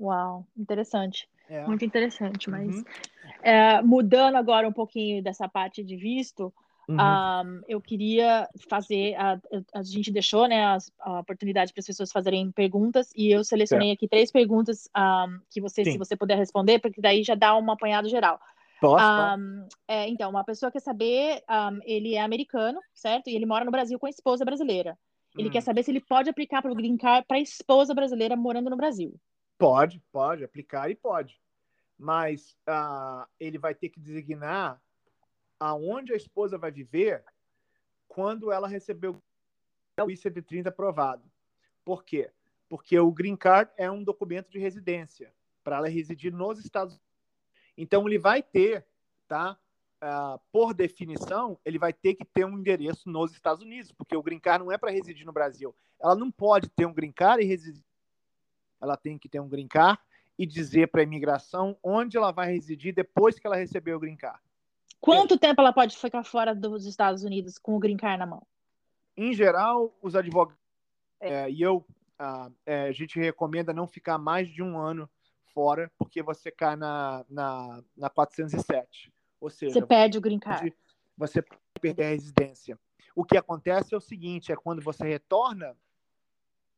Uau, 0.00 0.46
interessante. 0.56 1.28
É. 1.48 1.66
Muito 1.66 1.84
interessante, 1.84 2.48
mas 2.48 2.76
uhum. 2.76 2.84
é, 3.42 3.82
mudando 3.82 4.36
agora 4.36 4.68
um 4.68 4.72
pouquinho 4.72 5.22
dessa 5.22 5.48
parte 5.48 5.82
de 5.82 5.96
visto, 5.96 6.54
uhum. 6.88 6.96
um, 6.96 7.62
eu 7.68 7.80
queria 7.80 8.48
fazer, 8.68 9.14
a, 9.16 9.40
a 9.74 9.82
gente 9.82 10.10
deixou 10.10 10.48
né, 10.48 10.64
a, 10.64 10.78
a 11.00 11.20
oportunidade 11.20 11.72
para 11.72 11.80
as 11.80 11.86
pessoas 11.86 12.10
fazerem 12.10 12.50
perguntas 12.50 13.10
e 13.16 13.30
eu 13.30 13.44
selecionei 13.44 13.92
aqui 13.92 14.08
três 14.08 14.30
perguntas 14.30 14.88
um, 14.96 15.40
que 15.50 15.60
você, 15.60 15.84
Sim. 15.84 15.92
se 15.92 15.98
você 15.98 16.16
puder 16.16 16.36
responder, 16.36 16.78
porque 16.78 17.00
daí 17.00 17.22
já 17.22 17.34
dá 17.34 17.56
um 17.56 17.70
apanhado 17.70 18.08
geral. 18.08 18.40
Posso, 18.80 19.04
um, 19.04 19.66
é, 19.88 20.08
então, 20.08 20.30
uma 20.30 20.44
pessoa 20.44 20.70
quer 20.70 20.80
saber, 20.80 21.42
ele 21.84 22.14
é 22.14 22.20
americano, 22.20 22.80
certo? 22.94 23.28
E 23.28 23.34
ele 23.34 23.44
mora 23.44 23.64
no 23.64 23.72
Brasil 23.72 23.98
com 23.98 24.06
a 24.06 24.10
esposa 24.10 24.44
brasileira. 24.44 24.96
Ele 25.36 25.48
hum. 25.48 25.52
quer 25.52 25.60
saber 25.60 25.82
se 25.82 25.90
ele 25.90 26.00
pode 26.00 26.30
aplicar 26.30 26.62
para 26.62 26.72
o 26.72 26.74
Green 26.74 26.96
Card 26.96 27.26
para 27.26 27.36
a 27.36 27.40
esposa 27.40 27.94
brasileira 27.94 28.36
morando 28.36 28.70
no 28.70 28.76
Brasil. 28.76 29.18
Pode, 29.58 30.00
pode 30.12 30.44
aplicar 30.44 30.90
e 30.90 30.94
pode. 30.94 31.40
Mas 31.98 32.56
uh, 32.68 33.26
ele 33.40 33.58
vai 33.58 33.74
ter 33.74 33.88
que 33.88 33.98
designar 33.98 34.80
aonde 35.58 36.12
a 36.12 36.16
esposa 36.16 36.56
vai 36.56 36.70
viver 36.70 37.24
quando 38.06 38.50
ela 38.52 38.68
receber 38.68 39.08
o 39.08 39.20
I-130 39.98 40.68
aprovado. 40.68 41.22
Por 41.84 42.04
quê? 42.04 42.30
Porque 42.68 42.98
o 42.98 43.10
Green 43.10 43.36
Card 43.36 43.70
é 43.76 43.90
um 43.90 44.04
documento 44.04 44.50
de 44.50 44.58
residência 44.58 45.32
para 45.64 45.76
ela 45.76 45.88
residir 45.88 46.32
nos 46.32 46.58
Estados 46.58 46.94
Unidos 46.94 47.08
então, 47.78 48.08
ele 48.08 48.18
vai 48.18 48.42
ter, 48.42 48.84
tá? 49.28 49.56
Uh, 50.02 50.40
por 50.50 50.74
definição, 50.74 51.58
ele 51.64 51.78
vai 51.78 51.92
ter 51.92 52.14
que 52.14 52.24
ter 52.24 52.44
um 52.44 52.58
endereço 52.58 53.08
nos 53.08 53.32
Estados 53.32 53.62
Unidos, 53.62 53.92
porque 53.92 54.16
o 54.16 54.22
green 54.22 54.40
card 54.40 54.64
não 54.64 54.72
é 54.72 54.76
para 54.76 54.90
residir 54.90 55.24
no 55.24 55.32
Brasil. 55.32 55.74
Ela 56.00 56.16
não 56.16 56.28
pode 56.28 56.68
ter 56.70 56.86
um 56.86 56.92
green 56.92 57.12
card 57.12 57.42
e 57.42 57.46
residir. 57.46 57.84
Ela 58.80 58.96
tem 58.96 59.16
que 59.16 59.28
ter 59.28 59.38
um 59.38 59.48
green 59.48 59.68
card 59.68 60.00
e 60.36 60.44
dizer 60.44 60.88
para 60.88 61.02
a 61.02 61.04
imigração 61.04 61.76
onde 61.82 62.16
ela 62.16 62.32
vai 62.32 62.52
residir 62.52 62.92
depois 62.92 63.38
que 63.38 63.46
ela 63.46 63.56
receber 63.56 63.94
o 63.94 64.00
green 64.00 64.16
card. 64.16 64.40
Quanto 65.00 65.34
é. 65.34 65.38
tempo 65.38 65.60
ela 65.60 65.72
pode 65.72 65.96
ficar 65.96 66.24
fora 66.24 66.54
dos 66.54 66.86
Estados 66.86 67.22
Unidos 67.22 67.58
com 67.58 67.76
o 67.76 67.78
green 67.78 67.96
card 67.96 68.18
na 68.18 68.26
mão? 68.26 68.46
Em 69.16 69.32
geral, 69.32 69.96
os 70.02 70.14
advogados 70.14 70.58
é, 71.20 71.50
e 71.50 71.60
eu, 71.60 71.78
uh, 72.20 72.52
é, 72.64 72.88
a 72.88 72.92
gente 72.92 73.18
recomenda 73.18 73.72
não 73.72 73.86
ficar 73.86 74.18
mais 74.18 74.48
de 74.48 74.62
um 74.62 74.78
ano 74.78 75.08
fora 75.52 75.90
porque 75.98 76.22
você 76.22 76.50
cai 76.50 76.76
na, 76.76 77.24
na, 77.28 77.82
na 77.96 78.10
407. 78.10 79.12
Ou 79.40 79.50
seja, 79.50 79.72
você 79.72 79.84
perde 79.84 80.18
o 80.18 80.20
green 80.20 80.38
card. 80.38 80.72
Você 81.16 81.42
pode 81.42 81.60
perder 81.80 82.04
a 82.04 82.10
residência. 82.10 82.78
O 83.14 83.24
que 83.24 83.36
acontece 83.36 83.94
é 83.94 83.96
o 83.96 84.00
seguinte: 84.00 84.52
é 84.52 84.56
quando 84.56 84.80
você 84.82 85.04
retorna, 85.04 85.76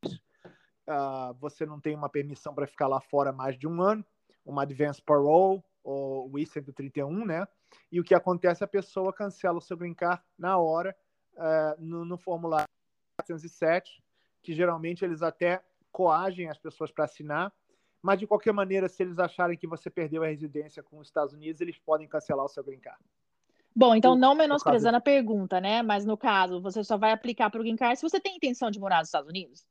uh, 0.05 1.33
você 1.39 1.65
não 1.65 1.79
tem 1.79 1.95
uma 1.95 2.09
permissão 2.09 2.53
para 2.53 2.67
ficar 2.67 2.87
lá 2.87 2.99
fora 2.99 3.31
mais 3.31 3.57
de 3.57 3.67
um 3.67 3.81
ano, 3.81 4.05
uma 4.45 4.63
advance 4.63 5.01
parole 5.01 5.61
ou 5.83 6.31
o 6.31 6.39
I-131, 6.39 7.25
né? 7.25 7.47
E 7.91 7.99
o 7.99 8.03
que 8.03 8.15
acontece? 8.15 8.63
A 8.63 8.67
pessoa 8.67 9.13
cancela 9.13 9.57
o 9.57 9.61
seu 9.61 9.77
green 9.77 9.93
card 9.93 10.21
na 10.37 10.57
hora, 10.57 10.95
uh, 11.33 11.81
no, 11.81 12.05
no 12.05 12.17
formulário 12.17 12.67
407, 13.19 14.03
que 14.41 14.53
geralmente 14.53 15.03
eles 15.03 15.21
até 15.21 15.63
coagem 15.91 16.49
as 16.49 16.57
pessoas 16.57 16.91
para 16.91 17.05
assinar, 17.05 17.53
mas, 18.01 18.19
de 18.19 18.25
qualquer 18.25 18.51
maneira, 18.51 18.89
se 18.89 19.03
eles 19.03 19.19
acharem 19.19 19.55
que 19.55 19.67
você 19.67 19.89
perdeu 19.89 20.23
a 20.23 20.27
residência 20.27 20.81
com 20.81 20.97
os 20.97 21.07
Estados 21.07 21.33
Unidos, 21.33 21.61
eles 21.61 21.77
podem 21.77 22.07
cancelar 22.07 22.43
o 22.43 22.49
seu 22.49 22.63
green 22.63 22.79
card. 22.79 22.99
Bom, 23.75 23.95
então 23.95 24.15
não 24.15 24.35
menosprezando 24.35 24.97
a 24.97 25.01
pergunta, 25.01 25.61
né? 25.61 25.81
Mas 25.81 26.03
no 26.03 26.17
caso, 26.17 26.59
você 26.59 26.83
só 26.83 26.97
vai 26.97 27.11
aplicar 27.11 27.49
para 27.49 27.59
o 27.59 27.63
green 27.63 27.75
card 27.75 27.97
se 27.97 28.01
você 28.01 28.19
tem 28.19 28.35
intenção 28.35 28.71
de 28.71 28.79
morar 28.79 28.99
nos 28.99 29.07
Estados 29.07 29.29
Unidos? 29.29 29.65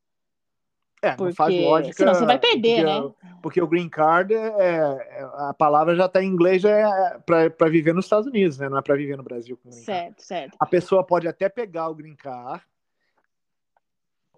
É, 1.02 1.10
porque... 1.12 1.24
não 1.24 1.34
faz 1.34 1.54
lógica. 1.54 1.94
Senão 1.94 2.14
você 2.14 2.26
vai 2.26 2.38
perder, 2.38 2.84
porque, 2.84 3.26
né? 3.26 3.36
Porque 3.42 3.62
o 3.62 3.66
green 3.66 3.88
card, 3.88 4.34
é, 4.34 4.38
é 4.38 5.28
a 5.48 5.54
palavra 5.54 5.96
já 5.96 6.06
está 6.06 6.22
em 6.22 6.28
inglês 6.28 6.60
já 6.60 6.70
é 6.70 7.18
para 7.18 7.68
viver 7.70 7.94
nos 7.94 8.04
Estados 8.04 8.26
Unidos, 8.26 8.58
né? 8.58 8.68
Não 8.68 8.78
é 8.78 8.82
para 8.82 8.96
viver 8.96 9.16
no 9.16 9.22
Brasil. 9.22 9.58
certo, 9.70 9.86
card. 9.86 10.22
certo. 10.22 10.56
A 10.60 10.66
pessoa 10.66 11.04
pode 11.04 11.26
até 11.26 11.48
pegar 11.48 11.88
o 11.88 11.94
green 11.94 12.16
card 12.16 12.62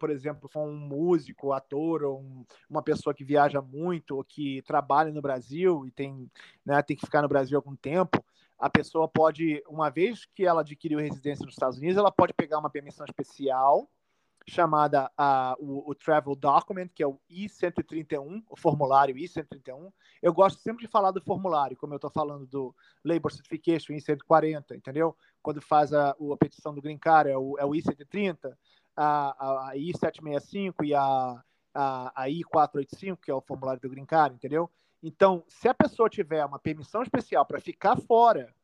por 0.02 0.10
exemplo, 0.10 0.48
for 0.48 0.66
um 0.66 0.76
músico, 0.76 1.52
ator, 1.52 2.02
ou 2.02 2.18
um, 2.18 2.44
uma 2.68 2.82
pessoa 2.82 3.14
que 3.14 3.22
viaja 3.22 3.62
muito, 3.62 4.16
ou 4.16 4.24
que 4.24 4.60
trabalha 4.62 5.12
no 5.12 5.22
Brasil 5.22 5.86
e 5.86 5.92
tem, 5.92 6.28
né, 6.66 6.82
tem 6.82 6.96
que 6.96 7.06
ficar 7.06 7.22
no 7.22 7.28
Brasil 7.28 7.56
algum 7.56 7.76
tempo, 7.76 8.20
a 8.58 8.68
pessoa 8.68 9.06
pode, 9.06 9.62
uma 9.68 9.90
vez 9.90 10.24
que 10.24 10.44
ela 10.44 10.62
adquiriu 10.62 10.98
residência 10.98 11.44
nos 11.44 11.54
Estados 11.54 11.78
Unidos, 11.78 11.96
ela 11.96 12.10
pode 12.10 12.34
pegar 12.34 12.58
uma 12.58 12.68
permissão 12.68 13.06
especial 13.06 13.88
chamada 14.48 15.10
o, 15.58 15.90
o, 15.90 15.94
Travel 15.94 16.34
Document, 16.34 16.88
que 16.94 17.02
é 17.02 17.06
o 17.06 17.20
I-131, 17.30 18.42
o 18.48 18.56
formulário 18.56 19.16
I-131. 19.16 19.92
Eu 20.20 20.32
gosto 20.32 20.60
sempre 20.60 20.84
de 20.84 20.90
falar 20.90 21.10
do 21.10 21.20
formulário, 21.20 21.76
como 21.76 21.92
eu 21.92 21.96
estou 21.96 22.10
falando 22.10 22.46
do 22.46 22.74
Labor 23.04 23.32
Certification 23.32 23.94
I-140, 23.94 24.76
entendeu? 24.76 25.16
Quando 25.42 25.60
faz 25.60 25.92
a, 25.92 26.10
a 26.10 26.36
petição 26.38 26.74
do 26.74 26.82
Green 26.82 26.98
Card, 26.98 27.30
é 27.30 27.38
o, 27.38 27.58
é 27.58 27.64
o 27.64 27.74
I-130 27.74 28.56
a, 28.96 29.68
a, 29.68 29.76
I-765 29.76 30.84
e 30.84 30.94
a, 30.94 31.42
a, 31.74 32.22
a 32.22 32.28
I-485, 32.28 33.18
que 33.22 33.30
é 33.30 33.34
o 33.34 33.40
formulário 33.40 33.80
do 33.80 33.90
Green 33.90 34.06
Card, 34.06 34.34
entendeu? 34.34 34.70
Então, 35.02 35.42
se 35.48 35.68
a 35.68 35.74
pessoa 35.74 36.08
tiver 36.08 36.44
uma 36.44 36.58
permissão 36.58 37.02
especial 37.02 37.44
para 37.44 37.60
ficar 37.60 37.96
fora, 37.96 38.54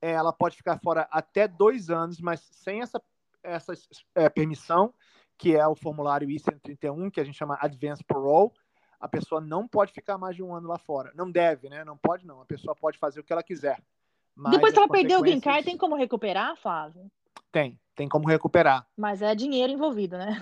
ela 0.00 0.32
pode 0.32 0.56
ficar 0.56 0.78
fora 0.78 1.06
até 1.10 1.46
dois 1.46 1.90
anos, 1.90 2.20
mas 2.20 2.40
sem 2.40 2.80
essa, 2.80 3.00
essa 3.48 3.72
é, 4.14 4.28
permissão, 4.28 4.92
que 5.36 5.54
é 5.56 5.66
o 5.66 5.74
formulário 5.74 6.30
I-131, 6.30 7.10
que 7.10 7.20
a 7.20 7.24
gente 7.24 7.36
chama 7.36 7.58
Advance 7.60 8.02
Parole, 8.04 8.50
a 9.00 9.08
pessoa 9.08 9.40
não 9.40 9.66
pode 9.68 9.92
ficar 9.92 10.18
mais 10.18 10.34
de 10.34 10.42
um 10.42 10.54
ano 10.54 10.68
lá 10.68 10.78
fora. 10.78 11.12
Não 11.14 11.30
deve, 11.30 11.68
né? 11.68 11.84
Não 11.84 11.96
pode, 11.96 12.26
não. 12.26 12.40
A 12.40 12.46
pessoa 12.46 12.74
pode 12.74 12.98
fazer 12.98 13.20
o 13.20 13.24
que 13.24 13.32
ela 13.32 13.42
quiser. 13.42 13.80
Depois 14.50 14.72
que 14.72 14.78
ela 14.78 14.88
perdeu 14.88 15.18
o 15.18 15.22
green 15.22 15.40
card, 15.40 15.64
tem 15.64 15.76
como 15.76 15.96
recuperar, 15.96 16.56
Flávio? 16.56 17.10
Tem, 17.50 17.78
tem 17.94 18.08
como 18.08 18.28
recuperar. 18.28 18.86
Mas 18.96 19.22
é 19.22 19.34
dinheiro 19.34 19.72
envolvido, 19.72 20.16
né? 20.16 20.36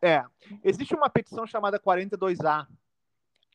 É. 0.00 0.24
Existe 0.64 0.94
uma 0.94 1.08
petição 1.08 1.46
chamada 1.46 1.78
42A, 1.78 2.66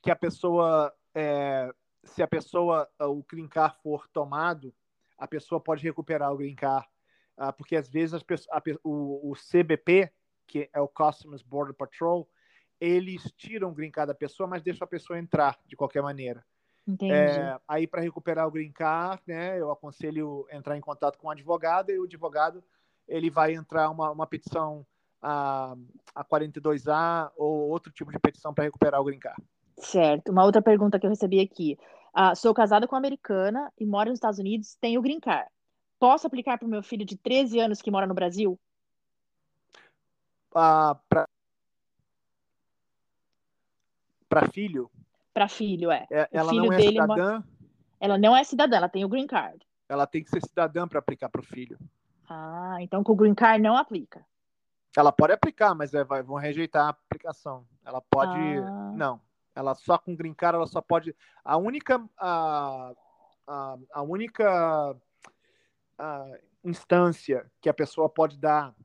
que 0.01 0.09
a 0.09 0.15
pessoa, 0.15 0.93
é, 1.13 1.69
se 2.03 2.23
a 2.23 2.27
pessoa, 2.27 2.87
o 3.01 3.21
green 3.23 3.47
card 3.47 3.75
for 3.83 4.07
tomado, 4.07 4.73
a 5.17 5.27
pessoa 5.27 5.59
pode 5.59 5.83
recuperar 5.83 6.31
o 6.31 6.37
green 6.37 6.55
card. 6.55 6.87
Uh, 7.37 7.53
porque 7.53 7.75
às 7.75 7.87
vezes 7.87 8.15
as, 8.15 8.23
a, 8.51 8.61
o, 8.83 9.31
o, 9.31 9.33
CBP, 9.35 10.11
que 10.47 10.69
é 10.73 10.81
o 10.81 10.87
Customs 10.87 11.43
Border 11.43 11.75
Patrol, 11.75 12.27
eles 12.79 13.31
tiram 13.37 13.69
o 13.69 13.73
green 13.73 13.91
card 13.91 14.07
da 14.07 14.15
pessoa, 14.15 14.47
mas 14.47 14.63
deixam 14.63 14.85
a 14.85 14.87
pessoa 14.87 15.19
entrar 15.19 15.57
de 15.65 15.75
qualquer 15.75 16.01
maneira. 16.01 16.43
Entendi. 16.87 17.11
É, 17.11 17.59
aí, 17.67 17.85
para 17.85 18.01
recuperar 18.01 18.47
o 18.47 18.51
green 18.51 18.71
card, 18.71 19.21
né, 19.27 19.59
eu 19.59 19.71
aconselho 19.71 20.47
entrar 20.51 20.77
em 20.77 20.81
contato 20.81 21.17
com 21.17 21.27
o 21.27 21.31
advogado 21.31 21.91
e 21.91 21.99
o 21.99 22.05
advogado 22.05 22.63
ele 23.07 23.29
vai 23.29 23.53
entrar 23.53 23.89
uma, 23.89 24.11
uma 24.11 24.25
petição 24.25 24.85
a, 25.21 25.75
a 26.15 26.23
42A 26.23 27.31
ou 27.35 27.69
outro 27.69 27.91
tipo 27.91 28.11
de 28.11 28.19
petição 28.19 28.53
para 28.53 28.63
recuperar 28.63 29.01
o 29.01 29.03
green 29.03 29.19
card. 29.19 29.41
Certo. 29.79 30.31
Uma 30.31 30.45
outra 30.45 30.61
pergunta 30.61 30.99
que 30.99 31.05
eu 31.05 31.09
recebi 31.09 31.39
aqui. 31.39 31.77
Ah, 32.13 32.33
sou 32.33 32.53
casada 32.53 32.87
com 32.87 32.95
uma 32.95 32.99
americana 32.99 33.71
e 33.77 33.85
moro 33.85 34.09
nos 34.09 34.17
Estados 34.17 34.39
Unidos, 34.39 34.75
tenho 34.81 35.01
green 35.01 35.19
card. 35.19 35.49
Posso 35.99 36.27
aplicar 36.27 36.57
para 36.57 36.67
o 36.67 36.69
meu 36.69 36.83
filho 36.83 37.05
de 37.05 37.17
13 37.17 37.59
anos 37.59 37.81
que 37.81 37.89
mora 37.89 38.05
no 38.05 38.13
Brasil? 38.13 38.59
Ah, 40.53 40.97
para 44.29 44.49
filho? 44.51 44.91
Para 45.33 45.47
filho, 45.47 45.91
é. 45.91 46.05
é 46.09 46.27
ela 46.31 46.49
filho 46.49 46.65
não 46.65 46.73
é 46.73 46.81
cidadã? 46.81 47.43
Ela 47.99 48.17
não 48.17 48.35
é 48.35 48.43
cidadã, 48.43 48.77
ela 48.77 48.89
tem 48.89 49.05
o 49.05 49.09
green 49.09 49.27
card. 49.27 49.65
Ela 49.89 50.05
tem 50.05 50.23
que 50.23 50.29
ser 50.29 50.41
cidadã 50.41 50.87
para 50.87 50.99
aplicar 50.99 51.29
para 51.29 51.41
o 51.41 51.43
filho. 51.43 51.77
Ah, 52.29 52.77
então 52.79 53.03
com 53.03 53.13
o 53.13 53.15
green 53.15 53.33
card 53.33 53.61
não 53.61 53.77
aplica. 53.77 54.25
Ela 54.95 55.11
pode 55.11 55.33
aplicar, 55.33 55.73
mas 55.75 55.93
é, 55.93 56.03
vai, 56.03 56.21
vão 56.23 56.37
rejeitar 56.37 56.87
a 56.87 56.89
aplicação. 56.89 57.65
Ela 57.85 58.01
pode. 58.01 58.39
Ah. 58.39 58.91
Não. 58.95 59.21
Ela 59.55 59.73
só 59.75 59.97
com 59.97 60.15
green 60.15 60.33
card, 60.33 60.55
ela 60.55 60.67
só 60.67 60.81
pode. 60.81 61.15
A 61.43 61.57
única. 61.57 62.03
A, 62.17 62.93
a, 63.47 63.77
a 63.93 64.01
única 64.01 64.95
a 65.97 66.37
instância 66.63 67.49
que 67.61 67.69
a 67.69 67.73
pessoa 67.73 68.09
pode 68.09 68.37
dar, 68.37 68.75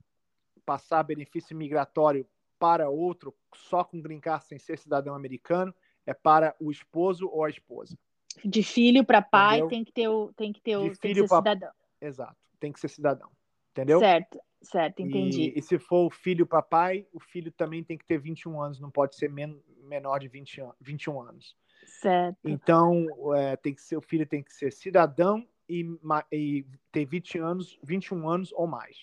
passar 0.65 1.03
benefício 1.03 1.57
migratório 1.57 2.27
para 2.59 2.89
outro, 2.89 3.35
só 3.55 3.83
com 3.83 4.01
green 4.01 4.21
card 4.21 4.45
sem 4.45 4.59
ser 4.59 4.79
cidadão 4.79 5.15
americano, 5.15 5.75
é 6.07 6.15
para 6.15 6.55
o 6.61 6.71
esposo 6.71 7.29
ou 7.29 7.45
a 7.45 7.51
esposa. 7.51 7.99
De 8.45 8.63
filho 8.63 9.05
para 9.05 9.21
pai 9.21 9.59
Entendeu? 9.59 9.69
tem 9.69 9.85
que 9.85 9.93
ter 9.93 10.09
o 10.09 10.33
tem 10.33 10.53
que 10.53 10.61
ter 10.61 10.77
o 10.77 10.97
tem 10.97 11.13
que 11.13 11.21
ser 11.21 11.29
pra... 11.29 11.39
cidadão. 11.39 11.73
Exato, 12.01 12.37
tem 12.59 12.73
que 12.73 12.81
ser 12.81 12.89
cidadão. 12.89 13.31
Entendeu? 13.73 13.99
Certo, 13.99 14.39
certo, 14.63 15.01
entendi. 15.01 15.53
E, 15.55 15.59
e 15.59 15.63
se 15.63 15.79
for 15.79 16.07
o 16.07 16.11
filho 16.11 16.47
para 16.47 16.63
pai, 16.63 17.07
o 17.13 17.21
filho 17.21 17.51
também 17.51 17.83
tem 17.83 17.99
que 17.99 18.05
ter 18.05 18.19
21 18.19 18.61
anos, 18.61 18.81
não 18.81 18.91
pode 18.91 19.17
ser 19.17 19.29
men 19.29 19.61
menor 19.83 20.19
de 20.19 20.29
20 20.29 20.61
an 20.61 20.73
21 20.81 21.21
anos. 21.21 21.57
Certo. 21.85 22.39
Então, 22.45 23.07
é, 23.35 23.57
tem 23.57 23.75
que 23.75 23.83
ser, 23.83 23.97
o 23.97 24.01
filho 24.01 24.27
tem 24.27 24.43
que 24.43 24.53
ser 24.53 24.73
cidadão 24.73 25.47
e, 25.69 25.85
e 26.31 26.67
ter 26.91 27.05
20 27.05 27.39
anos, 27.39 27.79
21 27.83 28.29
anos 28.29 28.53
ou 28.53 28.67
mais. 28.67 28.97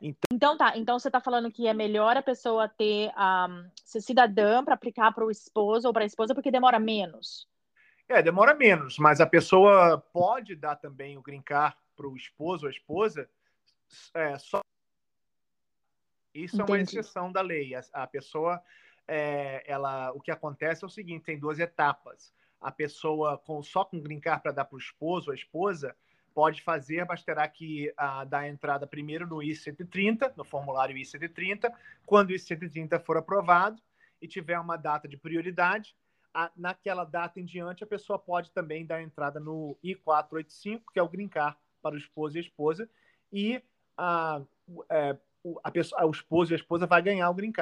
Então, 0.00 0.20
então 0.32 0.56
tá, 0.56 0.78
então 0.78 0.98
você 0.98 1.08
está 1.08 1.20
falando 1.20 1.52
que 1.52 1.66
é 1.66 1.74
melhor 1.74 2.16
a 2.16 2.22
pessoa 2.22 2.66
ter 2.68 3.10
um, 3.10 3.70
ser 3.84 4.00
cidadã 4.00 4.64
para 4.64 4.74
aplicar 4.74 5.12
para 5.12 5.24
o 5.24 5.30
esposo 5.30 5.86
ou 5.86 5.92
para 5.92 6.04
a 6.04 6.06
esposa 6.06 6.34
porque 6.34 6.50
demora 6.50 6.78
menos. 6.78 7.46
É, 8.08 8.22
demora 8.22 8.54
menos, 8.54 8.98
mas 8.98 9.20
a 9.20 9.26
pessoa 9.26 9.98
pode 10.12 10.56
dar 10.56 10.76
também 10.76 11.18
o 11.18 11.22
green 11.22 11.42
card 11.42 11.76
para 11.94 12.08
o 12.08 12.16
esposo 12.16 12.64
ou 12.64 12.68
a 12.68 12.72
esposa 12.72 13.28
é, 14.14 14.38
só. 14.38 14.60
Isso 16.34 16.56
Entendi. 16.56 16.72
é 16.72 16.74
uma 16.74 16.80
exceção 16.80 17.30
da 17.30 17.42
lei. 17.42 17.74
A, 17.74 17.82
a 17.92 18.06
pessoa, 18.06 18.62
é, 19.06 19.62
ela, 19.70 20.12
o 20.12 20.20
que 20.20 20.30
acontece 20.30 20.82
é 20.82 20.86
o 20.86 20.90
seguinte: 20.90 21.24
tem 21.24 21.38
duas 21.38 21.58
etapas. 21.58 22.32
A 22.60 22.70
pessoa 22.70 23.38
com 23.38 23.62
só 23.62 23.84
com 23.84 24.00
green 24.00 24.20
para 24.20 24.52
dar 24.52 24.64
para 24.64 24.76
o 24.76 24.78
esposo 24.78 25.30
ou 25.30 25.32
a 25.32 25.36
esposa 25.36 25.96
pode 26.34 26.62
fazer, 26.62 27.04
mas 27.06 27.22
terá 27.22 27.46
que 27.48 27.90
uh, 27.90 28.24
dar 28.26 28.48
entrada 28.48 28.86
primeiro 28.86 29.26
no 29.26 29.42
I-130, 29.42 30.32
no 30.36 30.44
formulário 30.44 30.96
I-130. 30.96 31.72
Quando 32.06 32.30
o 32.30 32.32
I-130 32.32 33.00
for 33.00 33.16
aprovado 33.16 33.80
e 34.20 34.28
tiver 34.28 34.58
uma 34.58 34.76
data 34.76 35.08
de 35.08 35.16
prioridade, 35.16 35.96
a, 36.32 36.50
naquela 36.56 37.04
data 37.04 37.40
em 37.40 37.44
diante, 37.44 37.82
a 37.82 37.86
pessoa 37.86 38.18
pode 38.18 38.50
também 38.52 38.86
dar 38.86 39.02
entrada 39.02 39.40
no 39.40 39.76
I-485, 39.82 40.82
que 40.92 40.98
é 40.98 41.02
o 41.02 41.08
green 41.08 41.28
para 41.28 41.94
o 41.94 41.98
esposo 41.98 42.36
e 42.36 42.38
a 42.38 42.42
esposa, 42.42 42.88
e 43.32 43.62
a, 43.96 44.40
é, 44.88 45.16
a 45.64 45.70
pessoa, 45.70 46.04
o 46.04 46.10
esposo 46.10 46.52
e 46.52 46.54
a 46.54 46.56
esposa 46.56 46.86
vai 46.86 47.02
ganhar 47.02 47.28
o 47.28 47.34
green. 47.34 47.52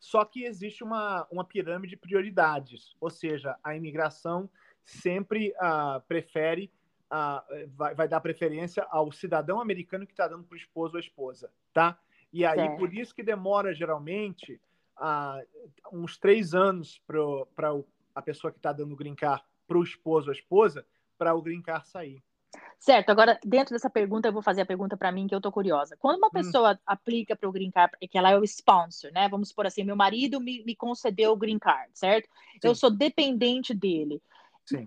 Só 0.00 0.24
que 0.24 0.44
existe 0.44 0.82
uma, 0.82 1.28
uma 1.30 1.44
pirâmide 1.44 1.90
de 1.90 2.00
prioridades, 2.00 2.96
ou 2.98 3.10
seja, 3.10 3.56
a 3.62 3.76
imigração 3.76 4.48
sempre 4.82 5.50
uh, 5.50 6.00
prefere, 6.08 6.72
uh, 7.12 7.68
vai, 7.76 7.94
vai, 7.94 8.08
dar 8.08 8.20
preferência 8.22 8.82
ao 8.90 9.12
cidadão 9.12 9.60
americano 9.60 10.06
que 10.06 10.12
está 10.12 10.26
dando 10.26 10.44
para 10.44 10.54
o 10.54 10.58
esposo 10.58 10.94
ou 10.94 10.96
a 10.96 11.00
esposa, 11.00 11.52
tá? 11.72 12.00
E 12.32 12.46
aí, 12.46 12.76
por 12.78 12.94
isso 12.94 13.14
que 13.14 13.22
demora 13.22 13.74
geralmente 13.74 14.58
uh, 14.96 15.46
uns 15.92 16.16
três 16.16 16.54
anos 16.54 16.98
para 17.06 17.74
a 18.14 18.22
pessoa 18.22 18.50
que 18.50 18.58
está 18.58 18.72
dando 18.72 18.92
o 18.92 18.96
green 18.96 19.14
card 19.14 19.44
para 19.68 19.78
o 19.78 19.82
esposo 19.82 20.28
ou 20.28 20.32
a 20.32 20.36
esposa, 20.36 20.86
para 21.18 21.34
o 21.34 21.42
green 21.42 21.60
card 21.60 21.86
sair. 21.86 22.22
Certo, 22.78 23.10
agora 23.10 23.38
dentro 23.44 23.74
dessa 23.74 23.90
pergunta 23.90 24.28
eu 24.28 24.32
vou 24.32 24.42
fazer 24.42 24.62
a 24.62 24.66
pergunta 24.66 24.96
para 24.96 25.12
mim 25.12 25.26
que 25.26 25.34
eu 25.34 25.40
tô 25.40 25.52
curiosa. 25.52 25.96
Quando 25.98 26.16
uma 26.16 26.28
hum. 26.28 26.32
pessoa 26.32 26.72
hum. 26.72 26.78
aplica 26.86 27.36
para 27.36 27.48
o 27.48 27.52
green 27.52 27.70
card, 27.70 27.94
que 28.10 28.16
ela 28.16 28.30
é 28.30 28.38
o 28.38 28.44
sponsor, 28.44 29.12
né? 29.12 29.28
Vamos 29.28 29.50
supor 29.50 29.66
assim, 29.66 29.84
meu 29.84 29.96
marido 29.96 30.40
me, 30.40 30.64
me 30.64 30.74
concedeu 30.74 31.32
o 31.32 31.36
green 31.36 31.58
card, 31.58 31.90
certo? 31.94 32.28
Sim. 32.52 32.58
Eu 32.62 32.74
sou 32.74 32.90
dependente 32.90 33.74
dele. 33.74 34.22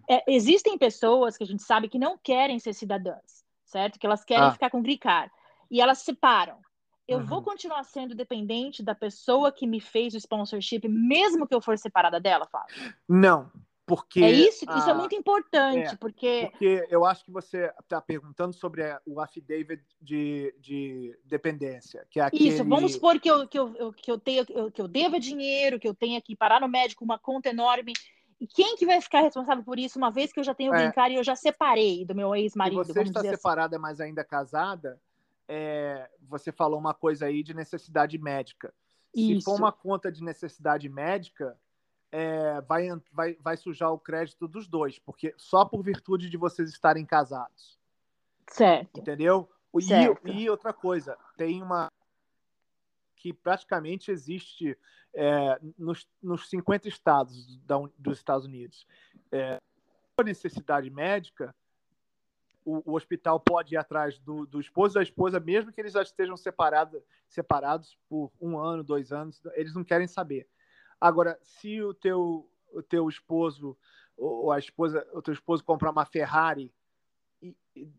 É, 0.10 0.24
existem 0.28 0.78
pessoas 0.78 1.38
que 1.38 1.44
a 1.44 1.48
gente 1.48 1.62
sabe 1.62 1.90
que 1.90 2.00
não 2.00 2.18
querem 2.18 2.58
ser 2.58 2.74
cidadãs, 2.74 3.44
certo? 3.66 4.00
Que 4.00 4.06
elas 4.06 4.24
querem 4.24 4.46
ah. 4.46 4.52
ficar 4.52 4.70
com 4.70 4.82
green 4.82 4.98
card 4.98 5.32
e 5.70 5.82
elas 5.82 6.00
separam. 6.00 6.58
Eu 7.08 7.20
uhum. 7.20 7.26
vou 7.26 7.44
continuar 7.44 7.84
sendo 7.84 8.16
dependente 8.16 8.82
da 8.82 8.96
pessoa 8.96 9.52
que 9.52 9.68
me 9.68 9.82
fez 9.82 10.14
o 10.14 10.18
sponsorship, 10.18 10.88
mesmo 10.88 11.46
que 11.46 11.54
eu 11.54 11.62
for 11.62 11.78
separada 11.78 12.20
dela, 12.20 12.48
Fábio? 12.48 12.76
Não, 13.10 13.52
porque, 13.86 14.24
é 14.24 14.32
isso, 14.32 14.64
isso 14.64 14.90
é 14.90 14.94
muito 14.94 15.14
importante, 15.14 15.94
é, 15.94 15.96
porque... 15.98 16.48
Porque 16.52 16.88
eu 16.90 17.04
acho 17.04 17.26
que 17.26 17.32
você 17.32 17.72
está 17.82 18.00
perguntando 18.02 18.54
sobre 18.54 18.82
o 19.06 19.20
affidavit 19.20 19.84
de, 20.02 20.56
de 20.58 21.20
dependência, 21.26 22.06
que 22.10 22.20
é 22.20 22.24
aquele... 22.24 22.48
Isso, 22.48 22.64
vamos 22.64 22.94
supor 22.94 23.20
que 23.20 23.30
eu, 23.30 23.46
que 23.46 23.60
eu, 23.60 23.94
que 23.94 24.10
eu, 24.10 24.18
tenha, 24.18 24.46
que 24.46 24.82
eu 24.82 24.88
deva 24.88 25.20
dinheiro, 25.20 25.80
que 25.80 25.88
eu 25.88 25.94
tenha 25.94 26.22
que 26.22 26.34
parar 26.34 26.62
no 26.62 26.68
médico 26.68 27.04
uma 27.04 27.20
conta 27.20 27.50
enorme, 27.50 27.92
e 28.40 28.48
quem 28.48 28.78
que 28.78 28.86
vai 28.86 29.02
ficar 29.02 29.22
responsável 29.22 29.64
por 29.64 29.78
isso, 29.78 29.98
uma 29.98 30.12
vez 30.12 30.32
que 30.32 30.40
eu 30.40 30.44
já 30.44 30.54
tenho 30.54 30.74
é, 30.74 30.84
brincar 30.84 31.12
e 31.12 31.16
eu 31.16 31.24
já 31.24 31.36
separei 31.36 32.06
do 32.06 32.16
meu 32.16 32.34
ex-marido? 32.36 32.84
Se 32.86 32.94
você 32.94 33.02
está 33.02 33.20
assim? 33.20 33.30
separada, 33.30 33.76
assim. 33.76 33.82
mas 33.82 34.00
ainda 34.00 34.24
casada, 34.24 35.00
é, 35.48 36.10
você 36.22 36.52
falou 36.52 36.80
uma 36.80 36.94
coisa 36.94 37.26
aí 37.26 37.44
de 37.44 37.54
necessidade 37.54 38.18
médica. 38.18 38.74
Se 39.14 39.34
isso. 39.34 39.46
for 39.46 39.58
uma 39.58 39.72
conta 39.72 40.12
de 40.12 40.24
necessidade 40.24 40.90
médica 40.90 41.58
é, 42.16 42.62
vai, 42.62 42.88
vai, 43.12 43.36
vai 43.42 43.58
sujar 43.58 43.92
o 43.92 43.98
crédito 43.98 44.48
dos 44.48 44.68
dois, 44.68 45.00
porque 45.00 45.34
só 45.36 45.66
por 45.66 45.82
virtude 45.82 46.30
de 46.30 46.38
vocês 46.38 46.70
estarem 46.70 47.04
casados. 47.04 47.80
Certo. 48.48 49.00
Entendeu? 49.00 49.50
Certo. 49.82 50.28
E, 50.28 50.44
e 50.44 50.50
outra 50.50 50.72
coisa, 50.72 51.18
tem 51.36 51.64
uma 51.64 51.92
que 53.16 53.34
praticamente 53.34 54.12
existe 54.12 54.78
é, 55.12 55.60
nos, 55.76 56.08
nos 56.22 56.48
50 56.50 56.88
estados 56.88 57.58
da, 57.66 57.78
dos 57.98 58.20
Estados 58.20 58.46
Unidos. 58.46 58.86
É, 59.32 59.60
a 60.16 60.24
necessidade 60.24 60.92
médica, 60.92 61.56
o, 62.64 62.92
o, 62.92 62.96
hospital 62.96 63.40
pode 63.40 63.74
ir 63.74 63.78
atrás 63.78 64.20
do, 64.20 64.46
do 64.46 64.60
esposo 64.60 64.94
e 64.94 65.00
da 65.00 65.04
esposa, 65.04 65.40
mesmo 65.40 65.72
que 65.72 65.82
eles 65.82 65.94
já 65.94 66.04
estejam 66.04 66.38
separado, 66.38 67.04
separados 67.28 67.98
por 68.08 68.32
um 68.40 68.60
ano, 68.60 68.84
dois 68.84 69.12
anos, 69.12 69.42
eles 69.56 69.74
não 69.74 69.84
querem 69.84 70.06
saber. 70.06 70.48
Agora, 71.04 71.38
se 71.42 71.82
o 71.84 71.94
teu, 71.94 72.50
o 72.72 72.82
teu 72.82 73.10
esposo 73.10 73.78
ou 74.16 74.54
a 74.54 74.58
esposa, 74.58 75.06
o 75.12 75.22
teu 75.22 75.34
esposo 75.34 75.62
comprar 75.62 75.92
uma 75.92 76.06
Ferrari 76.06 76.72
e, 77.42 77.54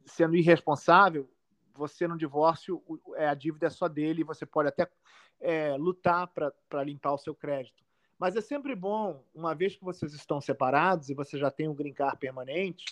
sendo 0.07 0.35
irresponsável, 0.35 1.31
você 1.75 2.09
no 2.09 2.17
divórcio, 2.17 2.83
é, 3.17 3.29
a 3.29 3.35
dívida 3.35 3.67
é 3.67 3.69
só 3.71 3.89
dele 3.89 4.23
e 4.23 4.25
você 4.25 4.47
pode 4.47 4.71
até 4.71 4.91
é, 5.39 5.77
lutar 5.77 6.29
para 6.29 6.83
limpar 6.83 7.13
o 7.13 7.19
seu 7.19 7.35
crédito. 7.35 7.85
Mas 8.19 8.37
é 8.37 8.41
sempre 8.41 8.75
bom, 8.75 9.23
uma 9.35 9.55
vez 9.55 9.77
que 9.77 9.85
vocês 9.85 10.15
estão 10.15 10.41
separados 10.41 11.11
e 11.11 11.15
você 11.15 11.37
já 11.39 11.51
tem 11.51 11.69
um 11.69 11.75
green 11.75 11.95
permanente, 12.19 12.87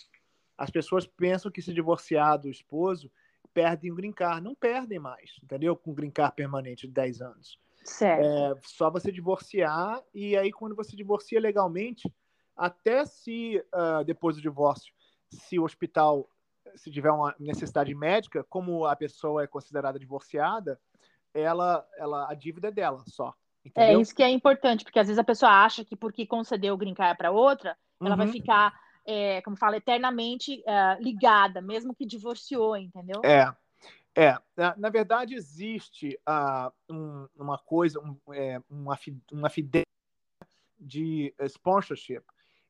as 0.58 0.68
pessoas 0.68 1.06
pensam 1.06 1.50
que 1.50 1.62
se 1.62 1.72
divorciar 1.72 2.38
do 2.38 2.50
esposo, 2.50 3.10
perdem 3.54 3.90
o 3.90 3.94
green 3.94 4.12
Não 4.42 4.54
perdem 4.54 4.98
mais, 4.98 5.40
entendeu? 5.42 5.74
Com 5.74 5.92
o 5.92 5.94
green 5.94 6.12
permanente 6.36 6.86
de 6.86 6.92
10 6.92 7.22
anos. 7.22 7.58
Certo. 7.85 8.24
É 8.24 8.61
só 8.62 8.91
você 8.91 9.11
divorciar, 9.11 10.03
e 10.14 10.37
aí 10.37 10.53
quando 10.53 10.76
você 10.76 10.97
divorcia 10.97 11.41
legalmente, 11.41 12.12
até 12.57 13.05
se 13.05 13.62
uh, 13.74 14.05
depois 14.05 14.37
do 14.37 14.43
divórcio, 14.43 14.93
se 15.30 15.59
o 15.59 15.64
hospital, 15.64 16.28
se 16.76 16.91
tiver 16.91 17.11
uma 17.11 17.35
necessidade 17.39 17.95
médica, 17.95 18.45
como 18.45 18.85
a 18.87 18.95
pessoa 18.95 19.43
é 19.43 19.47
considerada 19.47 19.99
divorciada, 19.99 20.78
ela, 21.35 21.87
ela 21.99 22.30
a 22.30 22.35
dívida 22.35 22.68
é 22.68 22.72
dela 22.72 23.03
só. 23.07 23.35
É 23.64 23.68
entendeu? 23.68 23.99
É 23.99 24.03
isso 24.03 24.14
que 24.14 24.22
é 24.22 24.30
importante, 24.30 24.85
porque 24.85 24.99
às 24.99 25.07
vezes 25.07 25.18
a 25.18 25.24
pessoa 25.24 25.51
acha 25.64 25.85
que 25.85 25.97
porque 25.97 26.26
concedeu 26.26 26.74
o 26.74 26.76
green 26.76 26.95
para 26.95 27.30
outra, 27.30 27.76
ela 28.01 28.11
uhum. 28.11 28.16
vai 28.16 28.28
ficar, 28.28 28.74
é, 29.07 29.41
como 29.43 29.57
fala, 29.57 29.76
eternamente 29.76 30.62
uh, 30.66 31.03
ligada, 31.03 31.61
mesmo 31.61 31.95
que 31.95 32.05
divorciou, 32.05 32.76
entendeu? 32.76 33.20
É. 33.24 33.53
É, 34.14 34.38
na, 34.76 34.90
verdade 34.90 35.34
existe 35.34 36.18
uh, 36.28 36.70
um, 36.92 37.26
uma 37.34 37.58
coisa, 37.58 37.98
um, 37.98 38.16
é, 38.34 38.60
uma, 38.68 38.98
uma 39.32 39.48
fidelidade 39.48 39.86
de 40.78 41.34
sponsorship, 41.48 42.22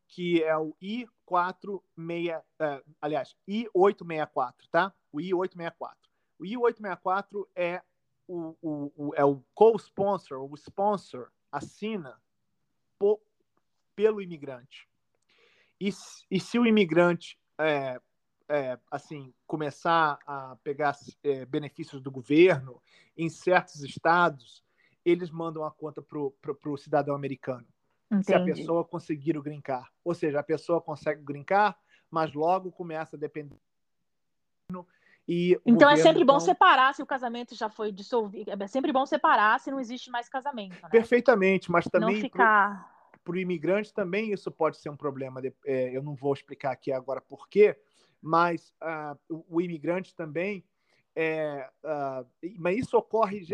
que 0.07 0.43
é 0.43 0.57
o 0.57 0.77
I46, 0.81 2.39
uh, 2.39 2.95
aliás, 3.01 3.35
I864, 3.49 4.55
tá? 4.71 4.95
O 5.11 5.19
I864. 5.19 5.97
O 6.39 6.45
I864 6.45 7.47
é 7.57 7.83
o, 8.29 8.57
o, 8.63 8.93
o 8.97 9.15
é 9.15 9.25
o 9.25 9.43
co-sponsor, 9.53 10.39
o 10.39 10.55
sponsor 10.55 11.31
assina 11.51 12.21
po, 12.99 13.21
pelo 13.97 14.23
imigrante. 14.23 14.89
E, 15.81 15.91
e 16.31 16.41
se 16.41 16.59
o 16.59 16.67
imigrante 16.67 17.37
é, 17.59 18.01
é, 18.49 18.79
assim 18.91 19.33
começar 19.47 20.19
a 20.27 20.57
pegar 20.63 20.97
é, 21.23 21.45
benefícios 21.45 22.01
do 22.01 22.11
governo 22.11 22.81
em 23.17 23.29
certos 23.29 23.83
estados, 23.83 24.65
eles 25.05 25.31
mandam 25.31 25.65
a 25.65 25.71
conta 25.71 26.03
para 26.03 26.71
o 26.71 26.77
cidadão 26.77 27.15
americano. 27.15 27.67
Entendi. 28.11 28.27
Se 28.27 28.35
a 28.35 28.45
pessoa 28.45 28.85
conseguir 28.85 29.37
o 29.39 29.43
grincar. 29.43 29.91
Ou 30.05 30.15
seja, 30.15 30.41
a 30.41 30.43
pessoa 30.43 30.81
consegue 30.81 31.23
grincar, 31.23 31.79
mas 32.11 32.33
logo 32.35 32.71
começa 32.71 33.17
a 33.17 33.19
depender 33.19 33.59
e 35.27 35.59
então 35.65 35.89
é 35.89 35.97
sempre 35.97 36.25
bom 36.25 36.41
separar 36.41 36.95
se 36.95 37.03
o 37.03 37.07
casamento 37.07 37.55
já 37.55 37.69
foi 37.69 37.93
dissolvido. 37.93 38.51
É 38.51 38.67
sempre 38.67 38.93
bom 38.93 39.07
separar 39.07 39.61
se 39.61 39.71
não 39.71 39.79
existe 39.79 40.11
mais 40.11 40.29
casamento. 40.29 40.75
Né? 40.83 40.89
Perfeitamente, 40.91 41.71
mas 41.71 41.85
também 41.85 42.21
ficar... 42.21 42.91
para 43.23 43.33
o 43.33 43.39
imigrante 43.39 43.95
também 43.95 44.33
isso 44.33 44.51
pode 44.51 44.79
ser 44.79 44.91
um 44.91 44.97
problema. 44.97 45.41
É, 45.65 45.97
eu 45.97 46.03
não 46.03 46.15
vou 46.15 46.33
explicar 46.33 46.73
aqui 46.73 46.91
agora 46.91 47.21
por 47.21 47.49
quê, 47.49 47.79
mas 48.23 48.73
uh, 48.81 49.19
o, 49.29 49.57
o, 49.57 49.61
imigrante 49.61 50.15
também. 50.15 50.65
É, 51.15 51.69
uh, 51.85 52.27
mas 52.59 52.79
isso 52.79 52.97
ocorre 52.97 53.45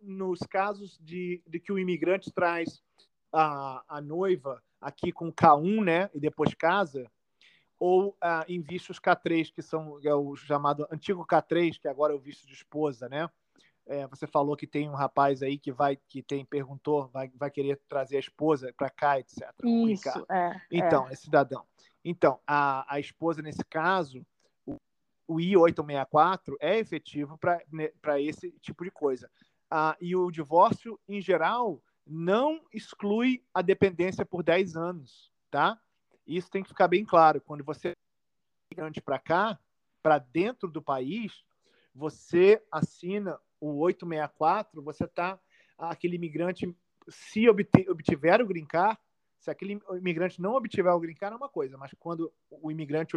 nos 0.00 0.40
casos 0.40 0.98
de, 1.00 1.42
de 1.46 1.58
que 1.58 1.72
o 1.72 1.78
imigrante 1.78 2.30
traz 2.30 2.82
a, 3.32 3.82
a 3.88 4.00
noiva 4.00 4.62
aqui 4.80 5.10
com 5.10 5.32
K1, 5.32 5.82
né, 5.82 6.10
e 6.14 6.20
depois 6.20 6.54
casa 6.54 7.10
ou 7.84 8.16
ah, 8.20 8.44
em 8.46 8.60
vistos 8.60 9.00
K3, 9.00 9.52
que 9.52 9.60
são 9.60 9.98
é 10.04 10.14
o 10.14 10.36
chamado 10.36 10.86
antigo 10.88 11.26
K3, 11.26 11.80
que 11.80 11.88
agora 11.88 12.12
é 12.12 12.16
o 12.16 12.20
visto 12.20 12.46
de 12.46 12.52
esposa, 12.52 13.08
né? 13.08 13.28
É, 13.84 14.06
você 14.06 14.24
falou 14.24 14.56
que 14.56 14.68
tem 14.68 14.88
um 14.88 14.94
rapaz 14.94 15.42
aí 15.42 15.58
que 15.58 15.72
vai 15.72 15.98
que 16.08 16.22
tem 16.22 16.44
perguntou 16.44 17.08
vai, 17.08 17.28
vai 17.34 17.50
querer 17.50 17.80
trazer 17.88 18.18
a 18.18 18.20
esposa 18.20 18.72
para 18.76 18.88
cá, 18.88 19.18
etc. 19.18 19.50
Isso, 19.88 20.24
é, 20.30 20.60
então 20.70 21.08
é. 21.08 21.12
é. 21.12 21.16
cidadão. 21.16 21.66
Então 22.04 22.40
a, 22.46 22.94
a 22.94 23.00
esposa 23.00 23.42
nesse 23.42 23.64
caso 23.64 24.24
o, 24.66 24.76
o 25.26 25.36
I864 25.36 26.56
é 26.60 26.78
efetivo 26.78 27.38
para 27.38 27.62
né, 27.72 27.90
esse 28.20 28.50
tipo 28.60 28.84
de 28.84 28.90
coisa. 28.90 29.30
Ah, 29.70 29.96
e 30.00 30.14
o 30.14 30.30
divórcio 30.30 30.98
em 31.08 31.20
geral 31.20 31.82
não 32.06 32.60
exclui 32.72 33.44
a 33.54 33.62
dependência 33.62 34.24
por 34.24 34.42
10 34.42 34.76
anos, 34.76 35.32
tá? 35.50 35.80
Isso 36.26 36.50
tem 36.50 36.62
que 36.62 36.68
ficar 36.68 36.88
bem 36.88 37.04
claro. 37.04 37.40
Quando 37.40 37.64
você 37.64 37.94
imigrante 38.70 39.00
para 39.00 39.18
cá, 39.18 39.58
para 40.02 40.18
dentro 40.18 40.68
do 40.68 40.82
país, 40.82 41.44
você 41.94 42.62
assina 42.70 43.38
o 43.60 43.78
864, 43.78 44.82
você 44.82 45.04
está 45.04 45.38
aquele 45.78 46.16
imigrante 46.16 46.74
se 47.08 47.48
obtiver 47.48 48.40
o 48.40 48.46
green 48.46 48.66
card, 48.66 48.98
se 49.42 49.50
aquele 49.50 49.82
imigrante 49.96 50.40
não 50.40 50.54
obtiver 50.54 50.92
o 50.92 51.00
green 51.00 51.16
card 51.16 51.34
é 51.34 51.36
uma 51.36 51.48
coisa, 51.48 51.76
mas 51.76 51.92
quando 51.98 52.32
o 52.48 52.70
imigrante 52.70 53.16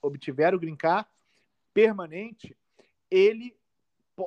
obtiver 0.00 0.54
o 0.54 0.60
green 0.60 0.76
card 0.76 1.08
permanente, 1.74 2.56
ele, 3.10 3.52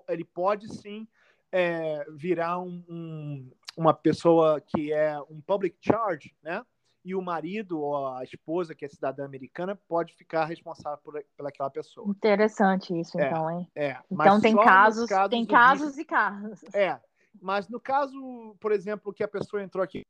ele 0.09 0.25
pode 0.25 0.67
sim 0.67 1.07
é, 1.49 2.05
virar 2.11 2.59
um, 2.59 2.83
um, 2.89 3.51
uma 3.77 3.93
pessoa 3.93 4.59
que 4.59 4.91
é 4.91 5.17
um 5.29 5.39
public 5.39 5.77
charge, 5.79 6.35
né? 6.43 6.61
e 7.05 7.15
o 7.15 7.21
marido 7.21 7.79
ou 7.79 8.09
a 8.09 8.21
esposa, 8.21 8.75
que 8.75 8.83
é 8.83 8.89
cidadã 8.89 9.23
americana, 9.23 9.79
pode 9.87 10.13
ficar 10.15 10.43
responsável 10.43 10.99
por, 11.01 11.23
pelaquela 11.37 11.69
pessoa. 11.69 12.05
Interessante 12.09 12.99
isso, 12.99 13.17
é, 13.17 13.27
então, 13.27 13.49
hein? 13.49 13.65
É. 13.73 13.97
Então 14.11 14.41
tem 14.41 14.53
casos, 14.57 15.07
casos, 15.07 15.29
tem 15.29 15.45
casos 15.45 15.97
e 15.97 16.03
casos. 16.03 16.61
É. 16.75 16.99
Mas 17.41 17.69
no 17.69 17.79
caso, 17.79 18.53
por 18.59 18.73
exemplo, 18.73 19.13
que 19.13 19.23
a 19.23 19.27
pessoa 19.27 19.63
entrou 19.63 19.81
aqui 19.81 20.05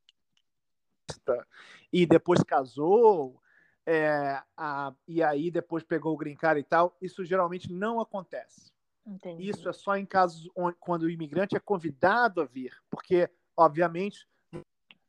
e 1.92 2.06
depois 2.06 2.44
casou, 2.44 3.42
é, 3.86 4.42
a, 4.56 4.94
e 5.08 5.24
aí 5.24 5.50
depois 5.50 5.84
pegou 5.84 6.14
o 6.14 6.18
green 6.18 6.36
card 6.36 6.60
e 6.60 6.64
tal, 6.64 6.96
isso 7.02 7.26
geralmente 7.26 7.72
não 7.72 8.00
acontece. 8.00 8.72
Entendi. 9.06 9.50
Isso 9.50 9.68
é 9.68 9.74
só 9.74 9.98
em 9.98 10.06
casos 10.06 10.50
onde, 10.56 10.78
quando 10.80 11.04
o 11.04 11.10
imigrante 11.10 11.56
é 11.56 11.60
convidado 11.60 12.42
a 12.42 12.46
vir, 12.46 12.76
porque, 12.90 13.30
obviamente, 13.58 14.28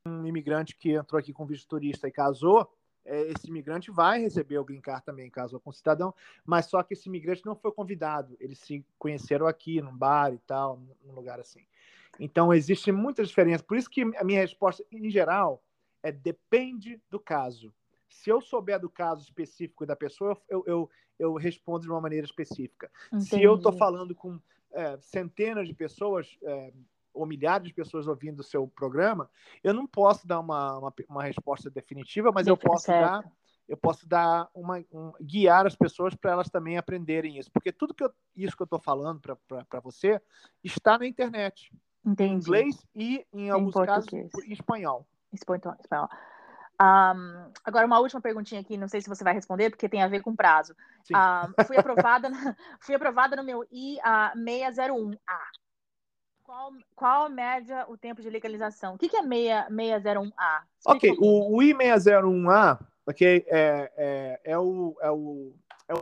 um 0.07 0.26
imigrante 0.26 0.74
que 0.74 0.92
entrou 0.92 1.18
aqui 1.18 1.32
com 1.32 1.44
visto 1.44 1.68
turista 1.68 2.09
e 2.09 2.12
casou, 2.12 2.72
é, 3.05 3.22
esse 3.32 3.48
imigrante 3.48 3.90
vai 3.90 4.20
receber 4.20 4.59
o 4.59 4.64
green 4.64 4.80
card 4.80 5.05
também, 5.05 5.30
casou 5.30 5.61
com 5.61 5.72
cidadão, 5.72 6.14
mas 6.44 6.66
só 6.66 6.82
que 6.82 6.94
esse 6.94 7.09
imigrante 7.09 7.44
não 7.44 7.55
foi 7.55 7.72
convidado. 7.72 8.36
Eles 8.40 8.59
se 8.59 8.84
conheceram 8.98 9.46
aqui, 9.46 9.80
num 9.82 9.96
bar 9.96 10.32
e 10.32 10.38
tal, 10.38 10.80
num 11.05 11.12
lugar 11.12 11.38
assim. 11.38 11.66
Então, 12.18 12.53
existe 12.53 12.90
muita 12.92 13.24
diferença. 13.24 13.62
Por 13.64 13.76
isso 13.76 13.90
que 13.90 14.03
a 14.16 14.24
minha 14.24 14.40
resposta, 14.40 14.84
em 14.92 15.11
geral, 15.11 15.62
é 16.03 16.12
depende 16.12 17.01
do 17.11 17.18
caso. 17.18 17.72
Se 18.09 18.30
eu 18.30 18.40
souber 18.40 18.80
do 18.80 18.90
caso 18.90 19.22
específico 19.22 19.86
da 19.86 19.94
pessoa, 19.94 20.36
eu, 20.48 20.64
eu, 20.66 20.90
eu 21.18 21.34
respondo 21.34 21.82
de 21.82 21.90
uma 21.90 22.01
maneira 22.01 22.26
específica. 22.26 22.90
Entendi. 23.09 23.26
Se 23.26 23.42
eu 23.42 23.55
estou 23.55 23.72
falando 23.72 24.14
com 24.14 24.40
é, 24.72 24.98
centenas 24.98 25.68
de 25.68 25.74
pessoas, 25.74 26.36
é, 26.42 26.72
ou 27.12 27.26
milhares 27.26 27.68
de 27.68 27.74
pessoas 27.74 28.07
ouvindo 28.07 28.40
o 28.40 28.44
seu 28.44 28.66
programa, 28.66 29.30
eu 29.62 29.74
não 29.74 29.86
posso 29.86 30.26
dar 30.26 30.40
uma, 30.40 30.78
uma, 30.78 30.94
uma 31.09 31.22
resposta 31.22 31.70
definitiva, 31.70 32.32
mas 32.32 32.46
eu 32.46 32.57
posso 32.57 32.88
dar 32.88 33.24
eu 33.68 33.76
posso 33.76 34.05
dar 34.05 34.51
uma 34.53 34.84
um, 34.92 35.12
guiar 35.20 35.64
as 35.64 35.76
pessoas 35.76 36.12
para 36.16 36.32
elas 36.32 36.51
também 36.51 36.76
aprenderem 36.76 37.38
isso, 37.38 37.48
porque 37.53 37.70
tudo 37.70 37.94
que 37.94 38.03
eu, 38.03 38.12
isso 38.34 38.57
que 38.57 38.62
eu 38.62 38.64
estou 38.64 38.80
falando 38.80 39.20
para 39.20 39.80
você 39.80 40.20
está 40.64 40.98
na 40.98 41.07
internet, 41.07 41.72
Entendi. 42.05 42.32
em 42.32 42.36
inglês 42.36 42.84
e 42.96 43.24
em 43.32 43.48
alguns 43.48 43.76
em 43.76 43.86
casos 43.86 44.12
em 44.12 44.53
espanhol. 44.53 45.07
Espanhol. 45.33 46.09
Um, 46.81 47.53
agora 47.62 47.87
uma 47.87 47.99
última 47.99 48.22
perguntinha 48.22 48.61
aqui, 48.61 48.78
não 48.78 48.89
sei 48.89 49.03
se 49.03 49.09
você 49.09 49.22
vai 49.22 49.35
responder 49.35 49.68
porque 49.68 49.89
tem 49.89 50.03
a 50.03 50.09
ver 50.09 50.22
com 50.22 50.35
prazo. 50.35 50.74
Um, 51.11 51.64
fui 51.66 51.76
aprovada, 51.78 52.31
fui 52.81 52.95
aprovada 52.95 53.37
no 53.37 53.45
meu 53.45 53.66
I601A. 53.70 55.18
Qual, 56.43 56.72
qual 56.97 57.26
a 57.26 57.28
média 57.28 57.85
o 57.89 57.97
tempo 57.99 58.22
de 58.22 58.31
legalização? 58.31 58.95
O 58.95 58.99
que, 58.99 59.09
que 59.09 59.16
é 59.16 59.22
601A? 59.22 60.62
ok, 60.87 61.16
o, 61.20 61.57
o 61.57 61.59
I601A 61.61 62.78
okay, 63.07 63.45
é, 63.47 63.93
é, 63.97 64.41
é, 64.53 64.59
o, 64.59 64.97
é, 65.01 65.11
o, 65.11 65.55
é, 65.89 65.95
o, 65.95 66.01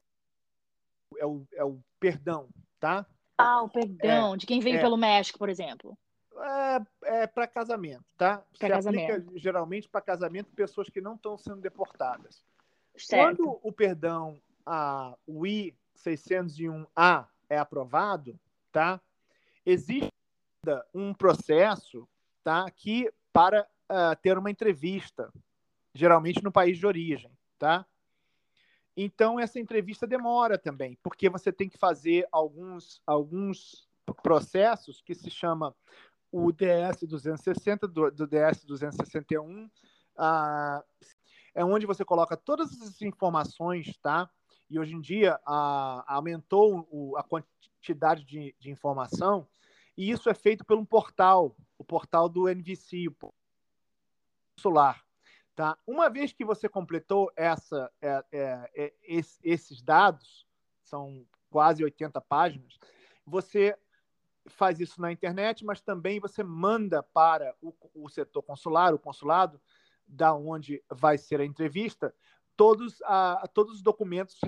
é, 1.18 1.26
o, 1.26 1.46
é 1.54 1.64
o 1.64 1.80
perdão, 1.98 2.48
tá? 2.78 3.04
Ah, 3.36 3.62
o 3.62 3.68
perdão, 3.68 4.34
é, 4.34 4.36
de 4.36 4.46
quem 4.46 4.60
veio 4.60 4.76
é, 4.76 4.80
pelo 4.80 4.96
México, 4.96 5.38
por 5.38 5.48
exemplo. 5.48 5.96
É, 6.40 7.22
é 7.22 7.26
para 7.26 7.46
casamento, 7.46 8.04
tá? 8.16 8.38
Pra 8.38 8.68
Se 8.68 8.68
casamento. 8.68 9.12
aplica 9.12 9.38
geralmente 9.38 9.88
para 9.88 10.00
casamento 10.00 10.50
pessoas 10.54 10.88
que 10.88 11.00
não 11.00 11.14
estão 11.14 11.36
sendo 11.36 11.60
deportadas. 11.60 12.44
Certo. 12.96 13.42
Quando 13.44 13.60
o 13.62 13.72
perdão, 13.72 14.40
a, 14.64 15.16
o 15.26 15.46
I-601A 15.46 17.26
é 17.48 17.58
aprovado, 17.58 18.38
tá? 18.70 19.00
Existe 19.64 20.12
um 20.94 21.14
processo 21.14 22.08
tá, 22.44 22.66
aqui 22.66 23.10
para 23.32 23.62
uh, 23.90 24.16
ter 24.20 24.36
uma 24.36 24.50
entrevista, 24.50 25.32
geralmente 25.94 26.42
no 26.42 26.52
país 26.52 26.78
de 26.78 26.86
origem, 26.86 27.30
tá? 27.58 27.86
Então 28.96 29.38
essa 29.38 29.60
entrevista 29.60 30.06
demora 30.06 30.58
também, 30.58 30.98
porque 31.02 31.28
você 31.28 31.52
tem 31.52 31.68
que 31.68 31.78
fazer 31.78 32.26
alguns 32.32 33.00
alguns 33.06 33.88
processos 34.22 35.00
que 35.00 35.14
se 35.14 35.30
chama 35.30 35.74
o 36.30 36.52
DS 36.52 37.00
260 37.06 37.88
do, 37.88 38.10
do 38.10 38.26
DS 38.26 38.64
261, 38.64 39.64
uh, 39.64 40.82
é 41.54 41.64
onde 41.64 41.86
você 41.86 42.04
coloca 42.04 42.36
todas 42.36 42.70
as 42.82 43.02
informações, 43.02 43.96
tá? 43.98 44.30
E 44.70 44.78
hoje 44.78 44.94
em 44.94 45.00
dia 45.00 45.40
aumentou 46.06 46.86
o, 46.90 47.16
a 47.16 47.22
quantidade 47.22 48.24
de, 48.24 48.54
de 48.58 48.70
informação 48.70 49.48
E 49.96 50.10
isso 50.10 50.28
é 50.28 50.34
feito 50.34 50.64
por 50.64 50.76
um 50.76 50.84
portal, 50.84 51.56
o 51.78 51.84
portal 51.84 52.28
do 52.28 52.48
NVC, 52.48 53.08
o 53.08 53.34
Solar. 54.60 55.02
Tá? 55.56 55.76
Uma 55.86 56.08
vez 56.08 56.32
que 56.32 56.44
você 56.44 56.68
completou 56.68 57.32
essa, 57.34 57.90
é, 58.00 58.24
é, 58.30 58.70
é, 58.76 58.94
esses 59.42 59.82
dados, 59.82 60.46
são 60.84 61.26
quase 61.50 61.82
80 61.82 62.20
páginas, 62.20 62.78
você 63.26 63.76
faz 64.48 64.80
isso 64.80 65.00
na 65.00 65.12
internet, 65.12 65.64
mas 65.64 65.80
também 65.80 66.20
você 66.20 66.42
manda 66.42 67.02
para 67.02 67.54
o, 67.60 67.74
o 67.94 68.08
setor 68.08 68.42
consular, 68.42 68.94
o 68.94 68.98
consulado, 68.98 69.60
da 70.06 70.34
onde 70.34 70.82
vai 70.90 71.18
ser 71.18 71.40
a 71.40 71.44
entrevista, 71.44 72.14
todos, 72.56 73.00
a, 73.04 73.46
todos 73.52 73.76
os 73.76 73.82
documentos 73.82 74.40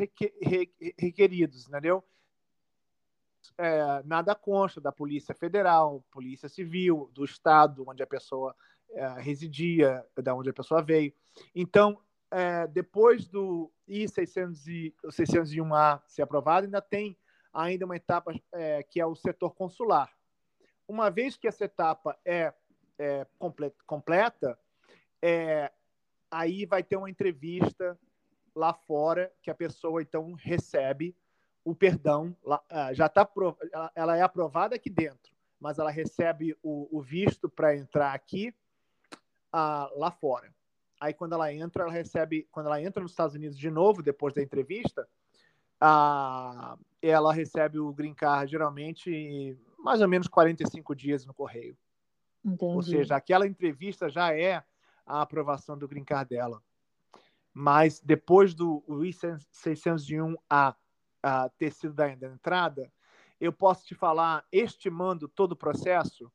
requeridos, 0.99 1.69
entendeu? 1.69 2.03
É, 3.57 4.03
nada 4.05 4.35
consta 4.35 4.81
da 4.81 4.91
Polícia 4.91 5.35
Federal, 5.35 6.05
Polícia 6.11 6.49
Civil, 6.49 7.11
do 7.13 7.25
Estado 7.25 7.85
onde 7.87 8.03
a 8.03 8.07
pessoa 8.07 8.57
é, 8.91 9.21
residia, 9.21 10.05
da 10.17 10.35
onde 10.35 10.51
a 10.51 10.55
pessoa 10.55 10.83
veio. 10.83 11.13
Então, 11.55 12.01
é, 12.31 12.67
depois 12.67 13.29
do 13.29 13.71
I-601A 13.87 16.01
ser 16.07 16.23
aprovado, 16.23 16.65
ainda 16.65 16.81
tem 16.81 17.19
ainda 17.53 17.85
uma 17.85 17.97
etapa 17.97 18.33
é, 18.53 18.83
que 18.83 19.01
é 19.01 19.07
o 19.07 19.15
setor 19.15 19.55
consular. 19.55 20.11
Uma 20.87 21.11
vez 21.11 21.37
que 21.37 21.49
essa 21.49 21.65
etapa 21.65 22.19
é, 22.25 22.53
é 22.99 23.27
completa, 23.87 24.59
é, 25.23 25.71
aí 26.31 26.65
vai 26.67 26.83
ter 26.83 26.97
uma 26.97 27.11
entrevista 27.11 27.99
lá 28.55 28.73
fora 28.73 29.33
que 29.43 29.51
a 29.51 29.55
pessoa 29.55 30.03
então 30.03 30.33
recebe 30.33 31.17
o 31.65 31.75
perdão, 31.75 32.35
ah, 32.71 32.93
já 32.93 33.07
está 33.07 33.29
ela 33.95 34.17
é 34.17 34.23
aprovada 34.23 34.75
aqui 34.75 34.89
dentro, 34.89 35.33
mas 35.59 35.79
ela 35.79 35.91
recebe 35.91 36.57
o, 36.63 36.89
o 36.91 37.03
visto 37.03 37.49
para 37.49 37.77
entrar 37.77 38.15
aqui 38.15 38.55
uh, 39.55 39.99
lá 39.99 40.11
fora. 40.11 40.53
Aí 40.99 41.13
quando 41.13 41.35
ela 41.35 41.53
entra, 41.53 41.85
ela 41.85 41.93
recebe, 41.93 42.49
quando 42.51 42.67
ela 42.67 42.81
entra 42.81 43.03
nos 43.03 43.13
Estados 43.13 43.35
Unidos 43.35 43.59
de 43.59 43.71
novo 43.71 44.03
depois 44.03 44.35
da 44.35 44.43
entrevista, 44.43 45.07
uh, 45.83 46.79
ela 47.03 47.33
recebe 47.33 47.79
o 47.79 47.93
green 47.93 48.15
card 48.15 48.51
geralmente 48.51 49.59
mais 49.79 50.01
ou 50.01 50.09
menos 50.09 50.29
45 50.29 50.95
dias 50.95 51.25
no 51.25 51.33
correio. 51.35 51.77
Entendi. 52.45 52.75
Ou 52.75 52.83
seja, 52.83 53.17
aquela 53.17 53.47
entrevista 53.47 54.09
já 54.09 54.35
é 54.37 54.63
a 55.07 55.23
aprovação 55.23 55.77
do 55.79 55.89
green 55.89 56.05
card 56.05 56.31
dela. 56.31 56.63
Mas 57.53 58.01
depois 58.01 58.55
do 58.55 58.85
I-601A 58.89 60.75
ter 61.59 61.73
sido 61.73 61.95
da 61.95 62.11
entrada, 62.11 62.91
eu 63.41 63.53
posso 63.53 63.85
te 63.87 63.95
falar, 63.95 64.45
estimando 64.53 65.27
todo 65.27 65.53
o 65.53 65.57
processo, 65.57 66.31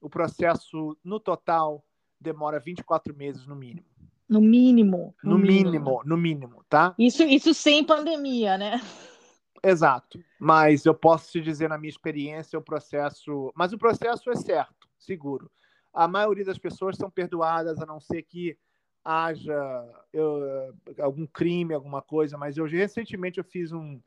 o 0.00 0.08
processo 0.08 0.96
no 1.04 1.20
total 1.20 1.84
demora 2.20 2.58
24 2.58 3.14
meses 3.14 3.46
no 3.46 3.54
mínimo. 3.54 3.86
No 4.28 4.40
mínimo. 4.40 5.14
No, 5.22 5.32
no 5.32 5.38
mínimo, 5.38 5.70
mínimo, 5.70 6.02
no 6.04 6.16
mínimo, 6.16 6.64
tá? 6.68 6.94
Isso, 6.98 7.22
isso 7.22 7.54
sem 7.54 7.84
pandemia, 7.84 8.58
né? 8.58 8.80
Exato. 9.68 10.22
Mas 10.38 10.84
eu 10.84 10.94
posso 10.94 11.32
te 11.32 11.40
dizer, 11.40 11.68
na 11.68 11.78
minha 11.78 11.90
experiência, 11.90 12.58
o 12.58 12.62
processo. 12.62 13.52
Mas 13.54 13.72
o 13.72 13.78
processo 13.78 14.30
é 14.30 14.36
certo, 14.36 14.88
seguro. 14.98 15.50
A 15.92 16.06
maioria 16.06 16.44
das 16.44 16.58
pessoas 16.58 16.96
são 16.96 17.10
perdoadas, 17.10 17.80
a 17.80 17.86
não 17.86 17.98
ser 18.00 18.22
que 18.22 18.56
haja 19.04 19.54
eu, 20.12 20.74
algum 20.98 21.26
crime, 21.26 21.74
alguma 21.74 22.02
coisa. 22.02 22.36
Mas 22.36 22.56
eu 22.56 22.66
recentemente 22.66 23.38
eu 23.38 23.44
fiz 23.44 23.72
um, 23.72 24.00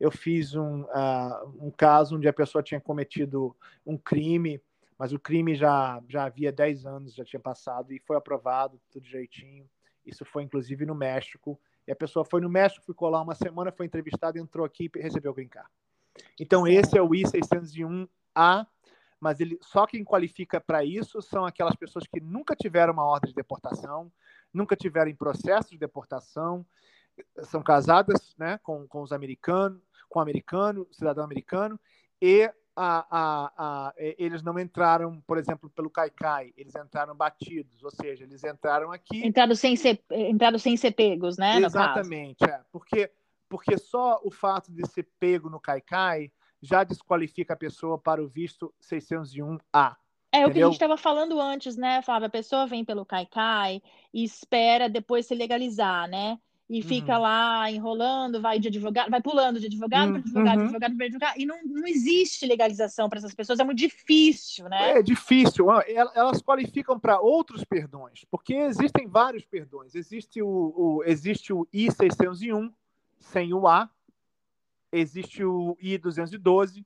eu 0.00 0.10
fiz 0.10 0.54
um, 0.54 0.82
uh, 0.82 1.66
um 1.66 1.70
caso 1.70 2.16
onde 2.16 2.28
a 2.28 2.32
pessoa 2.32 2.62
tinha 2.62 2.80
cometido 2.80 3.54
um 3.86 3.96
crime 3.96 4.60
mas 4.98 5.12
o 5.12 5.18
crime 5.18 5.54
já, 5.54 6.02
já 6.08 6.24
havia 6.24 6.52
10 6.52 6.86
anos, 6.86 7.14
já 7.14 7.24
tinha 7.24 7.40
passado 7.40 7.92
e 7.92 7.98
foi 8.00 8.16
aprovado, 8.16 8.80
tudo 8.90 9.04
direitinho. 9.04 9.68
Isso 10.06 10.24
foi 10.24 10.42
inclusive 10.42 10.86
no 10.86 10.94
México. 10.94 11.60
E 11.86 11.92
a 11.92 11.96
pessoa 11.96 12.24
foi 12.24 12.40
no 12.40 12.48
México, 12.48 12.84
ficou 12.84 13.08
lá 13.08 13.20
uma 13.20 13.34
semana, 13.34 13.72
foi 13.72 13.86
entrevistada, 13.86 14.38
entrou 14.38 14.64
aqui 14.64 14.90
e 14.94 15.00
recebeu 15.00 15.32
o 15.32 15.34
green 15.34 15.48
card. 15.48 15.68
Então, 16.40 16.66
esse 16.66 16.96
é 16.96 17.02
o 17.02 17.14
I-601A, 17.14 18.66
mas 19.20 19.40
ele, 19.40 19.58
só 19.62 19.86
quem 19.86 20.04
qualifica 20.04 20.60
para 20.60 20.84
isso 20.84 21.20
são 21.22 21.44
aquelas 21.44 21.74
pessoas 21.76 22.06
que 22.06 22.20
nunca 22.20 22.54
tiveram 22.54 22.92
uma 22.92 23.04
ordem 23.04 23.30
de 23.30 23.34
deportação, 23.34 24.12
nunca 24.52 24.76
tiveram 24.76 25.10
em 25.10 25.16
processo 25.16 25.70
de 25.70 25.78
deportação, 25.78 26.64
são 27.42 27.62
casadas 27.62 28.34
né, 28.36 28.58
com, 28.62 28.86
com 28.86 29.02
os 29.02 29.12
americanos, 29.12 29.80
com 30.08 30.20
americano, 30.20 30.86
cidadão 30.92 31.24
americano, 31.24 31.78
e 32.20 32.50
a, 32.76 33.06
a, 33.10 33.52
a, 33.56 33.94
eles 33.98 34.42
não 34.42 34.58
entraram, 34.58 35.20
por 35.26 35.38
exemplo, 35.38 35.70
pelo 35.70 35.90
Caicai, 35.90 36.52
eles 36.56 36.74
entraram 36.74 37.14
batidos, 37.14 37.82
ou 37.82 37.90
seja, 37.90 38.24
eles 38.24 38.42
entraram 38.42 38.90
aqui. 38.90 39.24
Entraram 39.24 39.54
sem 39.54 39.76
ser, 39.76 40.02
entraram 40.10 40.58
sem 40.58 40.76
ser 40.76 40.92
pegos, 40.92 41.36
né? 41.36 41.60
Exatamente, 41.60 42.44
é. 42.44 42.60
Porque, 42.72 43.10
porque 43.48 43.78
só 43.78 44.20
o 44.24 44.30
fato 44.30 44.72
de 44.72 44.86
ser 44.88 45.08
pego 45.18 45.48
no 45.48 45.60
Caicai 45.60 46.32
já 46.60 46.82
desqualifica 46.82 47.54
a 47.54 47.56
pessoa 47.56 47.98
para 47.98 48.22
o 48.22 48.26
visto 48.26 48.74
601A. 48.82 49.96
É 50.32 50.40
Entendeu? 50.40 50.48
o 50.48 50.52
que 50.52 50.62
a 50.62 50.64
gente 50.64 50.72
estava 50.72 50.96
falando 50.96 51.40
antes, 51.40 51.76
né, 51.76 52.02
Flávia? 52.02 52.26
A 52.26 52.30
pessoa 52.30 52.66
vem 52.66 52.84
pelo 52.84 53.06
Caicai 53.06 53.80
e 54.12 54.24
espera 54.24 54.88
depois 54.88 55.26
se 55.26 55.34
legalizar, 55.34 56.08
né? 56.08 56.38
E 56.68 56.82
fica 56.82 57.16
uhum. 57.16 57.22
lá 57.22 57.70
enrolando, 57.70 58.40
vai 58.40 58.58
de 58.58 58.68
advogado, 58.68 59.10
vai 59.10 59.20
pulando 59.20 59.60
de 59.60 59.66
advogado 59.66 60.12
para 60.12 60.20
advogado, 60.20 60.58
uhum. 60.58 60.64
advogado 60.64 60.96
para 60.96 61.06
advogado, 61.06 61.38
e 61.38 61.44
não, 61.44 61.62
não 61.64 61.86
existe 61.86 62.46
legalização 62.46 63.08
para 63.08 63.18
essas 63.18 63.34
pessoas, 63.34 63.58
é 63.58 63.64
muito 63.64 63.78
difícil, 63.78 64.68
né? 64.68 64.98
É 64.98 65.02
difícil, 65.02 65.66
elas 66.14 66.40
qualificam 66.40 66.98
para 66.98 67.20
outros 67.20 67.64
perdões, 67.64 68.24
porque 68.30 68.54
existem 68.54 69.06
vários 69.06 69.44
perdões, 69.44 69.94
existe 69.94 70.40
o, 70.40 70.48
o 70.48 71.04
existe 71.04 71.52
o 71.52 71.68
I-601, 71.72 72.72
sem 73.18 73.52
o 73.52 73.68
A, 73.68 73.90
existe 74.90 75.44
o 75.44 75.76
I-212, 75.80 76.84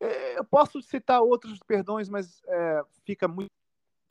é, 0.00 0.38
eu 0.38 0.44
posso 0.44 0.82
citar 0.82 1.22
outros 1.22 1.60
perdões, 1.60 2.08
mas 2.08 2.42
é, 2.48 2.82
fica 3.04 3.28
muito 3.28 3.50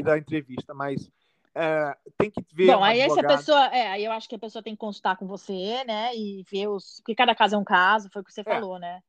da 0.02 0.18
entrevista, 0.18 0.74
mas 0.74 1.12
é, 1.56 1.96
tem 2.18 2.32
que 2.32 2.44
ver. 2.54 2.68
Bom, 2.68 2.84
aí 2.84 3.00
essa 3.00 3.22
pessoa, 3.22 3.68
é, 3.68 3.88
aí 3.90 4.06
eu 4.06 4.12
acho 4.12 4.28
que 4.28 4.36
a 4.36 4.40
pessoa 4.40 4.64
tem 4.64 4.74
que 4.74 4.80
consultar 4.80 5.16
com 5.18 5.28
você, 5.28 5.84
né? 5.86 6.16
E 6.16 6.44
ver 6.50 6.68
os. 6.68 6.98
Porque 6.98 7.16
cada 7.16 7.36
caso 7.36 7.56
é 7.56 7.58
um 7.58 7.64
caso, 7.64 8.10
foi 8.12 8.22
o 8.22 8.26
que 8.26 8.34
você 8.34 8.42
é. 8.42 8.44
falou, 8.44 8.80
né? 8.80 9.02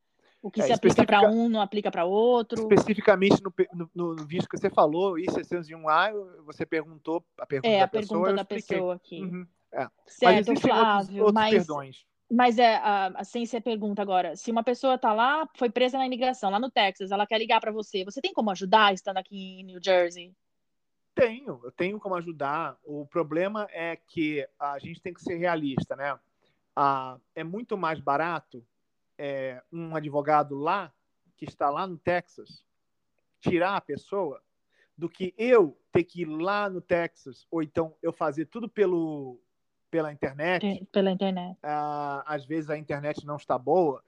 O 0.43 0.51
que 0.51 0.61
é, 0.61 0.67
se 0.67 0.73
aplica 0.75 1.07
para 1.07 1.23
um 1.23 1.49
não 1.49 1.63
aplica 1.63 1.91
para 1.91 2.05
outro. 2.05 2.61
Especificamente 2.61 3.43
no, 3.43 3.53
no, 3.95 4.15
no, 4.15 4.27
vídeo 4.27 4.47
que 4.47 4.59
você 4.59 4.69
falou, 4.69 5.15
I601A, 5.15 6.13
você 6.45 6.67
perguntou 6.67 7.25
a 7.39 7.47
pergunta 7.47 7.75
é, 7.75 7.79
da 7.79 7.85
a 7.85 7.89
pessoa. 7.89 8.21
pergunta 8.21 8.37
da 8.37 8.45
pessoa 8.45 8.95
aqui. 8.95 9.23
Uhum, 9.23 9.47
é. 9.73 9.89
Certo, 10.07 10.49
mas 10.49 10.61
Flávio, 10.61 10.85
outros, 10.85 11.19
outros 11.19 11.33
mas, 11.33 11.51
perdões. 11.51 12.05
Mas 12.31 12.59
é, 12.59 12.77
assim 13.15 13.47
você 13.47 13.59
pergunta 13.59 14.03
agora, 14.03 14.37
se 14.37 14.51
uma 14.51 14.63
pessoa 14.63 14.97
está 14.97 15.15
lá, 15.15 15.49
foi 15.57 15.71
presa 15.71 15.97
na 15.97 16.07
imigração, 16.07 16.51
lá 16.51 16.61
no 16.61 16.71
Texas, 16.71 17.11
ela 17.11 17.27
quer 17.27 17.39
ligar 17.39 17.61
para 17.61 17.73
você, 17.73 18.05
você 18.05 18.21
tem 18.21 18.35
como 18.35 18.51
ajudar 18.51 18.93
estando 18.93 19.17
aqui 19.17 19.61
em 19.61 19.65
New 19.65 19.81
Jersey? 19.83 20.35
Tenho, 21.15 21.61
eu 21.63 21.71
tenho 21.71 22.01
como 22.01 22.17
ajudar. 22.17 22.77
O 22.85 23.07
problema 23.07 23.69
é 23.71 23.97
que 23.97 24.47
a 24.59 24.79
gente 24.79 25.01
tem 25.01 25.15
que 25.15 25.23
ser 25.23 25.37
realista, 25.37 25.95
né? 25.95 26.19
Ah, 26.75 27.19
é 27.35 27.45
muito 27.45 27.77
mais 27.77 28.01
barato 28.01 28.65
é, 29.17 29.63
um 29.73 29.95
advogado 29.95 30.57
lá, 30.57 30.93
que 31.37 31.45
está 31.45 31.71
lá 31.71 31.87
no 31.87 31.97
Texas, 31.97 32.65
tirar 33.41 33.77
a 33.77 33.81
pessoa, 33.81 34.43
do 34.97 35.09
que 35.09 35.35
eu 35.37 35.77
ter 35.93 36.05
que 36.05 36.23
ir 36.23 36.27
lá 36.27 36.69
no 36.69 36.81
Texas, 36.81 37.47
ou 37.51 37.63
então 37.63 37.95
eu 38.03 38.13
fazer 38.13 38.47
tudo 38.47 38.69
pelo, 38.69 39.41
pela 39.91 40.13
internet. 40.13 40.87
Pela 40.93 41.11
internet. 41.11 41.57
Ah, 41.63 42.23
às 42.27 42.45
vezes 42.45 42.71
a 42.71 42.79
internet 42.79 43.25
não 43.25 43.37
está 43.37 43.59
boa, 43.59 44.03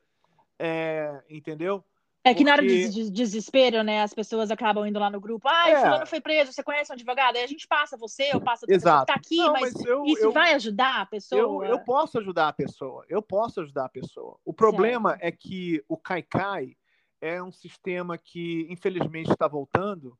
é, 0.58 1.22
entendeu? 1.28 1.84
É 2.26 2.34
que 2.34 2.42
Porque... 2.42 2.44
na 2.44 2.52
hora 2.54 2.66
de 2.66 3.08
desespero, 3.08 3.84
né, 3.84 4.02
as 4.02 4.12
pessoas 4.12 4.50
acabam 4.50 4.84
indo 4.84 4.98
lá 4.98 5.08
no 5.08 5.20
grupo, 5.20 5.46
ah, 5.48 5.70
é. 5.70 5.80
fulano 5.80 6.06
foi 6.06 6.20
preso, 6.20 6.52
você 6.52 6.60
conhece 6.60 6.90
um 6.90 6.94
advogado? 6.94 7.36
Aí 7.36 7.44
a 7.44 7.46
gente 7.46 7.68
passa 7.68 7.96
você, 7.96 8.30
eu 8.32 8.40
passo 8.40 8.64
a 8.64 8.68
pessoa 8.68 9.00
que 9.00 9.06
tá 9.06 9.14
aqui, 9.14 9.36
Não, 9.36 9.52
mas, 9.52 9.72
mas 9.72 9.84
eu, 9.84 10.04
isso 10.04 10.24
eu, 10.24 10.32
vai 10.32 10.52
ajudar 10.54 11.02
a 11.02 11.06
pessoa? 11.06 11.40
Eu, 11.40 11.62
eu, 11.62 11.78
posso 11.84 12.18
ajudar 12.18 12.48
a 12.48 12.52
pessoa, 12.52 13.04
eu 13.08 13.22
posso 13.22 13.60
ajudar 13.60 13.84
a 13.84 13.88
pessoa. 13.88 14.36
O 14.44 14.52
problema 14.52 15.10
certo. 15.10 15.22
é 15.22 15.30
que 15.30 15.84
o 15.88 15.96
Kaikai 15.96 16.76
é 17.20 17.40
um 17.40 17.52
sistema 17.52 18.18
que, 18.18 18.66
infelizmente, 18.68 19.30
está 19.30 19.46
voltando 19.46 20.18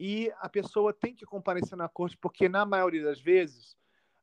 e 0.00 0.32
a 0.40 0.48
pessoa 0.48 0.94
tem 0.94 1.14
que 1.14 1.26
comparecer 1.26 1.76
na 1.76 1.90
corte, 1.90 2.16
porque 2.16 2.48
na 2.48 2.64
maioria 2.64 3.04
das 3.04 3.20
vezes 3.20 3.76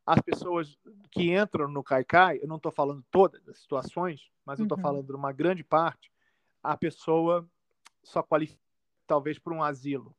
as 0.04 0.20
pessoas 0.22 0.76
que 1.12 1.32
entram 1.38 1.68
no 1.68 1.84
Kaikai, 1.84 2.40
eu 2.42 2.48
não 2.48 2.56
estou 2.56 2.72
falando 2.72 3.06
todas 3.12 3.48
as 3.48 3.60
situações, 3.60 4.22
mas 4.44 4.58
eu 4.58 4.64
estou 4.64 4.76
uhum. 4.76 4.82
falando 4.82 5.06
de 5.06 5.14
uma 5.14 5.32
grande 5.32 5.64
parte, 5.64 6.11
a 6.64 6.78
pessoa 6.78 7.48
só 8.04 8.22
qualifica 8.22 8.62
talvez 9.08 9.38
por 9.38 9.52
um 9.52 9.62
asilo. 9.62 10.16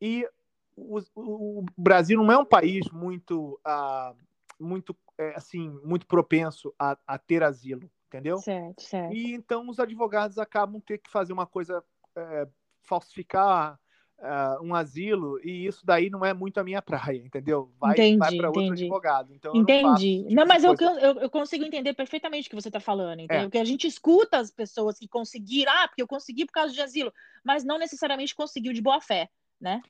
E 0.00 0.28
o, 0.76 1.00
o, 1.14 1.66
Brasil 1.76 2.22
não 2.22 2.32
é 2.32 2.36
um 2.36 2.44
país 2.44 2.90
muito, 2.90 3.58
uh, 3.66 4.16
muito 4.58 4.96
é, 5.16 5.34
assim, 5.36 5.70
muito 5.84 6.06
propenso 6.06 6.74
a, 6.78 6.98
a, 7.06 7.18
ter 7.18 7.42
asilo, 7.42 7.90
entendeu? 8.08 8.38
Certo, 8.38 8.82
certo. 8.82 9.14
E 9.14 9.32
então 9.32 9.68
os 9.68 9.78
advogados 9.78 10.38
acabam 10.38 10.80
ter 10.80 10.98
que 10.98 11.10
fazer 11.10 11.32
uma 11.32 11.46
coisa 11.46 11.82
é, 12.16 12.48
falsificar 12.82 13.78
uh, 14.18 14.62
um 14.62 14.74
asilo 14.74 15.38
e 15.42 15.66
isso 15.66 15.84
daí 15.84 16.10
não 16.10 16.24
é 16.24 16.32
muito 16.32 16.58
a 16.58 16.64
minha 16.64 16.80
praia, 16.80 17.18
entendeu? 17.18 17.70
Vai, 17.78 17.92
entendi, 17.92 18.18
vai 18.18 18.36
para 18.36 18.48
outro 18.48 18.72
advogado. 18.72 19.32
Então 19.32 19.54
entendi. 19.54 20.22
Não, 20.22 20.28
tipo 20.28 20.34
não 20.34 20.46
mas 20.46 20.64
eu, 20.64 20.74
eu, 20.74 21.20
eu, 21.20 21.30
consigo 21.30 21.64
entender 21.64 21.94
perfeitamente 21.94 22.48
o 22.48 22.50
que 22.50 22.56
você 22.56 22.68
está 22.68 22.80
falando, 22.80 23.20
entendeu? 23.20 23.42
É. 23.42 23.44
Porque 23.44 23.58
a 23.58 23.64
gente 23.64 23.86
escuta 23.86 24.38
as 24.38 24.50
pessoas 24.50 24.98
que 24.98 25.08
conseguiram, 25.08 25.72
ah, 25.72 25.88
porque 25.88 26.02
eu 26.02 26.08
consegui 26.08 26.44
por 26.46 26.52
causa 26.52 26.72
de 26.72 26.80
asilo, 26.80 27.12
mas 27.44 27.64
não 27.64 27.78
necessariamente 27.78 28.34
conseguiu 28.34 28.72
de 28.72 28.82
boa 28.82 29.00
fé, 29.00 29.28
né? 29.60 29.82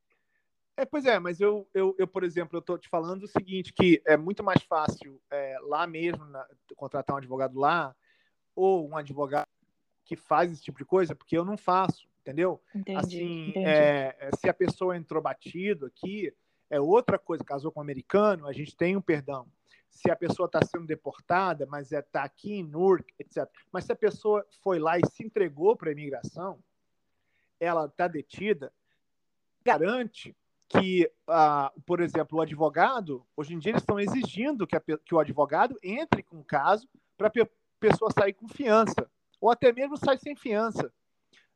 É, 0.78 0.84
pois 0.84 1.06
é, 1.06 1.18
mas 1.18 1.40
eu, 1.40 1.66
eu, 1.72 1.94
eu 1.98 2.06
por 2.06 2.22
exemplo, 2.22 2.56
eu 2.56 2.60
estou 2.60 2.76
te 2.76 2.86
falando 2.88 3.22
o 3.22 3.28
seguinte, 3.28 3.72
que 3.72 4.02
é 4.04 4.14
muito 4.14 4.44
mais 4.44 4.62
fácil 4.62 5.18
é, 5.30 5.56
lá 5.62 5.86
mesmo 5.86 6.22
na, 6.26 6.46
contratar 6.76 7.14
um 7.14 7.18
advogado 7.18 7.58
lá 7.58 7.96
ou 8.54 8.86
um 8.86 8.94
advogado 8.94 9.46
que 10.04 10.16
faz 10.16 10.52
esse 10.52 10.62
tipo 10.62 10.78
de 10.78 10.84
coisa, 10.84 11.14
porque 11.14 11.36
eu 11.36 11.46
não 11.46 11.56
faço, 11.56 12.06
entendeu? 12.26 12.60
Entendi, 12.74 12.98
assim, 12.98 13.48
entendi. 13.50 13.66
É, 13.66 14.16
é 14.18 14.30
se 14.36 14.48
a 14.48 14.54
pessoa 14.54 14.96
entrou 14.96 15.22
batido 15.22 15.86
aqui, 15.86 16.34
é 16.68 16.80
outra 16.80 17.18
coisa. 17.18 17.44
Casou 17.44 17.70
com 17.70 17.78
um 17.78 17.82
americano, 17.82 18.48
a 18.48 18.52
gente 18.52 18.76
tem 18.76 18.96
um 18.96 19.00
perdão. 19.00 19.46
Se 19.88 20.10
a 20.10 20.16
pessoa 20.16 20.46
está 20.46 20.60
sendo 20.64 20.86
deportada, 20.86 21.64
mas 21.66 21.92
está 21.92 21.98
é, 21.98 22.02
tá 22.02 22.22
aqui 22.24 22.54
em 22.54 22.64
Newark, 22.64 23.14
etc. 23.18 23.48
Mas 23.72 23.84
se 23.84 23.92
a 23.92 23.96
pessoa 23.96 24.44
foi 24.62 24.78
lá 24.78 24.98
e 24.98 25.06
se 25.06 25.24
entregou 25.24 25.76
para 25.76 25.88
a 25.88 25.92
imigração, 25.92 26.58
ela 27.60 27.86
está 27.86 28.08
detida, 28.08 28.72
garante 29.64 30.36
que, 30.68 31.10
ah, 31.28 31.72
por 31.86 32.00
exemplo, 32.00 32.38
o 32.38 32.42
advogado, 32.42 33.24
hoje 33.36 33.54
em 33.54 33.58
dia 33.58 33.70
eles 33.70 33.82
estão 33.82 34.00
exigindo 34.00 34.66
que, 34.66 34.76
a, 34.76 34.80
que 34.80 35.14
o 35.14 35.20
advogado 35.20 35.78
entre 35.82 36.24
com 36.24 36.40
o 36.40 36.44
caso 36.44 36.88
para 37.16 37.28
a 37.28 37.30
pe 37.30 37.48
pessoa 37.78 38.10
sair 38.10 38.32
com 38.32 38.48
fiança 38.48 39.08
ou 39.40 39.50
até 39.50 39.72
mesmo 39.72 39.96
sai 39.96 40.18
sem 40.18 40.34
fiança. 40.34 40.92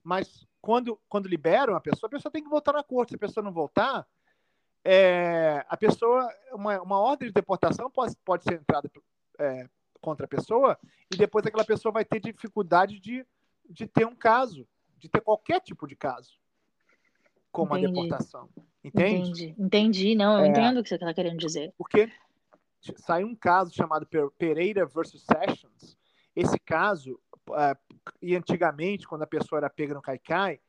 Mas 0.03 0.47
quando, 0.61 0.99
quando 1.09 1.29
liberam 1.29 1.75
a 1.75 1.81
pessoa, 1.81 2.09
a 2.09 2.11
pessoa 2.11 2.33
tem 2.33 2.43
que 2.43 2.49
voltar 2.49 2.73
na 2.73 2.83
corte. 2.83 3.11
Se 3.11 3.17
a 3.17 3.19
pessoa 3.19 3.43
não 3.43 3.53
voltar, 3.53 4.07
é, 4.85 5.65
a 5.69 5.77
pessoa, 5.77 6.29
uma, 6.53 6.81
uma 6.81 6.99
ordem 6.99 7.29
de 7.29 7.35
deportação 7.35 7.91
pode, 7.91 8.17
pode 8.25 8.45
ser 8.45 8.55
entrada 8.55 8.91
é, 9.39 9.69
contra 10.01 10.25
a 10.25 10.29
pessoa 10.29 10.79
e 11.13 11.17
depois 11.17 11.47
aquela 11.47 11.65
pessoa 11.65 11.93
vai 11.93 12.05
ter 12.05 12.21
dificuldade 12.21 12.99
de, 12.99 13.27
de 13.69 13.87
ter 13.87 14.07
um 14.07 14.15
caso, 14.15 14.67
de 14.99 15.09
ter 15.09 15.21
qualquer 15.21 15.61
tipo 15.61 15.87
de 15.87 15.97
caso, 15.97 16.33
como 17.53 17.77
Entendi. 17.77 17.87
a 17.87 18.03
deportação. 18.03 18.49
Entende? 18.83 19.45
Entendi. 19.45 19.55
Entendi, 19.59 20.15
não, 20.15 20.39
eu 20.39 20.45
é, 20.45 20.49
entendo 20.49 20.81
o 20.81 20.83
que 20.83 20.89
você 20.89 20.95
está 20.95 21.13
querendo 21.13 21.39
dizer. 21.39 21.73
Porque 21.77 22.11
saiu 22.97 23.27
um 23.27 23.35
caso 23.35 23.75
chamado 23.75 24.09
Pereira 24.39 24.87
versus 24.87 25.25
Sessions. 25.25 25.99
Esse 26.35 26.59
caso, 26.59 27.21
uh, 27.51 27.77
e 28.21 28.37
antigamente, 28.37 29.07
quando 29.07 29.23
a 29.23 29.27
pessoa 29.27 29.59
era 29.59 29.71
pega 29.71 29.95
no 29.95 30.03
caicai, 30.03 30.61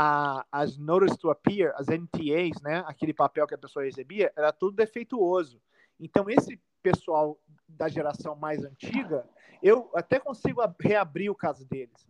a, 0.00 0.46
as 0.52 0.78
Notice 0.78 1.18
to 1.18 1.30
Appear, 1.30 1.74
as 1.76 1.88
NTAs, 1.88 2.60
né, 2.62 2.84
aquele 2.86 3.12
papel 3.12 3.46
que 3.46 3.54
a 3.54 3.58
pessoa 3.58 3.84
recebia, 3.84 4.32
era 4.36 4.52
tudo 4.52 4.76
defeituoso. 4.76 5.60
Então, 5.98 6.30
esse 6.30 6.60
pessoal 6.80 7.36
da 7.68 7.88
geração 7.88 8.36
mais 8.36 8.64
antiga, 8.64 9.28
eu 9.62 9.90
até 9.94 10.20
consigo 10.20 10.62
reabrir 10.78 11.30
o 11.30 11.34
caso 11.34 11.66
deles. 11.66 12.06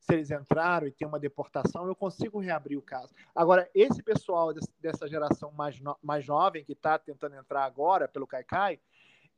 Se 0.00 0.12
eles 0.12 0.30
entraram 0.30 0.86
e 0.86 0.92
tem 0.92 1.08
uma 1.08 1.18
deportação, 1.18 1.86
eu 1.86 1.94
consigo 1.94 2.40
reabrir 2.40 2.76
o 2.76 2.82
caso. 2.82 3.14
Agora, 3.34 3.70
esse 3.74 4.02
pessoal 4.02 4.52
dessa 4.80 5.08
geração 5.08 5.50
mais, 5.52 5.80
no, 5.80 5.96
mais 6.02 6.24
jovem, 6.24 6.64
que 6.64 6.72
está 6.72 6.98
tentando 6.98 7.36
entrar 7.36 7.64
agora 7.64 8.06
pelo 8.06 8.26
Caicai, 8.26 8.78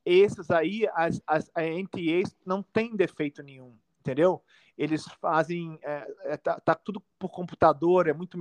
esses 0.03 0.51
aí, 0.51 0.87
as, 0.93 1.21
as 1.25 1.49
NTAs 1.55 2.35
não 2.45 2.61
tem 2.61 2.95
defeito 2.95 3.41
nenhum, 3.41 3.77
entendeu? 4.05 4.41
Eles 4.77 5.05
fazem, 5.19 5.79
é, 5.81 6.15
é, 6.25 6.37
tá, 6.37 6.59
tá, 6.59 6.75
tudo 6.75 7.01
por 7.17 7.29
computador, 7.29 8.07
é 8.07 8.13
muito 8.13 8.37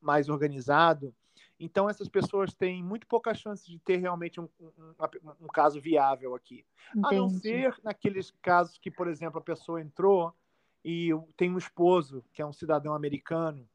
mais 0.00 0.28
organizado. 0.28 1.12
Então, 1.58 1.90
essas 1.90 2.08
pessoas 2.08 2.54
têm 2.54 2.82
muito 2.82 3.06
pouca 3.06 3.34
chance 3.34 3.66
de 3.66 3.78
ter 3.80 3.96
realmente 3.96 4.40
um, 4.40 4.48
um, 4.60 4.94
um 5.42 5.46
caso 5.46 5.80
viável 5.80 6.34
aqui. 6.34 6.64
Entendi. 6.94 7.14
A 7.14 7.18
não 7.18 7.28
ser 7.28 7.74
naqueles 7.82 8.30
casos 8.40 8.78
que, 8.78 8.90
por 8.90 9.08
exemplo, 9.08 9.40
a 9.40 9.42
pessoa 9.44 9.80
entrou 9.80 10.32
e 10.84 11.10
tem 11.36 11.50
um 11.50 11.58
esposo, 11.58 12.24
que 12.32 12.40
é 12.40 12.46
um 12.46 12.52
cidadão 12.52 12.94
americano, 12.94 13.68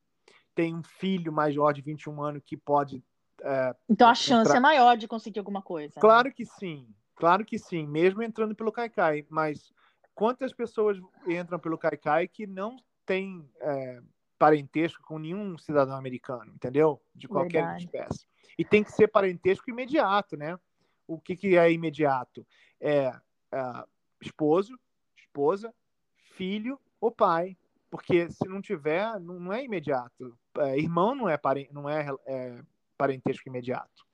tem 0.56 0.74
um 0.74 0.84
filho 0.84 1.34
maior 1.34 1.74
de 1.74 1.82
21 1.82 2.24
anos 2.24 2.44
que 2.44 2.56
pode. 2.56 3.04
É, 3.42 3.76
então, 3.90 4.08
a 4.08 4.16
chance 4.16 4.50
entrar... 4.50 4.58
é 4.58 4.62
maior 4.62 4.96
de 4.96 5.08
conseguir 5.08 5.40
alguma 5.40 5.62
coisa. 5.62 5.94
Né? 5.96 6.02
Claro 6.02 6.30
né? 6.30 6.34
que 6.36 6.46
sim. 6.46 6.88
Claro 7.16 7.46
que 7.46 7.58
sim, 7.58 7.88
mesmo 7.88 8.22
entrando 8.24 8.56
pelo 8.56 8.72
Caicai, 8.72 9.26
mas 9.30 9.72
quantas 10.16 10.54
pessoas 10.54 10.98
entram 11.28 11.60
pelo 11.60 11.78
Caicai 11.78 12.28
que 12.28 12.48
não 12.48 12.78
têm 13.06 13.48
é, 13.60 14.02
parentesco 14.40 15.04
com 15.04 15.20
nenhum 15.20 15.58
cidadão 15.58 15.96
americano, 15.96 16.52
entendeu? 16.54 17.02
De 17.14 17.28
qualquer 17.28 17.62
Verdade. 17.62 17.84
espécie. 17.84 18.26
E 18.58 18.64
tem 18.64 18.84
que 18.84 18.92
ser 18.92 19.10
parentesco 19.10 19.70
imediato, 19.70 20.38
né? 20.38 20.58
O 21.06 21.20
que, 21.20 21.36
que 21.36 21.58
é 21.58 21.72
imediato? 21.72 22.48
É, 22.80 23.14
é 23.52 23.84
esposo, 24.22 24.80
esposa, 25.18 25.74
filho 26.16 26.80
ou 27.00 27.12
pai. 27.12 27.58
Porque 27.92 28.30
se 28.32 28.48
não 28.48 28.62
tiver, 28.62 29.20
não 29.20 29.54
é 29.54 29.64
imediato. 29.64 30.38
É, 30.58 30.78
irmão 30.78 31.14
não 31.14 31.30
é, 31.30 31.40
não 31.72 31.90
é, 31.90 32.08
é 32.26 32.62
parentesco 32.98 33.48
imediato. 33.48 34.06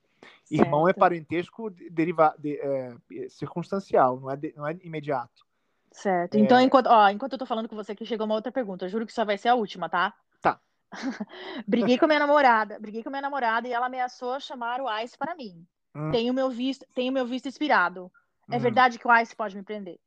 Certo. 0.43 0.61
Irmão 0.63 0.87
é 0.87 0.93
parentesco 0.93 1.69
derivado, 1.69 2.39
de, 2.39 2.59
é, 2.59 2.95
circunstancial, 3.29 4.19
não 4.19 4.29
é, 4.29 4.35
de, 4.35 4.53
não 4.55 4.67
é 4.67 4.77
imediato. 4.83 5.45
Certo. 5.91 6.37
Então, 6.37 6.57
é... 6.57 6.63
enquanto, 6.63 6.87
ó, 6.87 7.09
enquanto 7.09 7.33
eu 7.33 7.39
tô 7.39 7.45
falando 7.45 7.67
com 7.67 7.75
você 7.75 7.91
aqui, 7.91 8.05
chegou 8.05 8.25
uma 8.25 8.35
outra 8.35 8.51
pergunta. 8.51 8.85
Eu 8.85 8.89
juro 8.89 9.05
que 9.05 9.13
só 9.13 9.25
vai 9.25 9.37
ser 9.37 9.49
a 9.49 9.55
última, 9.55 9.89
tá? 9.89 10.13
Tá. 10.41 10.59
briguei 11.67 11.97
com 11.97 12.07
minha 12.07 12.19
namorada. 12.19 12.79
Briguei 12.79 13.03
com 13.03 13.09
minha 13.09 13.21
namorada 13.21 13.67
e 13.67 13.73
ela 13.73 13.87
ameaçou 13.87 14.39
chamar 14.39 14.81
o 14.81 14.89
ICE 14.99 15.17
para 15.17 15.35
mim. 15.35 15.65
Hum. 15.95 16.11
Tenho 16.11 16.33
meu 16.33 16.49
visto, 16.49 16.85
tenho 16.95 17.11
meu 17.11 17.25
visto 17.25 17.47
expirado. 17.47 18.11
É 18.49 18.57
hum. 18.57 18.59
verdade 18.59 18.97
que 18.97 19.07
o 19.07 19.15
ICE 19.15 19.35
pode 19.35 19.55
me 19.55 19.63
prender? 19.63 19.99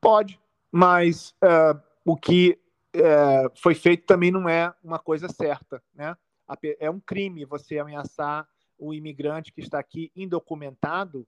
Pode, 0.00 0.38
mas 0.70 1.30
uh, 1.42 1.80
o 2.04 2.16
que 2.16 2.58
uh, 2.96 3.50
foi 3.60 3.74
feito 3.74 4.04
também 4.04 4.30
não 4.30 4.48
é 4.48 4.74
uma 4.82 4.98
coisa 4.98 5.28
certa, 5.28 5.82
né? 5.94 6.16
É 6.78 6.88
um 6.88 7.00
crime 7.00 7.44
você 7.44 7.78
ameaçar 7.78 8.46
o 8.78 8.94
imigrante 8.94 9.52
que 9.52 9.60
está 9.60 9.78
aqui 9.78 10.12
indocumentado 10.14 11.26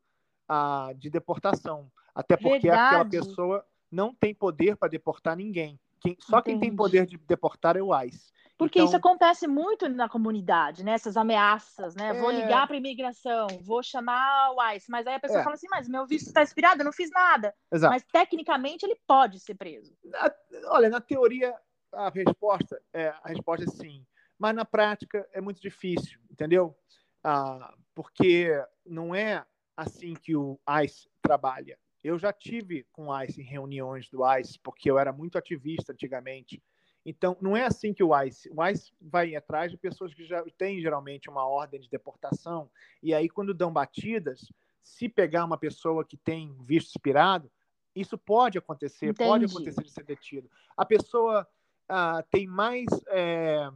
ah, 0.49 0.93
de 0.97 1.11
deportação. 1.11 1.91
Até 2.19 2.37
porque 2.37 2.67
Verdade. 2.67 2.97
aquela 2.97 3.05
pessoa 3.05 3.65
não 3.89 4.13
tem 4.13 4.35
poder 4.35 4.77
para 4.77 4.89
deportar 4.89 5.37
ninguém. 5.37 5.79
Quem, 6.01 6.17
só 6.19 6.41
Entendi. 6.41 6.59
quem 6.59 6.69
tem 6.71 6.77
poder 6.77 7.07
de 7.07 7.17
deportar 7.17 7.77
é 7.77 7.83
o 7.83 7.97
ICE. 8.03 8.33
Porque 8.57 8.81
então, 8.81 8.87
isso 8.87 8.97
acontece 8.97 9.47
muito 9.47 9.89
na 9.89 10.09
comunidade, 10.09 10.85
né? 10.85 10.93
Essas 10.93 11.17
ameaças, 11.17 11.95
né? 11.95 12.09
É... 12.09 12.13
Vou 12.13 12.33
ligar 12.33 12.67
para 12.67 12.75
a 12.75 12.79
imigração, 12.79 13.47
vou 13.63 13.85
chamar 13.85 14.51
o 14.51 14.75
ICE, 14.75 14.91
mas 14.91 15.07
aí 15.07 15.15
a 15.15 15.21
pessoa 15.21 15.41
é. 15.41 15.45
fala 15.45 15.55
assim, 15.55 15.69
mas 15.71 15.89
meu 15.89 16.05
visto 16.09 16.27
está 16.27 16.43
expirado, 16.43 16.81
eu 16.81 16.85
não 16.85 16.93
fiz 16.93 17.09
nada. 17.13 17.55
Exato. 17.73 17.93
Mas 17.93 18.03
tecnicamente 18.11 18.85
ele 18.85 18.99
pode 19.07 19.39
ser 19.39 19.55
preso. 19.55 19.97
Na, 20.05 20.29
olha, 20.73 20.89
na 20.89 21.01
teoria 21.01 21.55
a 21.93 22.11
resposta 22.11 22.83
é 22.93 23.15
a 23.23 23.29
resposta 23.29 23.65
é 23.65 23.69
sim, 23.69 24.05
mas 24.37 24.57
na 24.57 24.65
prática 24.65 25.25
é 25.33 25.41
muito 25.41 25.61
difícil, 25.61 26.19
entendeu? 26.29 26.77
Ah, 27.23 27.73
porque 27.95 28.51
não 28.85 29.15
é 29.15 29.47
assim 29.77 30.15
que 30.15 30.35
o 30.35 30.59
ICE 30.83 31.09
trabalha. 31.23 31.79
Eu 32.09 32.19
já 32.19 32.33
tive 32.33 32.87
com 32.91 33.09
o 33.09 33.23
ICE 33.23 33.41
em 33.41 33.45
reuniões 33.45 34.09
do 34.09 34.21
ICE, 34.39 34.59
porque 34.61 34.91
eu 34.91 34.99
era 34.99 35.13
muito 35.13 35.37
ativista 35.37 35.93
antigamente. 35.93 36.63
Então, 37.05 37.37
não 37.41 37.55
é 37.55 37.67
assim 37.67 37.93
que 37.93 38.03
o 38.03 38.19
ICE. 38.23 38.51
O 38.51 38.65
ICE 38.65 38.93
vai 38.99 39.37
atrás 39.37 39.71
de 39.71 39.77
pessoas 39.77 40.15
que 40.15 40.25
já 40.25 40.43
têm 40.57 40.81
geralmente 40.81 41.29
uma 41.29 41.47
ordem 41.47 41.79
de 41.79 41.89
deportação, 41.91 42.71
e 43.03 43.13
aí, 43.13 43.29
quando 43.29 43.53
dão 43.53 43.71
batidas, 43.71 44.51
se 44.83 45.07
pegar 45.07 45.45
uma 45.45 45.59
pessoa 45.59 46.03
que 46.03 46.17
tem 46.17 46.57
visto 46.65 46.89
expirado, 46.89 47.51
isso 47.95 48.17
pode 48.17 48.57
acontecer, 48.57 49.09
Entendi. 49.09 49.29
pode 49.29 49.45
acontecer 49.45 49.83
de 49.83 49.91
ser 49.91 50.05
detido. 50.05 50.51
A 50.77 50.87
pessoa 50.87 51.47
ah, 51.89 52.25
tem 52.31 52.47
mais 52.47 52.87
é, 53.09 53.71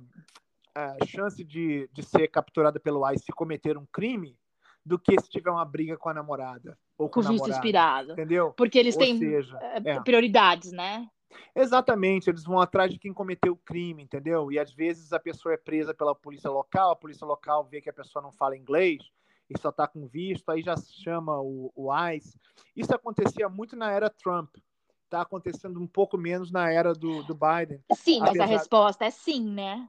chance 1.06 1.44
de, 1.44 1.88
de 1.92 2.02
ser 2.02 2.28
capturada 2.28 2.80
pelo 2.80 3.06
ICE 3.10 3.24
se 3.24 3.32
cometer 3.32 3.76
um 3.76 3.86
crime 3.86 4.38
do 4.84 4.98
que 4.98 5.20
se 5.20 5.28
tiver 5.28 5.50
uma 5.50 5.64
briga 5.64 5.96
com 5.96 6.08
a 6.08 6.14
namorada. 6.14 6.78
Ou 7.02 7.08
com, 7.08 7.20
com 7.20 7.28
o 7.28 7.32
visto 7.32 7.50
inspirado. 7.50 8.12
Entendeu? 8.12 8.52
Porque 8.56 8.78
eles 8.78 8.94
ou 8.94 9.00
têm 9.00 9.18
seja, 9.18 9.58
eh, 9.60 9.82
é. 9.84 10.00
prioridades, 10.00 10.72
né? 10.72 11.08
Exatamente, 11.54 12.28
eles 12.28 12.44
vão 12.44 12.60
atrás 12.60 12.90
de 12.90 12.98
quem 12.98 13.12
cometeu 13.12 13.54
o 13.54 13.56
crime, 13.64 14.02
entendeu? 14.02 14.52
E 14.52 14.58
às 14.58 14.72
vezes 14.72 15.12
a 15.12 15.18
pessoa 15.18 15.54
é 15.54 15.56
presa 15.56 15.94
pela 15.94 16.14
polícia 16.14 16.50
local, 16.50 16.90
a 16.90 16.96
polícia 16.96 17.26
local 17.26 17.64
vê 17.64 17.80
que 17.80 17.90
a 17.90 17.92
pessoa 17.92 18.22
não 18.22 18.32
fala 18.32 18.56
inglês 18.56 19.02
e 19.48 19.58
só 19.58 19.70
está 19.70 19.86
com 19.86 20.06
visto, 20.06 20.48
aí 20.50 20.62
já 20.62 20.76
chama 20.76 21.40
o, 21.40 21.72
o 21.74 21.90
ICE. 22.10 22.38
Isso 22.76 22.94
acontecia 22.94 23.48
muito 23.48 23.76
na 23.76 23.90
era 23.90 24.08
Trump, 24.08 24.56
está 25.04 25.22
acontecendo 25.22 25.80
um 25.80 25.86
pouco 25.86 26.16
menos 26.16 26.50
na 26.50 26.70
era 26.70 26.94
do, 26.94 27.22
do 27.22 27.34
Biden. 27.34 27.82
Sim, 27.94 28.20
mas 28.20 28.38
a 28.38 28.46
resposta 28.46 29.04
é 29.04 29.10
sim, 29.10 29.42
né? 29.42 29.88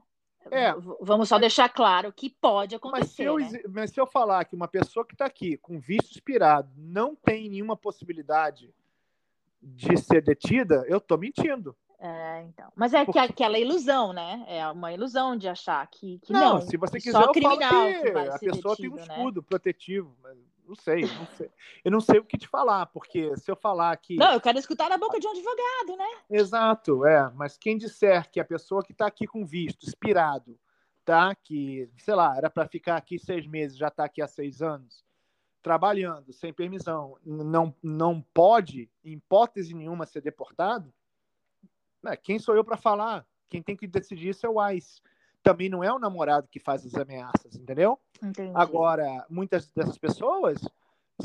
É, 0.50 0.74
Vamos 1.00 1.28
só 1.28 1.38
deixar 1.38 1.68
claro 1.68 2.12
que 2.12 2.28
pode 2.28 2.74
acontecer. 2.74 3.30
Mas 3.30 3.48
se 3.48 3.54
eu, 3.54 3.60
né? 3.60 3.62
mas 3.68 3.90
se 3.90 4.00
eu 4.00 4.06
falar 4.06 4.44
que 4.44 4.54
uma 4.54 4.68
pessoa 4.68 5.04
que 5.04 5.14
está 5.14 5.26
aqui 5.26 5.56
com 5.56 5.78
visto 5.78 6.12
expirado 6.12 6.70
não 6.76 7.14
tem 7.14 7.48
nenhuma 7.48 7.76
possibilidade 7.76 8.72
de 9.62 9.96
ser 9.96 10.22
detida, 10.22 10.84
eu 10.86 10.98
estou 10.98 11.16
mentindo. 11.16 11.74
É, 11.98 12.42
então. 12.42 12.70
Mas 12.76 12.92
é 12.92 13.06
que 13.06 13.18
aquela 13.18 13.58
ilusão, 13.58 14.12
né? 14.12 14.44
É 14.46 14.66
uma 14.68 14.92
ilusão 14.92 15.36
de 15.36 15.48
achar 15.48 15.86
que, 15.86 16.18
que 16.18 16.32
não, 16.34 16.54
não. 16.54 16.60
se 16.60 16.76
você 16.76 16.98
quiser, 16.98 17.12
só 17.12 17.20
eu 17.20 17.22
falo 17.22 17.32
criminal 17.32 17.86
que 17.86 18.02
que 18.02 18.12
vai 18.12 18.28
a 18.28 18.38
pessoa 18.38 18.76
tem 18.76 18.90
um 18.90 18.94
detido, 18.94 19.08
né? 19.08 19.16
escudo 19.16 19.42
protetivo. 19.42 20.16
mas 20.22 20.36
Não 20.66 20.74
sei, 20.74 21.02
não 21.02 21.26
sei. 21.36 21.50
Eu 21.84 21.90
não 21.90 22.00
sei 22.00 22.18
o 22.18 22.24
que 22.24 22.38
te 22.38 22.48
falar, 22.48 22.86
porque 22.86 23.36
se 23.36 23.50
eu 23.50 23.56
falar 23.56 23.96
que. 23.96 24.16
Não, 24.16 24.32
eu 24.32 24.40
quero 24.40 24.58
escutar 24.58 24.88
da 24.88 24.96
boca 24.96 25.20
de 25.20 25.26
um 25.26 25.30
advogado, 25.30 25.96
né? 25.96 26.08
Exato, 26.30 27.04
é. 27.06 27.30
Mas 27.34 27.58
quem 27.58 27.76
disser 27.76 28.30
que 28.30 28.40
a 28.40 28.44
pessoa 28.44 28.82
que 28.82 28.92
está 28.92 29.06
aqui 29.06 29.26
com 29.26 29.44
visto, 29.44 29.86
expirado, 29.86 30.58
tá? 31.04 31.34
Que, 31.34 31.90
sei 31.98 32.14
lá, 32.14 32.36
era 32.36 32.48
para 32.48 32.66
ficar 32.66 32.96
aqui 32.96 33.18
seis 33.18 33.46
meses, 33.46 33.76
já 33.76 33.88
está 33.88 34.04
aqui 34.04 34.22
há 34.22 34.26
seis 34.26 34.62
anos, 34.62 35.04
trabalhando, 35.62 36.32
sem 36.32 36.52
permissão, 36.52 37.16
não, 37.24 37.74
não 37.82 38.20
pode, 38.20 38.90
em 39.04 39.12
hipótese 39.12 39.74
nenhuma, 39.74 40.06
ser 40.06 40.20
deportado, 40.20 40.92
né, 42.02 42.16
quem 42.16 42.38
sou 42.38 42.54
eu 42.54 42.62
para 42.62 42.76
falar? 42.76 43.26
Quem 43.48 43.62
tem 43.62 43.74
que 43.74 43.86
decidir 43.86 44.28
isso 44.28 44.46
é 44.46 44.48
o 44.48 44.70
ICE. 44.70 45.00
Também 45.44 45.68
não 45.68 45.84
é 45.84 45.92
o 45.92 45.98
namorado 45.98 46.48
que 46.48 46.58
faz 46.58 46.86
as 46.86 46.94
ameaças, 46.94 47.54
entendeu? 47.54 48.00
Entendi. 48.22 48.50
Agora, 48.54 49.26
muitas 49.28 49.68
dessas 49.68 49.98
pessoas 49.98 50.58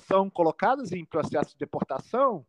são 0.05 0.29
colocadas 0.29 0.91
em 0.91 1.05
processo 1.05 1.51
de 1.51 1.57
deportação 1.57 2.45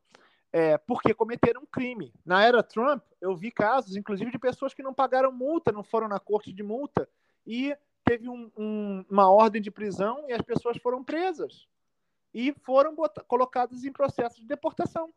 é, 0.52 0.76
porque 0.76 1.14
cometeram 1.14 1.62
um 1.62 1.66
crime. 1.66 2.12
Na 2.26 2.44
era 2.44 2.60
Trump, 2.60 3.04
eu 3.20 3.36
vi 3.36 3.52
casos, 3.52 3.94
inclusive, 3.94 4.32
de 4.32 4.38
pessoas 4.38 4.74
que 4.74 4.82
não 4.82 4.92
pagaram 4.92 5.30
multa, 5.30 5.70
não 5.70 5.84
foram 5.84 6.08
na 6.08 6.18
corte 6.18 6.52
de 6.52 6.60
multa, 6.60 7.08
e 7.46 7.72
teve 8.04 8.28
um- 8.28 8.50
um- 8.58 9.04
uma 9.08 9.30
ordem 9.30 9.62
de 9.62 9.70
prisão 9.70 10.24
e 10.28 10.32
as 10.32 10.42
pessoas 10.42 10.76
foram 10.78 11.04
presas. 11.04 11.68
E 12.34 12.52
foram 12.64 12.96
colocadas 13.28 13.84
em 13.84 13.92
processo 13.92 14.40
de 14.40 14.46
deportação. 14.48 15.14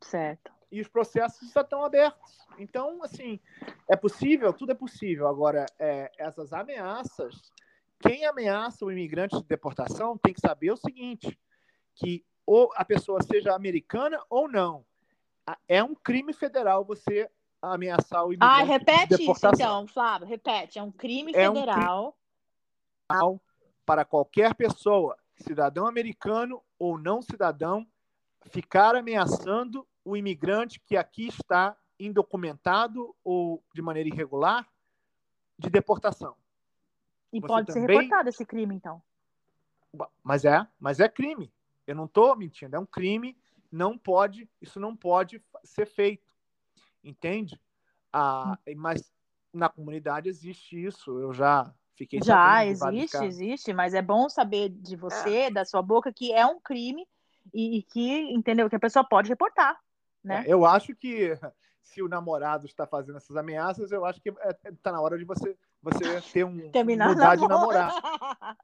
Certo. 0.00 0.52
E 0.70 0.80
os 0.80 0.88
processos 0.88 1.50
já 1.52 1.60
estão 1.60 1.84
abertos. 1.84 2.38
Então, 2.58 3.02
assim, 3.02 3.38
é 3.88 3.96
possível, 3.96 4.52
tudo 4.52 4.72
é 4.72 4.74
possível. 4.74 5.26
Agora, 5.28 5.66
é, 5.78 6.10
essas 6.18 6.52
ameaças, 6.52 7.52
quem 8.00 8.26
ameaça 8.26 8.84
o 8.84 8.90
imigrante 8.90 9.36
de 9.36 9.44
deportação 9.44 10.18
tem 10.18 10.34
que 10.34 10.40
saber 10.40 10.72
o 10.72 10.76
seguinte: 10.76 11.38
que 11.94 12.24
ou 12.46 12.70
a 12.76 12.84
pessoa 12.84 13.22
seja 13.22 13.54
americana 13.54 14.20
ou 14.28 14.48
não, 14.48 14.84
é 15.68 15.82
um 15.82 15.94
crime 15.94 16.32
federal 16.32 16.84
você 16.84 17.30
ameaçar 17.62 18.24
o 18.24 18.32
imigrante 18.32 18.60
Ah, 18.60 18.64
repete 18.64 19.08
de 19.08 19.14
isso 19.14 19.20
deportação. 19.22 19.54
então, 19.54 19.86
Flávio. 19.86 20.26
Repete. 20.26 20.78
É 20.78 20.82
um 20.82 20.90
crime 20.90 21.32
É 21.34 21.48
um 21.48 21.54
federal. 21.54 22.16
para 23.86 24.04
qualquer 24.04 24.54
pessoa, 24.54 25.16
cidadão 25.36 25.86
americano 25.86 26.62
ou 26.78 26.98
não 26.98 27.22
cidadão, 27.22 27.86
ficar 28.50 28.94
ameaçando 28.94 29.86
o 30.04 30.16
imigrante 30.16 30.80
que 30.80 30.96
aqui 30.96 31.28
está 31.28 31.76
indocumentado 31.98 33.14
ou 33.24 33.62
de 33.74 33.80
maneira 33.80 34.08
irregular 34.08 34.66
de 35.58 35.70
deportação. 35.70 36.36
E 37.32 37.40
Você 37.40 37.46
pode 37.46 37.72
ser 37.72 37.80
também- 37.80 37.96
reportado 37.98 38.28
esse 38.28 38.44
crime, 38.44 38.74
então. 38.74 39.02
Mas 40.22 40.44
é, 40.44 40.66
mas 40.78 41.00
é 41.00 41.08
crime. 41.08 41.52
Eu 41.86 41.94
não 41.94 42.06
estou 42.06 42.34
mentindo, 42.36 42.74
é 42.74 42.78
um 42.78 42.86
crime, 42.86 43.36
não 43.70 43.96
pode, 43.96 44.48
isso 44.60 44.80
não 44.80 44.96
pode 44.96 45.42
ser 45.62 45.86
feito. 45.86 46.26
Entende? 47.02 47.60
Ah, 48.12 48.58
mas 48.76 49.12
na 49.52 49.68
comunidade 49.68 50.28
existe 50.28 50.82
isso. 50.84 51.18
Eu 51.18 51.32
já 51.32 51.72
fiquei 51.94 52.20
Já 52.22 52.64
existe, 52.66 53.24
existe, 53.24 53.72
mas 53.72 53.94
é 53.94 54.02
bom 54.02 54.28
saber 54.28 54.68
de 54.70 54.96
você, 54.96 55.50
da 55.50 55.64
sua 55.64 55.82
boca, 55.82 56.12
que 56.12 56.32
é 56.32 56.44
um 56.46 56.58
crime 56.60 57.06
e, 57.52 57.78
e 57.78 57.82
que, 57.82 58.32
entendeu? 58.32 58.68
Que 58.68 58.76
a 58.76 58.80
pessoa 58.80 59.04
pode 59.04 59.28
reportar, 59.28 59.78
né? 60.22 60.44
É, 60.46 60.52
eu 60.52 60.64
acho 60.64 60.94
que 60.94 61.32
se 61.82 62.02
o 62.02 62.08
namorado 62.08 62.66
está 62.66 62.86
fazendo 62.86 63.18
essas 63.18 63.36
ameaças, 63.36 63.92
eu 63.92 64.04
acho 64.04 64.20
que 64.20 64.32
está 64.64 64.90
na 64.90 65.00
hora 65.00 65.18
de 65.18 65.24
você, 65.24 65.56
você 65.82 66.20
ter 66.32 66.44
um 66.44 66.70
Terminar 66.70 67.10
mudar 67.10 67.36
de 67.36 67.46
namoro. 67.46 67.76
namorar. 67.78 67.94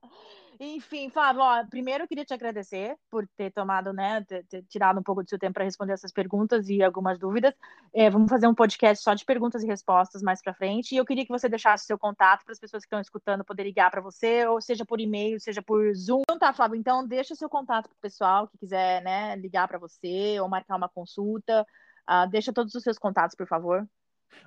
Enfim, 0.63 1.09
Fábio, 1.09 1.41
ó, 1.41 1.65
primeiro 1.65 2.05
eu 2.05 2.09
queria 2.09 2.23
te 2.23 2.35
agradecer 2.35 2.95
por 3.11 3.27
ter 3.35 3.51
tomado, 3.51 3.95
né, 3.95 4.23
ter, 4.25 4.45
ter 4.45 4.63
tirado 4.65 5.01
um 5.01 5.03
pouco 5.03 5.23
do 5.23 5.29
seu 5.31 5.39
tempo 5.39 5.55
para 5.55 5.65
responder 5.65 5.95
essas 5.95 6.13
perguntas 6.13 6.69
e 6.69 6.83
algumas 6.83 7.19
dúvidas. 7.19 7.55
É, 7.95 8.11
vamos 8.11 8.29
fazer 8.29 8.47
um 8.47 8.55
podcast 8.55 9.03
só 9.03 9.15
de 9.15 9.25
perguntas 9.25 9.63
e 9.63 9.67
respostas 9.67 10.21
mais 10.21 10.43
para 10.43 10.53
frente. 10.53 10.95
E 10.95 10.99
eu 10.99 11.07
queria 11.07 11.25
que 11.25 11.33
você 11.33 11.49
deixasse 11.49 11.87
seu 11.87 11.99
contato 11.99 12.45
para 12.45 12.53
as 12.53 12.59
pessoas 12.59 12.83
que 12.83 12.89
estão 12.89 13.01
escutando 13.01 13.43
poder 13.43 13.63
ligar 13.65 13.91
para 13.91 14.03
você, 14.03 14.47
ou 14.47 14.61
seja 14.61 14.85
por 14.85 15.01
e-mail, 15.01 15.41
seja 15.41 15.63
por 15.63 15.95
Zoom. 15.95 16.21
Então 16.25 16.39
tá, 16.39 16.53
Fábio, 16.53 16.77
então 16.77 17.07
deixa 17.09 17.35
seu 17.35 17.49
contato 17.49 17.89
para 17.89 17.97
o 17.97 18.01
pessoal 18.03 18.47
que 18.47 18.59
quiser, 18.59 19.03
né, 19.03 19.37
ligar 19.37 19.67
para 19.67 19.79
você 19.79 20.39
ou 20.41 20.47
marcar 20.47 20.77
uma 20.77 20.91
consulta. 20.91 21.67
Ah, 22.07 22.27
deixa 22.27 22.53
todos 22.53 22.75
os 22.75 22.83
seus 22.83 22.99
contatos, 22.99 23.35
por 23.35 23.47
favor. 23.47 23.89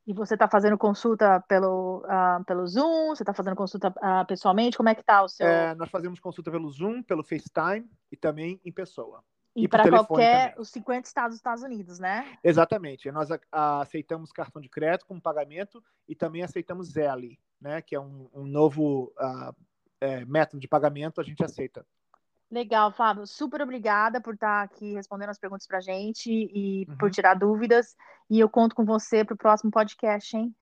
E 0.08 0.14
você 0.14 0.34
está 0.34 0.48
fazendo 0.48 0.76
consulta 0.78 1.40
pelo, 1.42 2.04
ah, 2.08 2.42
pelo 2.48 2.66
Zoom? 2.66 3.10
Você 3.10 3.22
está 3.22 3.34
fazendo 3.34 3.56
consulta 3.56 3.94
ah, 4.02 4.26
pessoalmente? 4.26 4.76
Como 4.76 4.90
é 4.90 4.96
que 4.96 5.04
tá 5.04 5.22
o 5.22 5.30
seu? 5.30 5.46
É, 5.46 5.76
nós 5.76 5.92
fazemos 5.92 6.20
consulta 6.20 6.50
pelo 6.50 6.68
Zoom, 6.72 7.04
pelo 7.04 7.24
FaceTime 7.24 7.88
e 8.12 8.18
também 8.18 8.60
em 8.66 8.72
pessoa. 8.72 9.24
E 9.56 9.64
e 9.64 9.68
para 9.68 9.90
qualquer 9.90 10.50
também. 10.52 10.62
os 10.62 10.70
50 10.70 11.08
estados 11.08 11.32
dos 11.32 11.40
Estados 11.40 11.64
Unidos, 11.64 12.00
né? 12.00 12.38
Exatamente. 12.44 13.12
Nós 13.12 13.32
a- 13.32 13.40
a- 13.52 13.82
aceitamos 13.82 14.32
cartão 14.32 14.62
de 14.62 14.70
crédito 14.70 15.06
como 15.06 15.22
pagamento 15.22 15.84
e 16.08 16.16
também 16.16 16.44
aceitamos 16.44 16.90
Zelle, 16.92 17.40
né, 17.60 17.82
que 17.82 17.96
é 17.96 18.00
um, 18.00 18.30
um 18.34 18.46
novo 18.46 19.12
ah, 19.18 19.54
é, 20.00 20.24
método 20.26 20.60
de 20.62 20.68
pagamento, 20.68 21.20
a 21.20 21.24
gente 21.24 21.44
aceita. 21.44 21.86
Legal, 22.52 22.92
Fábio. 22.92 23.28
Super 23.28 23.62
obrigada 23.62 24.20
por 24.20 24.34
estar 24.34 24.64
aqui 24.64 24.94
respondendo 24.94 25.30
as 25.30 25.38
perguntas 25.38 25.68
para 25.68 25.80
gente 25.82 26.32
e 26.32 26.86
Uhum. 26.90 26.98
por 26.98 27.12
tirar 27.12 27.36
dúvidas. 27.36 27.96
E 28.30 28.40
eu 28.40 28.50
conto 28.50 28.76
com 28.76 28.84
você 28.86 29.24
para 29.26 29.36
o 29.36 29.38
próximo 29.38 29.70
podcast, 29.70 30.36
hein? 30.36 30.56